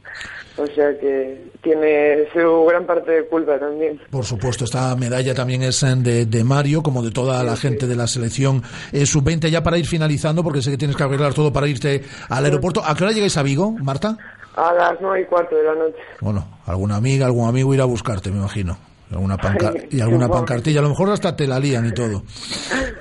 o 0.57 0.65
sea 0.67 0.97
que 0.99 1.51
tiene 1.61 2.25
su 2.33 2.65
gran 2.69 2.85
parte 2.85 3.11
de 3.11 3.27
culpa 3.27 3.59
también 3.59 3.99
Por 4.09 4.23
supuesto, 4.25 4.63
esta 4.65 4.95
medalla 4.95 5.33
también 5.33 5.63
es 5.63 5.81
eh, 5.83 5.93
de, 5.97 6.25
de 6.25 6.43
Mario, 6.43 6.81
como 6.83 7.03
de 7.03 7.11
toda 7.11 7.43
la 7.43 7.55
gente 7.57 7.87
de 7.87 7.95
la 7.95 8.07
selección 8.07 8.63
eh, 8.91 9.05
sub-20, 9.05 9.49
ya 9.49 9.63
para 9.63 9.77
ir 9.77 9.85
finalizando, 9.85 10.43
porque 10.43 10.61
sé 10.61 10.71
que 10.71 10.77
tienes 10.77 10.95
que 10.95 11.03
arreglar 11.03 11.33
todo 11.33 11.51
para 11.51 11.67
irte 11.67 12.03
al 12.29 12.45
aeropuerto. 12.45 12.81
¿A 12.85 12.95
qué 12.95 13.03
hora 13.03 13.13
llegáis 13.13 13.35
a 13.37 13.43
Vigo, 13.43 13.71
Marta? 13.71 14.17
a 14.55 14.73
las 14.73 14.93
nueve 15.01 15.21
y 15.21 15.25
cuarto 15.25 15.53
de 15.53 15.63
la 15.63 15.75
noche 15.75 15.97
Bueno, 16.21 16.47
alguna 16.65 16.95
amiga, 16.95 17.25
algún 17.25 17.49
amigo 17.49 17.73
irá 17.73 17.83
a 17.83 17.87
buscarte, 17.87 18.31
me 18.31 18.37
imagino. 18.37 18.77
Alguna 19.11 19.37
Ay, 19.39 19.87
y 19.91 19.99
alguna 20.01 20.27
pancartilla, 20.29 20.79
a 20.79 20.83
lo 20.83 20.89
mejor 20.89 21.11
hasta 21.11 21.35
te 21.35 21.45
la 21.45 21.59
lían 21.59 21.85
y 21.87 21.91
todo. 21.93 22.23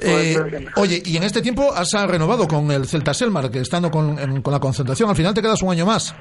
Eh, 0.07 0.37
oye, 0.77 1.03
y 1.03 1.17
en 1.17 1.23
este 1.23 1.41
tiempo 1.41 1.73
has 1.73 1.95
ah, 1.95 2.07
renovado 2.07 2.47
con 2.47 2.71
el 2.71 2.87
Celta 2.87 3.15
Selmar, 3.15 3.51
que 3.51 3.61
estando 3.61 3.91
con, 3.91 4.19
en- 4.19 4.43
con 4.43 4.53
la 4.53 4.61
concentración, 4.61 5.09
al 5.09 5.17
final 5.17 5.33
te 5.33 5.41
quedas 5.41 5.63
un 5.63 5.71
año 5.71 5.87
más. 5.87 6.15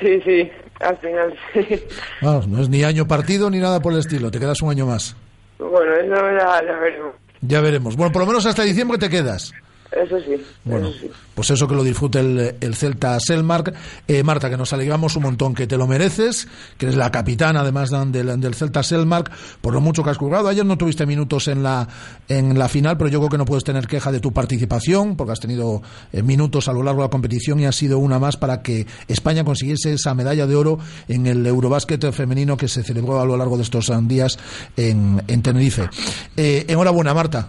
Sí, 0.00 0.20
sí, 0.24 0.50
al 0.80 0.96
final 0.98 1.34
sí 1.52 1.84
Vamos, 2.22 2.48
no 2.48 2.60
es 2.62 2.68
ni 2.68 2.84
año 2.84 3.06
partido 3.06 3.50
ni 3.50 3.58
nada 3.58 3.80
por 3.80 3.92
el 3.92 4.00
estilo, 4.00 4.30
te 4.30 4.38
quedas 4.38 4.60
un 4.62 4.70
año 4.70 4.86
más. 4.86 5.16
bueno 5.58 5.94
eso 5.94 6.14
ya, 6.14 6.62
ya 6.64 6.78
veremos 6.78 7.14
Ya 7.42 7.60
veremos. 7.60 7.96
Bueno, 7.96 8.12
por 8.12 8.22
lo 8.22 8.26
menos 8.26 8.46
hasta 8.46 8.62
diciembre 8.62 8.98
te 8.98 9.08
quedas. 9.08 9.52
Eso 9.92 10.18
sí, 10.20 10.42
Bueno, 10.64 10.88
eso 10.88 10.98
sí. 10.98 11.10
pues 11.34 11.50
eso 11.50 11.68
que 11.68 11.74
lo 11.74 11.84
disfrute 11.84 12.18
el, 12.18 12.56
el 12.60 12.74
Celta 12.74 13.18
Selmark. 13.20 13.72
Eh, 14.08 14.22
Marta, 14.24 14.50
que 14.50 14.56
nos 14.56 14.72
alegramos 14.72 15.14
un 15.16 15.22
montón, 15.22 15.54
que 15.54 15.66
te 15.66 15.76
lo 15.76 15.86
mereces, 15.86 16.48
que 16.78 16.86
eres 16.86 16.96
la 16.96 17.10
capitana 17.12 17.60
además 17.60 17.90
del, 17.90 18.40
del 18.40 18.54
Celta 18.54 18.82
Selmark, 18.82 19.30
por 19.60 19.72
lo 19.72 19.80
mucho 19.80 20.02
que 20.02 20.10
has 20.10 20.16
jugado. 20.16 20.48
Ayer 20.48 20.66
no 20.66 20.76
tuviste 20.76 21.06
minutos 21.06 21.46
en 21.48 21.62
la, 21.62 21.88
en 22.28 22.58
la 22.58 22.68
final, 22.68 22.96
pero 22.96 23.08
yo 23.08 23.20
creo 23.20 23.30
que 23.30 23.38
no 23.38 23.44
puedes 23.44 23.62
tener 23.62 23.86
queja 23.86 24.10
de 24.10 24.20
tu 24.20 24.32
participación, 24.32 25.16
porque 25.16 25.32
has 25.32 25.40
tenido 25.40 25.82
eh, 26.12 26.22
minutos 26.22 26.66
a 26.68 26.72
lo 26.72 26.82
largo 26.82 27.02
de 27.02 27.06
la 27.06 27.10
competición 27.10 27.60
y 27.60 27.66
ha 27.66 27.72
sido 27.72 27.98
una 27.98 28.18
más 28.18 28.36
para 28.36 28.62
que 28.62 28.86
España 29.06 29.44
consiguiese 29.44 29.92
esa 29.92 30.14
medalla 30.14 30.46
de 30.46 30.56
oro 30.56 30.78
en 31.08 31.26
el 31.26 31.46
Eurobásquet 31.46 32.10
femenino 32.12 32.56
que 32.56 32.68
se 32.68 32.82
celebró 32.82 33.20
a 33.20 33.24
lo 33.24 33.36
largo 33.36 33.56
de 33.56 33.62
estos 33.62 33.90
ah, 33.90 34.00
días 34.02 34.38
en, 34.76 35.22
en 35.28 35.42
Tenerife. 35.42 35.88
Eh, 36.36 36.64
enhorabuena, 36.68 37.14
Marta. 37.14 37.48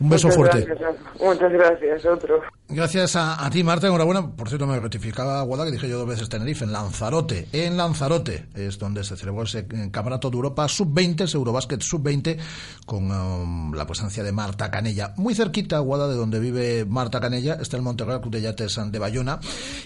Un 0.00 0.08
beso 0.10 0.28
Muchas 0.28 0.36
fuerte. 0.36 0.64
gracias, 0.64 0.94
muchas 1.20 1.52
gracias, 1.52 2.06
otro. 2.06 2.40
Gracias 2.68 3.16
a, 3.16 3.44
a 3.44 3.50
ti, 3.50 3.64
Marta. 3.64 3.88
Enhorabuena. 3.88 4.30
Por 4.30 4.48
cierto, 4.48 4.64
me 4.64 4.78
rectificaba 4.78 5.42
Guada 5.42 5.64
que 5.64 5.72
dije 5.72 5.88
yo 5.88 5.98
dos 5.98 6.06
veces 6.06 6.28
Tenerife, 6.28 6.64
en 6.64 6.72
Lanzarote. 6.72 7.48
En 7.52 7.76
Lanzarote 7.76 8.46
es 8.54 8.78
donde 8.78 9.02
se 9.02 9.16
celebró 9.16 9.42
ese 9.42 9.60
eh, 9.60 9.88
Campeonato 9.90 10.30
de 10.30 10.36
Europa 10.36 10.68
Sub-20, 10.68 11.22
ese 11.24 11.36
Eurobásquet 11.36 11.80
Sub-20, 11.82 12.38
con 12.86 13.10
um, 13.10 13.74
la 13.74 13.86
presencia 13.86 14.22
de 14.22 14.30
Marta 14.30 14.70
Canella. 14.70 15.14
Muy 15.16 15.34
cerquita, 15.34 15.80
Guada, 15.80 16.06
de 16.06 16.14
donde 16.14 16.38
vive 16.38 16.84
Marta 16.84 17.18
Canella, 17.18 17.54
está 17.60 17.76
el 17.76 17.82
Monterrey 17.82 18.20
Club 18.20 18.32
de 18.34 18.42
Yates 18.42 18.78
de 18.92 18.98
Bayona, 19.00 19.40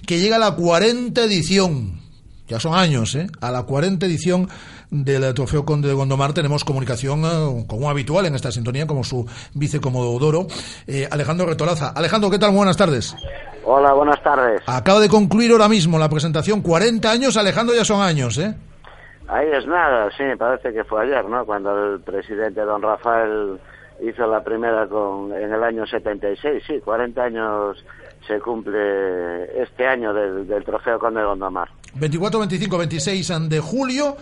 que 0.06 0.20
llega 0.20 0.36
a 0.36 0.40
la 0.40 0.54
40 0.54 1.24
edición. 1.24 2.00
Ya 2.48 2.60
son 2.60 2.74
años, 2.74 3.14
¿eh? 3.14 3.28
A 3.40 3.50
la 3.50 3.62
40 3.62 4.04
edición 4.04 4.48
del 4.92 5.32
Trofeo 5.32 5.64
Conde 5.64 5.88
de 5.88 5.94
Gondomar 5.94 6.34
tenemos 6.34 6.64
comunicación 6.64 7.24
eh, 7.24 7.64
como 7.66 7.88
habitual 7.88 8.26
en 8.26 8.34
esta 8.34 8.52
sintonía, 8.52 8.86
como 8.86 9.02
su 9.02 9.26
vicecomodoro, 9.54 10.46
eh, 10.86 11.08
Alejandro 11.10 11.46
Retolaza. 11.46 11.88
Alejandro, 11.96 12.30
¿qué 12.30 12.38
tal? 12.38 12.52
Buenas 12.52 12.76
tardes. 12.76 13.16
Hola, 13.64 13.94
buenas 13.94 14.22
tardes. 14.22 14.60
Acaba 14.66 15.00
de 15.00 15.08
concluir 15.08 15.50
ahora 15.52 15.68
mismo 15.68 15.98
la 15.98 16.10
presentación. 16.10 16.60
40 16.60 17.10
años, 17.10 17.36
Alejandro, 17.38 17.74
ya 17.74 17.84
son 17.84 18.02
años, 18.02 18.36
¿eh? 18.36 18.54
Ahí 19.28 19.48
es 19.50 19.66
nada, 19.66 20.10
sí, 20.16 20.24
parece 20.38 20.74
que 20.74 20.84
fue 20.84 21.04
ayer, 21.04 21.24
¿no? 21.24 21.46
Cuando 21.46 21.94
el 21.94 22.00
presidente 22.00 22.60
don 22.60 22.82
Rafael 22.82 23.58
hizo 24.02 24.26
la 24.26 24.44
primera 24.44 24.86
con 24.88 25.32
en 25.32 25.54
el 25.54 25.62
año 25.62 25.86
76, 25.86 26.62
sí, 26.66 26.80
40 26.84 27.22
años 27.22 27.82
se 28.26 28.38
cumple 28.40 29.62
este 29.62 29.86
año 29.86 30.12
del, 30.12 30.46
del 30.46 30.62
Trofeo 30.64 30.98
Conde 30.98 31.20
de 31.20 31.26
Gondomar. 31.26 31.68
24, 31.94 32.40
25, 32.40 32.78
26 32.78 33.48
de 33.48 33.60
julio. 33.60 34.16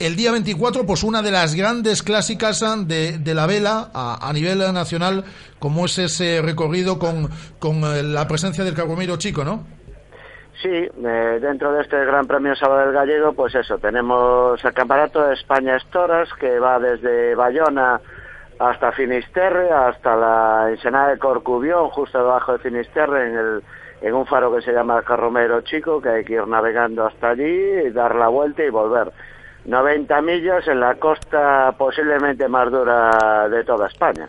El 0.00 0.16
día 0.16 0.32
24, 0.32 0.86
pues 0.86 1.04
una 1.04 1.20
de 1.20 1.30
las 1.30 1.54
grandes 1.54 2.02
clásicas 2.02 2.64
de, 2.88 3.18
de 3.18 3.34
la 3.34 3.46
vela 3.46 3.90
a, 3.92 4.26
a 4.26 4.32
nivel 4.32 4.60
nacional, 4.72 5.24
como 5.58 5.84
es 5.84 5.98
ese 5.98 6.40
recorrido 6.40 6.98
con, 6.98 7.28
con 7.58 7.84
eh, 7.84 8.02
la 8.02 8.26
presencia 8.26 8.64
del 8.64 8.72
Cargomero 8.72 9.18
Chico, 9.18 9.44
¿no? 9.44 9.66
Sí, 10.62 10.70
eh, 10.70 11.38
dentro 11.42 11.74
de 11.74 11.82
este 11.82 12.02
Gran 12.06 12.26
Premio 12.26 12.56
Sábado 12.56 12.86
del 12.86 12.94
Gallego, 12.94 13.34
pues 13.34 13.54
eso, 13.54 13.76
tenemos 13.76 14.64
el 14.64 14.72
Campeonato 14.72 15.22
de 15.22 15.34
España 15.34 15.76
Estoras, 15.76 16.30
que 16.40 16.58
va 16.58 16.78
desde 16.78 17.34
Bayona 17.34 18.00
hasta 18.58 18.92
Finisterre, 18.92 19.70
hasta 19.70 20.16
la 20.16 20.70
Ensenada 20.70 21.10
de 21.10 21.18
Corcubión, 21.18 21.90
justo 21.90 22.16
debajo 22.16 22.54
de 22.54 22.58
Finisterre, 22.60 23.28
en, 23.28 23.36
el, 23.36 23.62
en 24.00 24.14
un 24.14 24.24
faro 24.24 24.50
que 24.54 24.62
se 24.62 24.72
llama 24.72 25.02
Carromero 25.02 25.60
Chico, 25.60 26.00
que 26.00 26.08
hay 26.08 26.24
que 26.24 26.34
ir 26.34 26.48
navegando 26.48 27.06
hasta 27.06 27.28
allí, 27.28 27.90
dar 27.90 28.14
la 28.14 28.28
vuelta 28.28 28.64
y 28.64 28.70
volver. 28.70 29.12
90 29.64 30.22
millas 30.22 30.66
en 30.68 30.80
la 30.80 30.94
costa 30.94 31.72
posiblemente 31.76 32.48
más 32.48 32.70
dura 32.70 33.48
de 33.48 33.64
toda 33.64 33.86
España. 33.88 34.28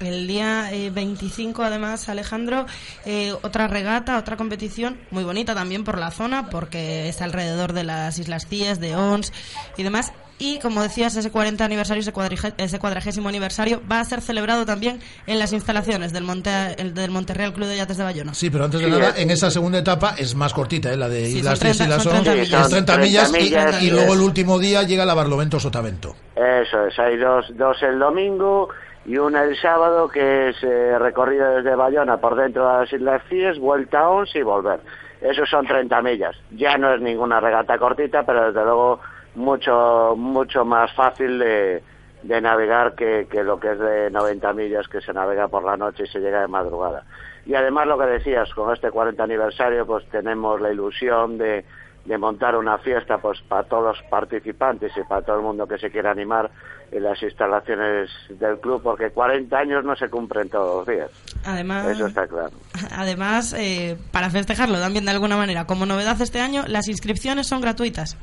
El 0.00 0.26
día 0.26 0.72
eh, 0.72 0.90
25, 0.90 1.62
además, 1.62 2.08
Alejandro, 2.08 2.64
eh, 3.04 3.34
otra 3.42 3.68
regata, 3.68 4.16
otra 4.16 4.38
competición 4.38 4.98
muy 5.10 5.24
bonita 5.24 5.54
también 5.54 5.84
por 5.84 5.98
la 5.98 6.10
zona, 6.10 6.48
porque 6.48 7.10
es 7.10 7.20
alrededor 7.20 7.74
de 7.74 7.84
las 7.84 8.18
Islas 8.18 8.46
Cíes, 8.48 8.80
de 8.80 8.96
Ons 8.96 9.30
y 9.76 9.82
demás. 9.82 10.14
Y 10.40 10.58
como 10.58 10.82
decías, 10.82 11.14
ese 11.16 11.30
40 11.30 11.64
aniversario, 11.64 12.00
ese, 12.00 12.12
ese 12.56 12.78
cuadragésimo 12.78 13.28
aniversario, 13.28 13.82
va 13.90 14.00
a 14.00 14.04
ser 14.04 14.22
celebrado 14.22 14.64
también 14.66 14.98
en 15.26 15.38
las 15.38 15.52
instalaciones 15.52 16.12
del, 16.12 16.24
Monte, 16.24 16.50
el- 16.78 16.94
del 16.94 17.10
Monterreal 17.10 17.52
Club 17.52 17.68
de 17.68 17.76
Yates 17.76 17.98
de 17.98 18.04
Bayona. 18.04 18.32
Sí, 18.34 18.48
pero 18.50 18.64
antes 18.64 18.80
de 18.80 18.86
Sí, 18.86 18.92
nada, 18.92 19.08
es- 19.10 19.18
en 19.20 19.30
esa 19.30 19.50
segunda 19.50 19.78
etapa 19.78 20.14
es 20.18 20.34
más 20.34 20.52
cortita, 20.54 20.92
¿eh? 20.92 20.96
la 20.96 21.08
de 21.10 21.26
Sí, 21.26 21.38
Islas 21.38 21.58
son 21.58 21.68
30 21.68 21.74
Cíes 21.84 21.86
y 21.86 21.90
las 21.90 22.02
son 22.02 22.12
Ons, 22.16 22.22
30 22.24 22.42
es 22.42 22.48
millas. 22.48 22.68
30 22.70 22.92
30 22.94 23.02
millas, 23.06 23.28
y- 23.30 23.42
millas, 23.44 23.82
y, 23.82 23.86
y 23.86 23.90
luego 23.90 24.14
el 24.14 24.20
último 24.20 24.58
día 24.58 24.82
llega 24.82 25.04
la 25.04 25.14
Barlovento 25.14 25.60
Sotavento. 25.60 26.16
Eso 26.34 26.86
es, 26.86 26.98
hay 26.98 27.18
dos, 27.18 27.44
dos 27.56 27.76
el 27.82 27.98
domingo 27.98 28.70
y 29.04 29.18
una 29.18 29.42
el 29.44 29.60
sábado 29.60 30.08
que 30.08 30.48
es 30.50 30.56
eh, 30.62 30.98
recorrido 30.98 31.54
desde 31.56 31.74
Bayona 31.74 32.16
por 32.18 32.34
dentro 32.34 32.66
de 32.66 32.78
las 32.80 32.92
Islas 32.92 33.22
Cíes, 33.28 33.58
vuelta 33.58 34.00
a 34.00 34.08
Ons 34.10 34.34
y 34.34 34.42
volver. 34.42 34.80
Esos 35.20 35.50
son 35.50 35.66
30 35.66 36.00
millas. 36.00 36.34
Ya 36.52 36.78
no 36.78 36.94
es 36.94 37.00
ninguna 37.02 37.40
regata 37.40 37.76
cortita, 37.78 38.24
pero 38.24 38.46
desde 38.46 38.64
luego 38.64 39.00
mucho 39.34 40.14
mucho 40.16 40.64
más 40.64 40.92
fácil 40.94 41.38
de, 41.38 41.82
de 42.22 42.40
navegar 42.40 42.94
que, 42.94 43.26
que 43.30 43.42
lo 43.42 43.58
que 43.58 43.72
es 43.72 43.78
de 43.78 44.10
90 44.10 44.52
millas 44.52 44.88
que 44.88 45.00
se 45.00 45.12
navega 45.12 45.48
por 45.48 45.64
la 45.64 45.76
noche 45.76 46.04
y 46.04 46.08
se 46.08 46.20
llega 46.20 46.40
de 46.40 46.48
madrugada. 46.48 47.04
Y 47.46 47.54
además 47.54 47.86
lo 47.86 47.98
que 47.98 48.06
decías, 48.06 48.52
con 48.54 48.72
este 48.72 48.90
40 48.90 49.22
aniversario 49.22 49.86
pues 49.86 50.04
tenemos 50.10 50.60
la 50.60 50.70
ilusión 50.72 51.38
de, 51.38 51.64
de 52.04 52.18
montar 52.18 52.56
una 52.56 52.78
fiesta 52.78 53.18
pues 53.18 53.40
para 53.48 53.62
todos 53.64 53.96
los 53.96 54.02
participantes 54.10 54.92
y 54.96 55.02
para 55.04 55.22
todo 55.22 55.36
el 55.36 55.42
mundo 55.42 55.66
que 55.66 55.78
se 55.78 55.90
quiera 55.90 56.10
animar 56.10 56.50
en 56.92 57.04
las 57.04 57.22
instalaciones 57.22 58.10
del 58.28 58.58
club 58.58 58.82
porque 58.82 59.10
40 59.10 59.56
años 59.56 59.84
no 59.84 59.94
se 59.96 60.08
cumplen 60.08 60.48
todos 60.50 60.78
los 60.86 60.96
días. 60.96 61.10
Además, 61.44 61.86
Eso 61.86 62.06
está 62.06 62.26
claro. 62.26 62.50
además 62.96 63.54
eh, 63.56 63.96
para 64.12 64.28
festejarlo 64.28 64.78
también 64.78 65.04
de 65.04 65.12
alguna 65.12 65.36
manera, 65.36 65.66
como 65.66 65.86
novedad 65.86 66.20
este 66.20 66.40
año, 66.40 66.64
las 66.66 66.88
inscripciones 66.88 67.46
son 67.46 67.60
gratuitas. 67.60 68.18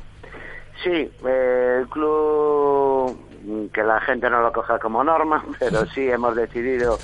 Sí, 0.83 1.11
el 1.25 1.87
club, 1.89 3.71
que 3.73 3.83
la 3.83 3.99
gente 4.01 4.29
no 4.29 4.41
lo 4.41 4.51
coja 4.51 4.79
como 4.79 5.03
norma, 5.03 5.43
pero 5.59 5.85
sí 5.87 6.09
hemos 6.09 6.35
decidido 6.35 6.97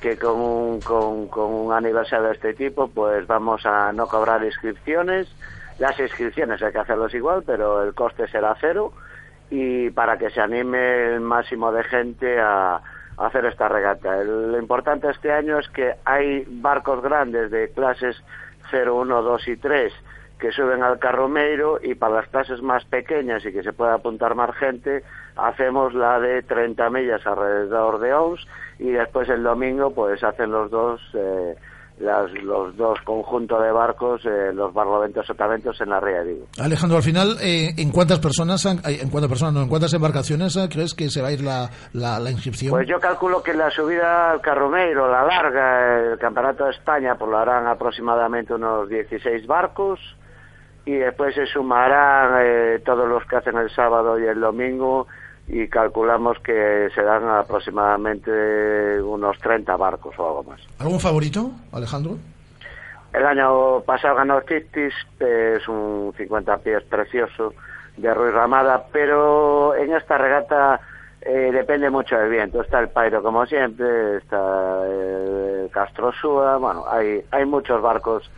que 0.00 0.16
con 0.16 0.40
un, 0.40 0.80
con, 0.80 1.28
un 1.36 1.72
aniversario 1.72 2.28
de 2.28 2.34
este 2.34 2.54
tipo, 2.54 2.88
pues 2.88 3.26
vamos 3.26 3.64
a 3.66 3.92
no 3.92 4.06
cobrar 4.06 4.42
inscripciones. 4.42 5.28
Las 5.78 5.98
inscripciones 6.00 6.62
hay 6.62 6.72
que 6.72 6.78
hacerlos 6.78 7.14
igual, 7.14 7.42
pero 7.44 7.82
el 7.82 7.94
coste 7.94 8.26
será 8.28 8.56
cero 8.60 8.92
y 9.50 9.90
para 9.90 10.16
que 10.16 10.30
se 10.30 10.40
anime 10.40 11.14
el 11.14 11.20
máximo 11.20 11.72
de 11.72 11.84
gente 11.84 12.40
a, 12.40 12.80
hacer 13.18 13.44
esta 13.44 13.68
regata. 13.68 14.16
Lo 14.24 14.58
importante 14.58 15.10
este 15.10 15.30
año 15.30 15.58
es 15.58 15.68
que 15.68 15.94
hay 16.06 16.42
barcos 16.48 17.02
grandes 17.02 17.50
de 17.50 17.70
clases 17.70 18.16
0, 18.70 18.96
1, 18.96 19.22
2 19.22 19.48
y 19.48 19.56
3 19.58 19.92
que 20.40 20.50
suben 20.52 20.82
al 20.82 20.98
Carromeiro 20.98 21.78
y 21.82 21.94
para 21.94 22.14
las 22.16 22.28
clases 22.28 22.62
más 22.62 22.84
pequeñas 22.86 23.44
y 23.44 23.52
que 23.52 23.62
se 23.62 23.72
pueda 23.72 23.94
apuntar 23.94 24.34
más 24.34 24.54
gente, 24.56 25.04
hacemos 25.36 25.94
la 25.94 26.18
de 26.18 26.42
30 26.42 26.90
millas 26.90 27.24
alrededor 27.26 28.00
de 28.00 28.14
Ons 28.14 28.46
y 28.78 28.90
después 28.90 29.28
el 29.28 29.42
domingo 29.42 29.92
pues 29.94 30.22
hacen 30.24 30.50
los 30.50 30.70
dos 30.70 31.00
eh, 31.14 31.54
las- 31.98 32.32
los 32.42 32.74
dos 32.78 32.98
conjuntos 33.04 33.62
de 33.62 33.70
barcos, 33.72 34.24
eh, 34.24 34.52
los 34.54 34.72
barloventos 34.72 35.26
sotaventos 35.26 35.78
en 35.82 35.90
la 35.90 36.00
ría 36.00 36.20
de 36.22 36.32
Vigo. 36.32 36.46
Alejandro, 36.58 36.96
al 36.96 37.02
final, 37.02 37.36
eh, 37.42 37.74
¿en 37.76 37.90
cuántas 37.90 38.18
personas, 38.20 38.64
han- 38.64 38.80
ay, 38.84 39.00
en 39.02 39.10
cuántas 39.10 39.28
personas, 39.28 39.52
no, 39.52 39.60
en 39.64 39.68
cuántas 39.68 39.92
embarcaciones 39.92 40.56
eh, 40.56 40.66
crees 40.72 40.94
que 40.94 41.10
se 41.10 41.20
va 41.20 41.28
a 41.28 41.32
ir 41.32 41.42
la, 41.42 41.68
la, 41.92 42.18
la 42.18 42.30
inscripción? 42.30 42.70
Pues 42.70 42.88
yo 42.88 42.98
calculo 43.00 43.42
que 43.42 43.52
la 43.52 43.70
subida 43.70 44.30
al 44.30 44.40
Carromeiro, 44.40 45.10
la 45.12 45.24
larga, 45.24 46.12
el 46.12 46.18
Campeonato 46.18 46.64
de 46.64 46.70
España, 46.70 47.16
pues 47.18 47.30
lo 47.30 47.36
harán 47.36 47.66
aproximadamente 47.66 48.54
unos 48.54 48.88
16 48.88 49.46
barcos 49.46 50.00
y 50.84 50.92
después 50.92 51.34
se 51.34 51.46
sumarán 51.46 52.40
eh, 52.42 52.80
todos 52.84 53.08
los 53.08 53.24
que 53.26 53.36
hacen 53.36 53.56
el 53.56 53.70
sábado 53.70 54.18
y 54.18 54.24
el 54.26 54.40
domingo 54.40 55.06
y 55.46 55.68
calculamos 55.68 56.38
que 56.40 56.88
serán 56.94 57.28
aproximadamente 57.28 59.02
unos 59.02 59.38
30 59.38 59.76
barcos 59.76 60.14
o 60.18 60.26
algo 60.26 60.44
más. 60.44 60.60
¿Algún 60.78 61.00
favorito, 61.00 61.50
Alejandro? 61.72 62.16
El 63.12 63.26
año 63.26 63.80
pasado 63.80 64.14
ganó 64.14 64.40
Tictis, 64.42 64.94
es 65.18 65.66
un 65.68 66.14
50 66.16 66.58
pies 66.58 66.84
precioso 66.84 67.52
de 67.96 68.14
Ruiz 68.14 68.32
Ramada, 68.32 68.84
pero 68.92 69.74
en 69.74 69.92
esta 69.92 70.16
regata 70.16 70.80
eh, 71.20 71.50
depende 71.52 71.90
mucho 71.90 72.16
del 72.16 72.30
viento. 72.30 72.62
Está 72.62 72.78
el 72.78 72.88
Pairo 72.88 73.20
como 73.20 73.44
siempre, 73.46 74.18
está 74.18 74.86
el 74.86 75.68
Castrosúa, 75.72 76.58
bueno, 76.58 76.84
hay, 76.88 77.24
hay 77.32 77.44
muchos 77.44 77.82
barcos 77.82 78.30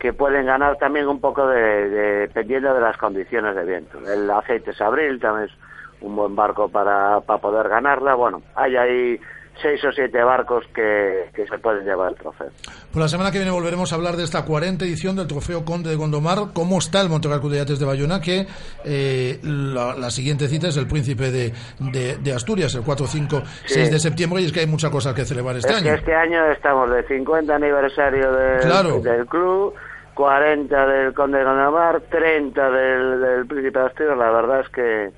que 0.00 0.12
pueden 0.14 0.46
ganar 0.46 0.76
también 0.78 1.06
un 1.06 1.20
poco 1.20 1.46
de, 1.46 1.60
de- 1.90 2.18
dependiendo 2.26 2.74
de 2.74 2.80
las 2.80 2.96
condiciones 2.96 3.54
de 3.54 3.64
viento. 3.64 3.98
El 4.10 4.28
aceite 4.30 4.72
Sabril 4.72 5.20
también 5.20 5.48
es 5.48 5.54
un 6.00 6.16
buen 6.16 6.34
barco 6.34 6.68
para, 6.70 7.20
para 7.20 7.38
poder 7.40 7.68
ganarla. 7.68 8.14
Bueno, 8.14 8.40
hay 8.56 8.76
ahí 8.76 9.20
seis 9.60 9.84
o 9.84 9.92
siete 9.92 10.22
barcos 10.22 10.64
que, 10.74 11.28
que 11.34 11.46
se 11.46 11.58
pueden 11.58 11.84
llevar 11.84 12.12
el 12.12 12.16
trofeo. 12.16 12.46
Pues 12.90 12.96
la 12.96 13.08
semana 13.08 13.30
que 13.30 13.36
viene 13.36 13.50
volveremos 13.50 13.92
a 13.92 13.96
hablar 13.96 14.16
de 14.16 14.24
esta 14.24 14.46
40 14.46 14.86
edición 14.86 15.16
del 15.16 15.26
Trofeo 15.26 15.66
Conde 15.66 15.90
de 15.90 15.96
Gondomar. 15.96 16.54
¿Cómo 16.54 16.78
está 16.78 17.02
el 17.02 17.10
Montecarlo 17.10 17.50
de 17.50 17.58
Yates 17.58 17.78
de 17.78 17.84
Bayona? 17.84 18.22
Que 18.22 18.46
eh, 18.86 19.38
la, 19.42 19.94
la 19.96 20.10
siguiente 20.10 20.48
cita 20.48 20.68
es 20.68 20.78
el 20.78 20.86
Príncipe 20.86 21.30
de, 21.30 21.52
de, 21.78 22.16
de 22.16 22.32
Asturias, 22.32 22.74
el 22.74 22.82
4, 22.84 23.06
5, 23.06 23.42
6 23.66 23.90
de 23.92 23.98
septiembre. 23.98 24.40
Y 24.40 24.46
es 24.46 24.52
que 24.52 24.60
hay 24.60 24.66
muchas 24.66 24.90
cosas 24.90 25.12
que 25.12 25.26
celebrar 25.26 25.56
este 25.56 25.70
es 25.72 25.76
año. 25.76 25.90
que 25.90 25.94
este 25.98 26.14
año 26.14 26.46
estamos 26.52 26.90
de 26.90 27.02
50 27.06 27.54
aniversario 27.54 28.32
del, 28.32 28.60
Claro. 28.60 29.00
del 29.00 29.26
club, 29.26 29.74
40 30.20 30.86
del 30.86 31.14
Conde 31.14 31.38
de 31.38 31.44
Gondomar, 31.44 31.98
30 32.02 32.70
del, 32.70 33.20
del 33.22 33.46
Príncipe 33.46 33.78
de 33.78 33.86
Asturias. 33.86 34.18
La 34.18 34.30
verdad 34.30 34.60
es 34.60 34.68
que 34.68 35.10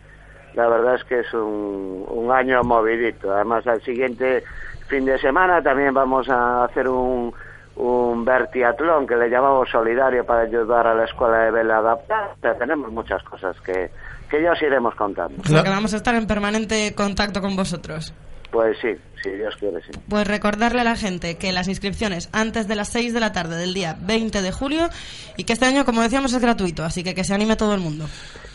la 0.54 0.68
verdad 0.68 0.94
es 0.94 1.04
que 1.04 1.18
es 1.20 1.34
un, 1.34 2.04
un 2.06 2.30
año 2.30 2.62
movidito. 2.62 3.34
Además, 3.34 3.66
al 3.66 3.82
siguiente 3.82 4.44
fin 4.86 5.04
de 5.04 5.18
semana 5.18 5.60
también 5.60 5.92
vamos 5.92 6.28
a 6.28 6.62
hacer 6.62 6.86
un, 6.86 7.34
un 7.74 8.24
vertiatlón 8.24 9.04
que 9.04 9.16
le 9.16 9.28
llamamos 9.28 9.68
solidario 9.70 10.24
para 10.24 10.42
ayudar 10.42 10.86
a 10.86 10.94
la 10.94 11.04
escuela 11.04 11.38
de 11.46 11.50
vela 11.50 11.78
adaptada. 11.78 12.36
Tenemos 12.56 12.92
muchas 12.92 13.24
cosas 13.24 13.60
que, 13.62 13.90
que 14.30 14.40
ya 14.40 14.52
os 14.52 14.62
iremos 14.62 14.94
contando. 14.94 15.42
O 15.42 15.48
sea, 15.48 15.64
que 15.64 15.70
vamos 15.70 15.92
a 15.94 15.96
estar 15.96 16.14
en 16.14 16.28
permanente 16.28 16.94
contacto 16.94 17.40
con 17.40 17.56
vosotros. 17.56 18.14
Pues 18.52 18.76
sí, 18.80 18.94
si 19.22 19.30
Dios 19.30 19.54
quiere, 19.58 19.80
sí. 19.82 19.92
Pues 20.08 20.26
recordarle 20.26 20.80
a 20.80 20.84
la 20.84 20.96
gente 20.96 21.36
que 21.36 21.52
las 21.52 21.68
inscripciones 21.68 22.28
antes 22.32 22.68
de 22.68 22.74
las 22.74 22.88
6 22.88 23.14
de 23.14 23.20
la 23.20 23.32
tarde 23.32 23.56
del 23.56 23.74
día 23.74 23.96
20 24.00 24.42
de 24.42 24.52
julio 24.52 24.88
y 25.36 25.44
que 25.44 25.52
este 25.52 25.66
año, 25.66 25.84
como 25.84 26.02
decíamos, 26.02 26.32
es 26.32 26.40
gratuito, 26.40 26.84
así 26.84 27.02
que 27.02 27.14
que 27.14 27.24
se 27.24 27.34
anime 27.34 27.56
todo 27.56 27.74
el 27.74 27.80
mundo. 27.80 28.06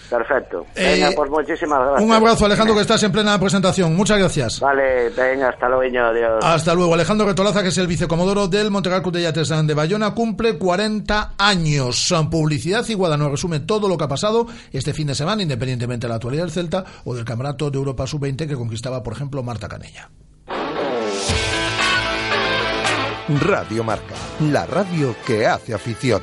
Perfecto. 0.09 0.65
Eh, 0.75 0.93
Venga, 0.93 1.11
pues 1.15 1.29
muchísimas 1.29 1.79
gracias. 1.79 2.03
Un 2.03 2.13
abrazo, 2.13 2.45
Alejandro, 2.45 2.75
que 2.75 2.81
estás 2.81 3.03
en 3.03 3.11
plena 3.11 3.39
presentación. 3.39 3.95
Muchas 3.95 4.17
gracias. 4.17 4.59
Vale, 4.59 5.09
venga, 5.09 5.49
hasta 5.49 5.67
luego, 5.67 6.07
adiós. 6.07 6.43
Hasta 6.43 6.73
luego. 6.73 6.93
Alejandro 6.93 7.27
Retolaza, 7.27 7.61
que 7.61 7.69
es 7.69 7.77
el 7.77 7.87
vicecomodoro 7.87 8.47
del 8.47 8.71
Montecarlo 8.71 9.11
de 9.11 9.23
Yates 9.23 9.49
de 9.49 9.73
Bayona, 9.73 10.13
cumple 10.13 10.57
40 10.57 11.33
años. 11.37 12.13
Publicidad 12.31 12.85
y 12.87 12.95
nos 12.95 13.31
resume 13.31 13.59
todo 13.61 13.87
lo 13.87 13.97
que 13.97 14.05
ha 14.05 14.07
pasado 14.07 14.47
este 14.71 14.93
fin 14.93 15.07
de 15.07 15.15
semana, 15.15 15.41
independientemente 15.41 16.07
de 16.07 16.09
la 16.09 16.15
actualidad 16.15 16.43
del 16.43 16.51
Celta 16.51 16.85
o 17.03 17.13
del 17.13 17.25
Campeonato 17.25 17.69
de 17.69 17.77
Europa 17.77 18.07
Sub-20 18.07 18.47
que 18.47 18.55
conquistaba, 18.55 19.03
por 19.03 19.13
ejemplo, 19.13 19.43
Marta 19.43 19.67
Canella. 19.67 20.09
Radio 23.29 23.83
Marca, 23.83 24.15
la 24.39 24.65
radio 24.65 25.13
que 25.25 25.45
hace 25.45 25.73
afición. 25.73 26.21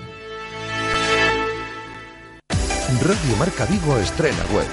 Radio 3.02 3.36
Marca 3.38 3.66
Vigo 3.66 3.98
estrena 3.98 4.42
web. 4.54 4.66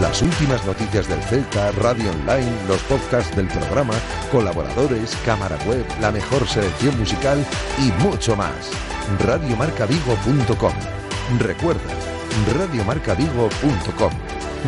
Las 0.00 0.22
últimas 0.22 0.64
noticias 0.64 1.06
del 1.08 1.22
Celta, 1.24 1.72
radio 1.72 2.10
online, 2.10 2.50
los 2.68 2.80
podcasts 2.84 3.36
del 3.36 3.48
programa, 3.48 3.92
colaboradores, 4.32 5.14
cámara 5.26 5.58
web, 5.66 5.84
la 6.00 6.10
mejor 6.10 6.48
selección 6.48 6.98
musical 6.98 7.44
y 7.78 7.92
mucho 8.02 8.34
más. 8.34 8.70
Radiomarcavigo.com. 9.20 10.72
Recuerda, 11.38 11.82
radiomarcavigo.com. 12.56 14.12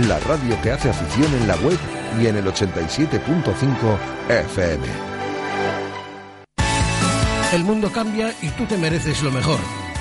La 0.06 0.18
radio 0.20 0.60
que 0.60 0.72
hace 0.72 0.90
afición 0.90 1.32
en 1.32 1.48
la 1.48 1.56
web 1.56 1.78
y 2.20 2.26
en 2.26 2.36
el 2.36 2.44
87.5 2.44 3.98
FM. 4.28 5.15
El 7.52 7.64
mundo 7.64 7.92
cambia 7.92 8.34
y 8.42 8.48
tú 8.50 8.64
te 8.66 8.76
mereces 8.76 9.22
lo 9.22 9.30
mejor. 9.30 9.58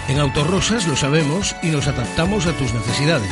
En 0.07 0.19
Autorosas 0.19 0.87
lo 0.87 0.95
sabemos 0.95 1.55
y 1.61 1.67
nos 1.67 1.87
adaptamos 1.87 2.47
a 2.47 2.53
tus 2.53 2.73
necesidades. 2.73 3.31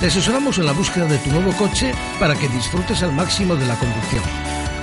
Te 0.00 0.06
asesoramos 0.06 0.58
en 0.58 0.66
la 0.66 0.72
búsqueda 0.72 1.06
de 1.06 1.18
tu 1.18 1.30
nuevo 1.30 1.52
coche 1.52 1.92
para 2.20 2.34
que 2.34 2.48
disfrutes 2.48 3.02
al 3.02 3.12
máximo 3.12 3.56
de 3.56 3.66
la 3.66 3.76
conducción. 3.76 4.22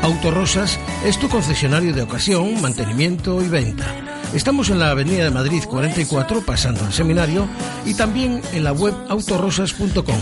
Autorosas 0.02 0.80
es 1.06 1.18
tu 1.18 1.30
concesionario 1.30 1.94
de 1.94 2.02
ocasión, 2.02 2.62
mantenimiento 2.62 3.42
y 3.42 3.48
venta. 3.48 3.86
Estamos 4.34 4.70
en 4.70 4.80
la 4.80 4.90
Avenida 4.90 5.24
de 5.24 5.32
Madrid 5.32 5.64
44, 5.64 6.42
pasando 6.42 6.84
el 6.86 6.92
seminario, 6.92 7.48
y 7.86 7.94
también 7.94 8.42
en 8.52 8.64
la 8.64 8.74
web 8.74 8.94
autorosas.com. 9.08 10.20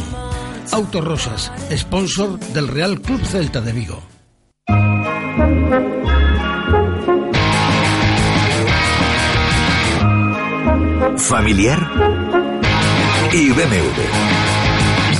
Autorosas, 0.72 1.52
sponsor 1.72 2.38
del 2.40 2.68
Real 2.68 3.02
Club 3.02 3.26
Celta 3.26 3.62
de 3.62 3.72
Vigo. 3.72 4.02
Familiar 11.18 11.80
y 13.34 13.50
BMW. 13.52 14.02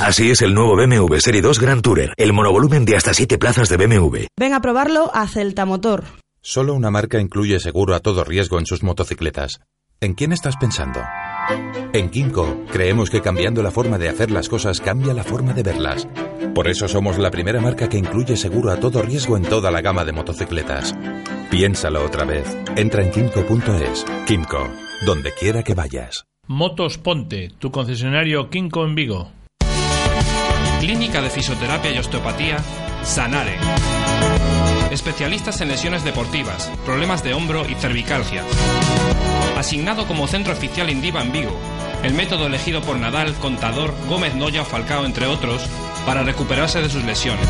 Así 0.02 0.30
es 0.30 0.42
el 0.42 0.54
nuevo 0.54 0.76
BMW 0.76 1.16
Serie 1.18 1.42
2 1.42 1.60
Grand 1.60 1.82
Tourer, 1.82 2.12
el 2.16 2.32
monovolumen 2.32 2.84
de 2.84 2.96
hasta 2.96 3.14
7 3.14 3.38
plazas 3.38 3.68
de 3.68 3.76
BMW. 3.76 4.26
Ven 4.38 4.52
a 4.52 4.60
probarlo 4.60 5.10
a 5.14 5.26
Celta 5.28 5.64
Motor. 5.64 6.04
Solo 6.40 6.74
una 6.74 6.90
marca 6.90 7.20
incluye 7.20 7.60
seguro 7.60 7.94
a 7.94 8.00
todo 8.00 8.24
riesgo 8.24 8.58
en 8.58 8.66
sus 8.66 8.82
motocicletas. 8.82 9.60
¿En 10.00 10.14
quién 10.14 10.32
estás 10.32 10.56
pensando? 10.56 11.00
En 11.92 12.10
Kimco 12.10 12.64
creemos 12.72 13.10
que 13.10 13.20
cambiando 13.20 13.62
la 13.62 13.70
forma 13.70 13.98
de 13.98 14.08
hacer 14.08 14.32
las 14.32 14.48
cosas 14.48 14.80
cambia 14.80 15.14
la 15.14 15.22
forma 15.22 15.52
de 15.52 15.62
verlas. 15.62 16.08
Por 16.54 16.66
eso 16.66 16.88
somos 16.88 17.18
la 17.18 17.30
primera 17.30 17.60
marca 17.60 17.88
que 17.88 17.98
incluye 17.98 18.36
seguro 18.36 18.72
a 18.72 18.80
todo 18.80 19.02
riesgo 19.02 19.36
en 19.36 19.44
toda 19.44 19.70
la 19.70 19.80
gama 19.80 20.04
de 20.04 20.12
motocicletas. 20.12 20.94
Piénsalo 21.50 22.04
otra 22.04 22.24
vez. 22.24 22.56
Entra 22.76 23.04
en 23.04 23.12
kimco.es. 23.12 24.04
Kimco, 24.26 24.68
donde 25.04 25.32
quiera 25.32 25.62
que 25.62 25.74
vayas. 25.74 26.26
Motos 26.46 26.98
Ponte, 26.98 27.50
tu 27.58 27.70
concesionario 27.70 28.50
Kinko 28.50 28.84
en 28.84 28.94
Vigo. 28.94 29.32
Clínica 30.80 31.20
de 31.20 31.30
Fisioterapia 31.30 31.92
y 31.92 31.98
Osteopatía, 31.98 32.58
Sanare. 33.02 33.56
Especialistas 34.90 35.60
en 35.60 35.68
lesiones 35.68 36.04
deportivas, 36.04 36.70
problemas 36.84 37.22
de 37.22 37.34
hombro 37.34 37.68
y 37.68 37.74
cervicalgia. 37.74 38.42
Asignado 39.56 40.06
como 40.06 40.26
centro 40.26 40.52
oficial 40.52 40.90
Indiva 40.90 41.22
en 41.22 41.32
Vigo. 41.32 41.56
El 42.02 42.14
método 42.14 42.46
elegido 42.46 42.80
por 42.82 42.96
Nadal, 42.96 43.34
Contador, 43.34 43.94
Gómez 44.08 44.34
Noya 44.34 44.62
o 44.62 44.64
Falcao, 44.64 45.04
entre 45.04 45.26
otros, 45.26 45.62
para 46.04 46.24
recuperarse 46.24 46.82
de 46.82 46.90
sus 46.90 47.04
lesiones. 47.04 47.46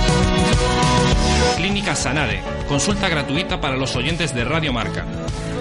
Clínica 1.57 1.95
Sanare. 1.97 2.43
Consulta 2.69 3.09
gratuita 3.09 3.61
para 3.61 3.77
los 3.77 3.97
oyentes 3.97 4.35
de 4.35 4.45
Radio 4.45 4.73
Marca. 4.73 5.07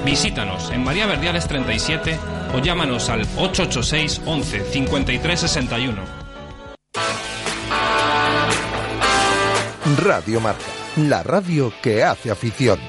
Visítanos 0.05 0.71
en 0.71 0.83
María 0.83 1.05
Verdiales 1.05 1.47
37 1.47 2.17
o 2.55 2.59
llámanos 2.59 3.09
al 3.09 3.21
886 3.37 4.21
11 4.25 4.63
53 4.71 5.39
61. 5.39 6.01
Radio 10.03 10.39
Marca, 10.39 10.63
la 10.95 11.21
radio 11.21 11.71
que 11.81 12.03
hace 12.03 12.31
afición. 12.31 12.79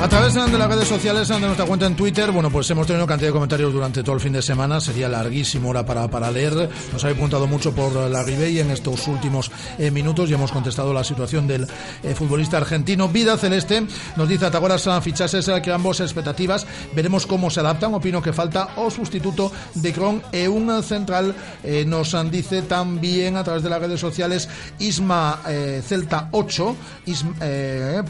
A 0.00 0.08
través 0.08 0.32
de 0.32 0.56
las 0.56 0.68
redes 0.68 0.86
sociales, 0.86 1.26
de 1.26 1.40
nuestra 1.40 1.66
cuenta 1.66 1.84
en 1.84 1.96
Twitter, 1.96 2.30
bueno, 2.30 2.50
pues 2.50 2.70
hemos 2.70 2.86
tenido 2.86 3.04
cantidad 3.04 3.30
de 3.30 3.32
comentarios 3.32 3.72
durante 3.72 4.04
todo 4.04 4.14
el 4.14 4.20
fin 4.20 4.32
de 4.32 4.40
semana. 4.40 4.80
Sería 4.80 5.08
larguísimo 5.08 5.70
hora 5.70 5.84
para, 5.84 6.06
para 6.08 6.30
leer. 6.30 6.70
Nos 6.92 7.02
habéis 7.02 7.16
preguntado 7.16 7.48
mucho 7.48 7.74
por 7.74 7.92
la 8.08 8.22
Ribey 8.22 8.60
en 8.60 8.70
estos 8.70 9.08
últimos 9.08 9.50
eh, 9.76 9.90
minutos 9.90 10.30
y 10.30 10.34
hemos 10.34 10.52
contestado 10.52 10.94
la 10.94 11.02
situación 11.02 11.48
del 11.48 11.66
eh, 12.04 12.14
futbolista 12.14 12.58
argentino. 12.58 13.08
Vida 13.08 13.36
Celeste 13.38 13.88
nos 14.14 14.28
dice 14.28 14.46
Atagoras 14.46 14.88
fichases 15.02 15.50
que 15.64 15.72
ambos 15.72 15.98
expectativas. 15.98 16.64
Veremos 16.94 17.26
cómo 17.26 17.50
se 17.50 17.58
adaptan. 17.58 17.92
Opino 17.92 18.22
que 18.22 18.32
falta 18.32 18.68
o 18.76 18.90
sustituto 18.90 19.50
de 19.74 19.92
Cron 19.92 20.22
e 20.30 20.46
un 20.46 20.80
central. 20.84 21.34
Eh, 21.64 21.84
nos 21.84 22.14
dice 22.30 22.62
también 22.62 23.36
a 23.36 23.42
través 23.42 23.64
de 23.64 23.70
las 23.70 23.80
redes 23.80 23.98
sociales 23.98 24.48
Isma 24.78 25.40
eh, 25.48 25.82
Celta 25.84 26.28
8. 26.30 26.76
Isma, 27.06 27.34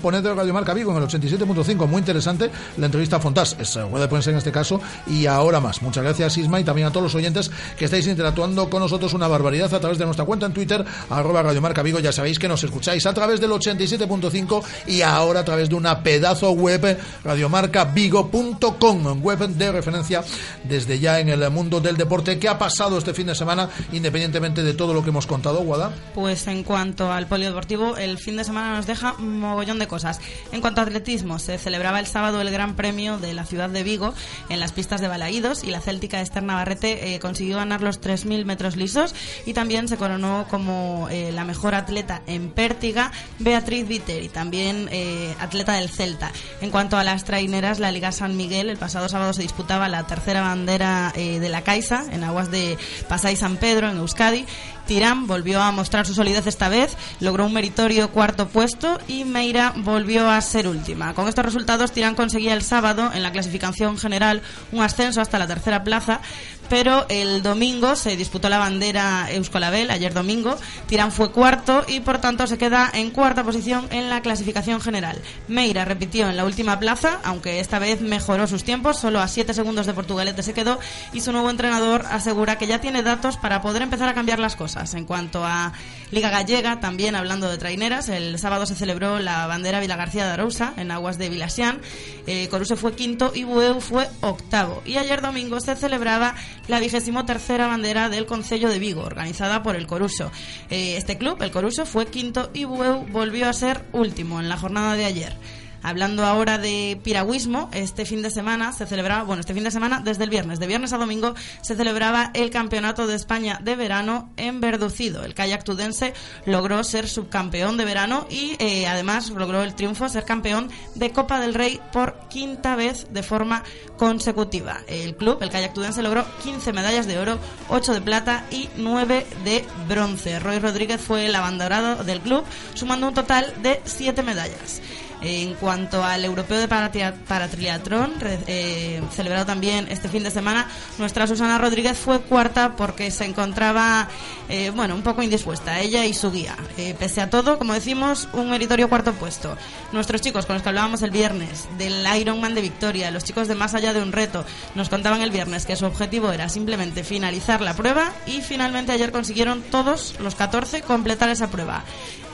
poned 0.02 0.22
de 0.22 0.34
Radio 0.34 0.52
Marca 0.52 0.74
Vigo 0.74 0.90
en 0.90 0.98
el 0.98 1.08
87.5 1.08 1.77
muy 1.86 2.00
interesante 2.00 2.50
la 2.76 2.86
entrevista 2.86 3.16
a 3.16 3.20
Fontás, 3.20 3.56
es 3.58 3.74
rueda 3.74 4.00
de 4.00 4.08
prensa 4.08 4.30
en 4.30 4.36
este 4.36 4.52
caso, 4.52 4.80
y 5.06 5.26
ahora 5.26 5.60
más. 5.60 5.82
Muchas 5.82 6.04
gracias, 6.04 6.36
Isma, 6.38 6.60
y 6.60 6.64
también 6.64 6.88
a 6.88 6.90
todos 6.90 7.04
los 7.04 7.14
oyentes 7.14 7.50
que 7.76 7.84
estáis 7.84 8.06
interactuando 8.06 8.68
con 8.68 8.80
nosotros 8.80 9.14
una 9.14 9.28
barbaridad 9.28 9.72
a 9.72 9.80
través 9.80 9.98
de 9.98 10.04
nuestra 10.04 10.24
cuenta 10.24 10.46
en 10.46 10.52
Twitter, 10.52 10.84
arroba 11.10 11.42
Radio 11.42 11.60
Marca 11.60 11.82
Vigo. 11.82 11.98
Ya 11.98 12.12
sabéis 12.12 12.38
que 12.38 12.48
nos 12.48 12.64
escucháis 12.64 13.06
a 13.06 13.14
través 13.14 13.40
del 13.40 13.50
87.5 13.50 14.62
y 14.86 15.02
ahora 15.02 15.40
a 15.40 15.44
través 15.44 15.68
de 15.68 15.74
una 15.74 16.02
pedazo 16.02 16.50
web, 16.52 16.98
radiomarcavigo.com, 17.24 19.22
web 19.22 19.38
de 19.48 19.72
referencia 19.72 20.24
desde 20.64 20.98
ya 20.98 21.20
en 21.20 21.28
el 21.28 21.50
mundo 21.50 21.80
del 21.80 21.96
deporte. 21.96 22.38
¿Qué 22.38 22.48
ha 22.48 22.58
pasado 22.58 22.98
este 22.98 23.14
fin 23.14 23.26
de 23.26 23.34
semana, 23.34 23.68
independientemente 23.92 24.62
de 24.62 24.74
todo 24.74 24.94
lo 24.94 25.02
que 25.02 25.10
hemos 25.10 25.26
contado, 25.26 25.60
Guada? 25.60 25.92
Pues 26.14 26.46
en 26.46 26.64
cuanto 26.64 27.12
al 27.12 27.26
polideportivo, 27.26 27.96
el 27.96 28.18
fin 28.18 28.36
de 28.36 28.44
semana 28.44 28.76
nos 28.76 28.86
deja 28.86 29.14
un 29.18 29.40
mogollón 29.40 29.78
de 29.78 29.86
cosas. 29.86 30.20
En 30.52 30.60
cuanto 30.60 30.80
a 30.80 30.84
atletismo, 30.84 31.38
se 31.38 31.52
celebraba 31.68 32.00
el 32.00 32.06
sábado 32.06 32.40
el 32.40 32.50
Gran 32.50 32.76
Premio 32.76 33.18
de 33.18 33.34
la 33.34 33.44
ciudad 33.44 33.68
de 33.68 33.82
Vigo 33.82 34.14
en 34.48 34.58
las 34.58 34.72
pistas 34.72 35.02
de 35.02 35.08
Balaídos 35.08 35.64
y 35.64 35.66
la 35.70 35.82
céltica 35.82 36.22
Esther 36.22 36.42
Navarrete 36.42 37.14
eh, 37.14 37.20
consiguió 37.20 37.58
ganar 37.58 37.82
los 37.82 38.00
3.000 38.00 38.46
metros 38.46 38.74
lisos 38.74 39.14
y 39.44 39.52
también 39.52 39.86
se 39.86 39.98
coronó 39.98 40.46
como 40.48 41.08
eh, 41.10 41.30
la 41.30 41.44
mejor 41.44 41.74
atleta 41.74 42.22
en 42.26 42.48
pértiga 42.48 43.12
Beatriz 43.38 43.86
Viteri, 43.86 44.30
también 44.30 44.88
eh, 44.90 45.34
atleta 45.40 45.74
del 45.74 45.90
Celta. 45.90 46.32
En 46.62 46.70
cuanto 46.70 46.96
a 46.96 47.04
las 47.04 47.24
traineras, 47.24 47.80
la 47.80 47.92
Liga 47.92 48.12
San 48.12 48.34
Miguel 48.38 48.70
el 48.70 48.78
pasado 48.78 49.10
sábado 49.10 49.34
se 49.34 49.42
disputaba 49.42 49.90
la 49.90 50.06
tercera 50.06 50.40
bandera 50.40 51.12
de 51.14 51.48
la 51.50 51.64
Caixa 51.64 52.06
en 52.10 52.24
aguas 52.24 52.50
de 52.50 52.78
Pasay 53.08 53.36
San 53.36 53.58
Pedro, 53.58 53.90
en 53.90 53.98
Euskadi. 53.98 54.46
Tirán 54.88 55.26
volvió 55.26 55.60
a 55.60 55.70
mostrar 55.70 56.06
su 56.06 56.14
solidez 56.14 56.46
esta 56.46 56.70
vez, 56.70 56.96
logró 57.20 57.44
un 57.44 57.52
meritorio 57.52 58.10
cuarto 58.10 58.48
puesto 58.48 58.98
y 59.06 59.24
Meira 59.24 59.74
volvió 59.76 60.30
a 60.30 60.40
ser 60.40 60.66
última. 60.66 61.12
Con 61.12 61.28
estos 61.28 61.44
resultados, 61.44 61.92
Tirán 61.92 62.14
conseguía 62.14 62.54
el 62.54 62.62
sábado 62.62 63.10
en 63.12 63.22
la 63.22 63.30
clasificación 63.30 63.98
general 63.98 64.40
un 64.72 64.80
ascenso 64.80 65.20
hasta 65.20 65.38
la 65.38 65.46
tercera 65.46 65.84
plaza, 65.84 66.22
pero 66.68 67.06
el 67.08 67.42
domingo 67.42 67.96
se 67.96 68.16
disputó 68.16 68.48
la 68.48 68.58
bandera 68.58 69.28
Euskolabel, 69.30 69.90
ayer 69.90 70.14
domingo. 70.14 70.56
Tirán 70.86 71.12
fue 71.12 71.32
cuarto 71.32 71.84
y 71.88 72.00
por 72.00 72.18
tanto 72.18 72.46
se 72.46 72.58
queda 72.58 72.90
en 72.92 73.10
cuarta 73.10 73.44
posición 73.44 73.86
en 73.90 74.08
la 74.08 74.20
clasificación 74.22 74.80
general. 74.80 75.20
Meira 75.48 75.84
repitió 75.84 76.28
en 76.28 76.36
la 76.36 76.44
última 76.44 76.78
plaza, 76.78 77.20
aunque 77.24 77.60
esta 77.60 77.78
vez 77.78 78.00
mejoró 78.00 78.46
sus 78.46 78.64
tiempos, 78.64 78.98
solo 78.98 79.20
a 79.20 79.28
7 79.28 79.54
segundos 79.54 79.86
de 79.86 79.94
Portugalete 79.94 80.42
se 80.42 80.54
quedó 80.54 80.78
y 81.12 81.20
su 81.20 81.32
nuevo 81.32 81.50
entrenador 81.50 82.04
asegura 82.10 82.58
que 82.58 82.66
ya 82.66 82.80
tiene 82.80 83.02
datos 83.02 83.36
para 83.36 83.62
poder 83.62 83.82
empezar 83.82 84.08
a 84.08 84.14
cambiar 84.14 84.38
las 84.38 84.56
cosas. 84.56 84.94
En 84.94 85.04
cuanto 85.04 85.44
a 85.44 85.72
Liga 86.10 86.30
Gallega, 86.30 86.80
también 86.80 87.14
hablando 87.14 87.50
de 87.50 87.58
traineras, 87.58 88.08
el 88.08 88.38
sábado 88.38 88.64
se 88.64 88.74
celebró 88.74 89.18
la 89.18 89.46
bandera 89.46 89.78
Vila 89.80 89.96
García 89.96 90.24
de 90.24 90.32
Arousa 90.32 90.72
en 90.78 90.90
aguas 90.90 91.18
de 91.18 91.28
Vilasián. 91.28 91.80
Eh, 92.26 92.48
Coruso 92.48 92.76
fue 92.76 92.94
quinto 92.94 93.32
y 93.34 93.44
Bueu 93.44 93.80
fue 93.80 94.08
octavo. 94.22 94.82
Y 94.86 94.96
ayer 94.96 95.20
domingo 95.20 95.60
se 95.60 95.76
celebraba 95.76 96.34
la 96.66 96.80
vigésimo 96.80 97.26
tercera 97.26 97.66
bandera 97.66 98.08
del 98.08 98.24
Concello 98.24 98.70
de 98.70 98.78
Vigo, 98.78 99.02
organizada 99.02 99.62
por 99.62 99.76
el 99.76 99.86
Coruso. 99.86 100.32
Eh, 100.70 100.96
este 100.96 101.18
club, 101.18 101.42
el 101.42 101.50
Coruso, 101.50 101.84
fue 101.84 102.06
quinto 102.06 102.50
y 102.54 102.64
Bueu 102.64 103.06
volvió 103.10 103.48
a 103.48 103.52
ser 103.52 103.84
último 103.92 104.40
en 104.40 104.48
la 104.48 104.56
jornada 104.56 104.94
de 104.94 105.04
ayer. 105.04 105.36
Hablando 105.82 106.24
ahora 106.24 106.58
de 106.58 107.00
piragüismo, 107.02 107.70
este 107.72 108.04
fin 108.04 108.22
de 108.22 108.30
semana 108.30 108.72
se 108.72 108.86
celebraba, 108.86 109.24
bueno, 109.24 109.40
este 109.40 109.54
fin 109.54 109.64
de 109.64 109.70
semana, 109.70 110.00
desde 110.00 110.24
el 110.24 110.30
viernes, 110.30 110.58
de 110.58 110.66
viernes 110.66 110.92
a 110.92 110.98
domingo, 110.98 111.34
se 111.62 111.76
celebraba 111.76 112.30
el 112.34 112.50
Campeonato 112.50 113.06
de 113.06 113.14
España 113.14 113.58
de 113.62 113.76
Verano 113.76 114.30
en 114.36 114.60
Verducido. 114.60 115.24
El 115.24 115.34
kayak 115.34 115.64
tudense 115.64 116.14
logró 116.46 116.82
ser 116.84 117.08
subcampeón 117.08 117.76
de 117.76 117.84
verano 117.84 118.26
y 118.30 118.56
eh, 118.58 118.86
además 118.86 119.30
logró 119.30 119.62
el 119.62 119.74
triunfo, 119.74 120.08
ser 120.08 120.24
campeón 120.24 120.70
de 120.94 121.10
Copa 121.10 121.40
del 121.40 121.54
Rey 121.54 121.80
por 121.92 122.18
quinta 122.28 122.76
vez 122.76 123.06
de 123.10 123.22
forma 123.22 123.62
consecutiva. 123.96 124.80
El 124.86 125.16
club, 125.16 125.42
el 125.42 125.50
kayak 125.50 125.74
tudense, 125.74 126.02
logró 126.02 126.24
15 126.42 126.72
medallas 126.72 127.06
de 127.06 127.18
oro, 127.18 127.38
8 127.68 127.94
de 127.94 128.00
plata 128.00 128.44
y 128.50 128.68
9 128.76 129.26
de 129.44 129.64
bronce. 129.88 130.38
Roy 130.38 130.58
Rodríguez 130.58 131.00
fue 131.00 131.26
el 131.26 131.34
abanderado 131.34 132.04
del 132.04 132.20
club, 132.20 132.44
sumando 132.74 133.08
un 133.08 133.14
total 133.14 133.52
de 133.62 133.80
7 133.84 134.22
medallas. 134.22 134.80
En 135.20 135.54
cuanto 135.54 136.04
al 136.04 136.24
europeo 136.24 136.58
de 136.58 136.68
paratria- 136.68 137.12
paratriatlón, 137.26 138.12
eh, 138.46 139.02
celebrado 139.12 139.46
también 139.46 139.86
este 139.90 140.08
fin 140.08 140.22
de 140.22 140.30
semana, 140.30 140.68
nuestra 140.98 141.26
Susana 141.26 141.58
Rodríguez 141.58 141.98
fue 141.98 142.20
cuarta 142.20 142.76
porque 142.76 143.10
se 143.10 143.24
encontraba, 143.24 144.08
eh, 144.48 144.70
bueno, 144.74 144.94
un 144.94 145.02
poco 145.02 145.22
indispuesta, 145.22 145.80
ella 145.80 146.04
y 146.06 146.14
su 146.14 146.30
guía. 146.30 146.56
Eh, 146.76 146.94
pese 146.98 147.20
a 147.20 147.30
todo, 147.30 147.58
como 147.58 147.74
decimos, 147.74 148.28
un 148.32 148.50
meritorio 148.50 148.88
cuarto 148.88 149.12
puesto. 149.14 149.56
Nuestros 149.92 150.20
chicos 150.20 150.46
con 150.46 150.54
los 150.54 150.62
que 150.62 150.68
hablábamos 150.68 151.02
el 151.02 151.10
viernes 151.10 151.68
del 151.78 152.06
Ironman 152.16 152.54
de 152.54 152.60
Victoria, 152.62 153.10
los 153.10 153.24
chicos 153.24 153.48
de 153.48 153.56
Más 153.56 153.74
Allá 153.74 153.92
de 153.92 154.02
un 154.02 154.12
Reto, 154.12 154.44
nos 154.76 154.88
contaban 154.88 155.20
el 155.22 155.30
viernes 155.32 155.66
que 155.66 155.74
su 155.74 155.84
objetivo 155.86 156.30
era 156.30 156.48
simplemente 156.48 157.02
finalizar 157.02 157.60
la 157.60 157.74
prueba 157.74 158.12
y 158.26 158.40
finalmente 158.40 158.92
ayer 158.92 159.10
consiguieron 159.10 159.62
todos 159.62 160.14
los 160.20 160.36
14 160.36 160.82
completar 160.82 161.28
esa 161.28 161.48
prueba. 161.50 161.82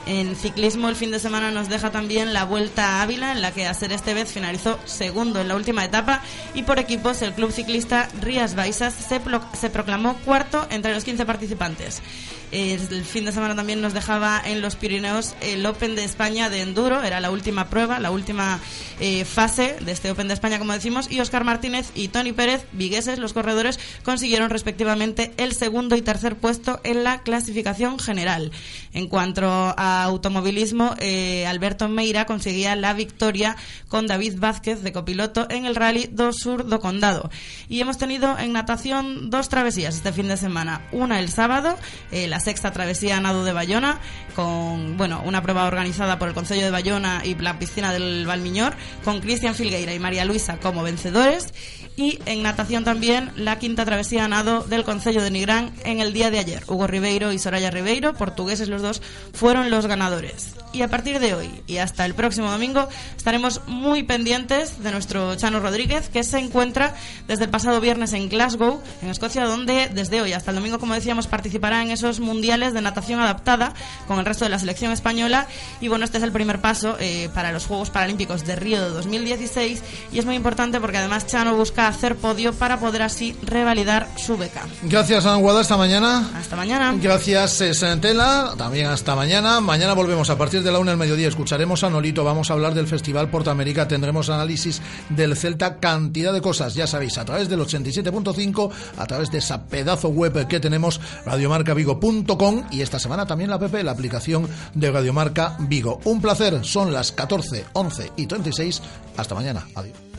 En 0.07 0.35
ciclismo 0.35 0.87
el 0.87 0.95
fin 0.95 1.09
de 1.09 1.19
semana 1.19 1.49
nos 1.49 1.67
deja 1.67 1.91
también 1.91 2.31
la 2.31 2.43
Vuelta 2.45 2.99
a 2.99 3.01
Ávila, 3.01 3.31
en 3.31 3.41
la 3.41 3.51
que 3.51 3.65
Acer 3.65 3.91
Estevez 3.91 4.31
finalizó 4.31 4.77
segundo 4.85 5.41
en 5.41 5.47
la 5.47 5.55
última 5.55 5.83
etapa 5.83 6.21
y 6.53 6.61
por 6.61 6.77
equipos 6.77 7.23
el 7.23 7.33
club 7.33 7.51
ciclista 7.51 8.07
Rías 8.21 8.53
Baixas 8.53 8.93
se, 8.93 9.19
pro- 9.19 9.41
se 9.59 9.71
proclamó 9.71 10.15
cuarto 10.17 10.67
entre 10.69 10.93
los 10.93 11.03
15 11.03 11.25
participantes. 11.25 12.03
El 12.51 13.03
fin 13.03 13.25
de 13.25 13.31
semana 13.31 13.55
también 13.55 13.81
nos 13.81 13.93
dejaba 13.93 14.39
en 14.45 14.61
los 14.61 14.75
Pirineos 14.75 15.33
el 15.41 15.65
Open 15.65 15.95
de 15.95 16.03
España 16.05 16.49
de 16.49 16.61
Enduro, 16.61 17.01
era 17.03 17.19
la 17.19 17.31
última 17.31 17.69
prueba, 17.69 17.99
la 17.99 18.11
última 18.11 18.59
eh, 18.99 19.25
fase 19.25 19.75
de 19.81 19.91
este 19.91 20.11
Open 20.11 20.27
de 20.27 20.35
España, 20.35 20.59
como 20.59 20.71
decimos, 20.71 21.11
y 21.11 21.19
Óscar 21.19 21.43
Martínez 21.43 21.89
y 21.95 22.09
Tony 22.09 22.31
Pérez, 22.31 22.65
vigueses, 22.71 23.17
los 23.17 23.33
corredores, 23.33 23.79
consiguieron 24.03 24.51
respectivamente 24.51 25.33
el 25.37 25.53
segundo 25.53 25.95
y 25.97 26.01
tercer 26.03 26.37
puesto 26.37 26.79
en 26.83 27.03
la 27.03 27.23
clasificación 27.23 27.97
general. 27.99 28.51
En 28.93 29.07
cuanto 29.07 29.43
a 29.75 29.94
automovilismo, 30.03 30.95
eh, 30.99 31.45
Alberto 31.47 31.89
Meira 31.89 32.25
conseguía 32.25 32.75
la 32.75 32.93
victoria 32.93 33.55
con 33.87 34.07
David 34.07 34.35
Vázquez 34.37 34.83
de 34.83 34.91
copiloto 34.91 35.47
en 35.49 35.65
el 35.65 35.75
Rally 35.75 36.09
do 36.11 36.31
Sur 36.33 36.65
do 36.67 36.79
Condado. 36.79 37.29
Y 37.69 37.81
hemos 37.81 37.97
tenido 37.97 38.37
en 38.37 38.53
natación 38.53 39.29
dos 39.29 39.49
travesías 39.49 39.95
este 39.95 40.13
fin 40.13 40.27
de 40.27 40.37
semana. 40.37 40.87
Una 40.91 41.19
el 41.19 41.29
sábado, 41.29 41.77
eh, 42.11 42.27
la 42.27 42.39
sexta 42.39 42.71
travesía 42.71 43.17
a 43.17 43.21
nado 43.21 43.43
de 43.43 43.53
Bayona, 43.53 43.99
con 44.35 44.97
bueno 44.97 45.21
una 45.25 45.41
prueba 45.41 45.65
organizada 45.65 46.19
por 46.19 46.27
el 46.27 46.33
Concello 46.33 46.65
de 46.65 46.71
Bayona 46.71 47.21
y 47.23 47.35
la 47.35 47.59
piscina 47.59 47.93
del 47.93 48.25
Valmiñor, 48.25 48.75
con 49.03 49.21
Cristian 49.21 49.55
Filgueira 49.55 49.93
y 49.93 49.99
María 49.99 50.25
Luisa 50.25 50.57
como 50.57 50.83
vencedores. 50.83 51.53
Y 51.97 52.19
en 52.25 52.43
natación 52.43 52.83
también 52.83 53.31
la 53.37 53.57
quinta 53.57 53.85
travesía 53.85 54.25
a 54.25 54.27
nado 54.27 54.63
del 54.63 54.83
Concello 54.83 55.23
de 55.23 55.31
Nigrán 55.31 55.71
en 55.85 56.01
el 56.01 56.11
día 56.11 56.29
de 56.29 56.39
ayer. 56.39 56.63
Hugo 56.67 56.87
Ribeiro 56.87 57.31
y 57.31 57.39
Soraya 57.39 57.71
Ribeiro, 57.71 58.13
portugueses 58.13 58.67
los 58.67 58.81
dos, 58.81 59.01
fueron 59.33 59.69
los 59.69 59.87
ganadores. 59.87 60.55
Y 60.73 60.81
a 60.81 60.89
partir 60.89 61.19
de 61.19 61.33
hoy 61.33 61.49
y 61.67 61.77
hasta 61.77 62.05
el 62.05 62.13
próximo 62.13 62.51
domingo 62.51 62.89
estaremos 63.15 63.61
muy 63.65 64.03
pendientes 64.03 64.83
de 64.83 64.91
nuestro 64.91 65.35
Chano 65.35 65.61
Rodríguez, 65.61 66.09
que 66.09 66.25
se 66.25 66.37
encuentra 66.37 66.93
desde 67.29 67.45
el 67.45 67.49
pasado 67.49 67.79
viernes 67.79 68.11
en 68.11 68.27
Glasgow, 68.27 68.81
en 69.01 69.09
Escocia, 69.09 69.45
donde 69.45 69.87
desde 69.87 70.21
hoy 70.21 70.33
hasta 70.33 70.51
el 70.51 70.55
domingo, 70.55 70.79
como 70.79 70.93
decíamos, 70.93 71.27
participará 71.27 71.81
en 71.81 71.91
esos 71.91 72.19
mundiales 72.19 72.73
de 72.73 72.81
natación 72.81 73.21
adaptada 73.21 73.73
con 74.05 74.19
el 74.19 74.25
resto 74.25 74.43
de 74.43 74.49
la 74.49 74.59
selección 74.59 74.91
española. 74.91 75.47
Y 75.79 75.87
bueno, 75.87 76.03
este 76.03 76.17
es 76.17 76.23
el 76.25 76.33
primer 76.33 76.59
paso 76.59 76.97
eh, 76.99 77.29
para 77.33 77.53
los 77.53 77.65
Juegos 77.65 77.89
Paralímpicos 77.89 78.45
de 78.45 78.57
Río 78.57 78.81
de 78.81 78.89
2016 78.89 79.81
y 80.11 80.19
es 80.19 80.25
muy 80.25 80.35
importante 80.35 80.81
porque 80.81 80.97
además 80.97 81.25
Chano 81.25 81.55
busca 81.55 81.84
hacer 81.87 82.15
podio 82.15 82.53
para 82.53 82.79
poder 82.79 83.01
así 83.01 83.35
revalidar 83.43 84.07
su 84.17 84.37
beca. 84.37 84.63
Gracias, 84.83 85.25
Anguada, 85.25 85.61
hasta 85.61 85.77
mañana. 85.77 86.29
Hasta 86.35 86.55
mañana. 86.55 86.95
Gracias, 87.01 87.61
eh, 87.61 87.73
Sentela. 87.73 88.53
También 88.57 88.87
hasta 88.87 89.15
mañana. 89.15 89.61
Mañana 89.61 89.93
volvemos 89.93 90.29
a 90.29 90.37
partir 90.37 90.63
de 90.63 90.71
la 90.71 90.79
una 90.79 90.91
del 90.91 90.99
mediodía. 90.99 91.27
Escucharemos 91.27 91.83
a 91.83 91.89
Nolito. 91.89 92.23
Vamos 92.23 92.49
a 92.49 92.53
hablar 92.53 92.73
del 92.73 92.87
Festival 92.87 93.29
Portamérica. 93.29 93.87
Tendremos 93.87 94.29
análisis 94.29 94.81
del 95.09 95.35
Celta. 95.35 95.79
Cantidad 95.79 96.33
de 96.33 96.41
cosas, 96.41 96.75
ya 96.75 96.87
sabéis, 96.87 97.17
a 97.17 97.25
través 97.25 97.49
del 97.49 97.59
87.5, 97.59 98.71
a 98.97 99.05
través 99.05 99.31
de 99.31 99.39
esa 99.39 99.65
pedazo 99.65 100.09
web 100.09 100.47
que 100.47 100.59
tenemos, 100.59 100.99
radiomarcavigo.com. 101.25 102.63
Y 102.71 102.81
esta 102.81 102.99
semana 102.99 103.25
también 103.25 103.49
la 103.49 103.59
PP, 103.59 103.83
la 103.83 103.91
aplicación 103.91 104.47
de 104.73 104.91
Radiomarca 104.91 105.55
Vigo. 105.59 105.99
Un 106.05 106.21
placer. 106.21 106.63
Son 106.63 106.93
las 106.93 107.11
14, 107.11 107.65
11 107.73 108.11
y 108.15 108.27
36. 108.27 108.81
Hasta 109.17 109.35
mañana. 109.35 109.65
Adiós. 109.75 110.14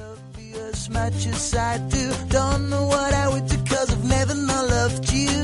As 0.76 0.90
much 0.90 1.26
as 1.26 1.54
I 1.54 1.78
do. 1.78 2.04
Don't 2.28 2.70
know 2.70 2.84
what 2.86 3.12
I 3.14 3.28
would 3.32 3.46
do 3.46 3.56
cause 3.70 3.90
I've 3.94 4.04
never 4.04 4.34
not 4.34 4.64
loved 4.68 5.12
you. 5.12 5.35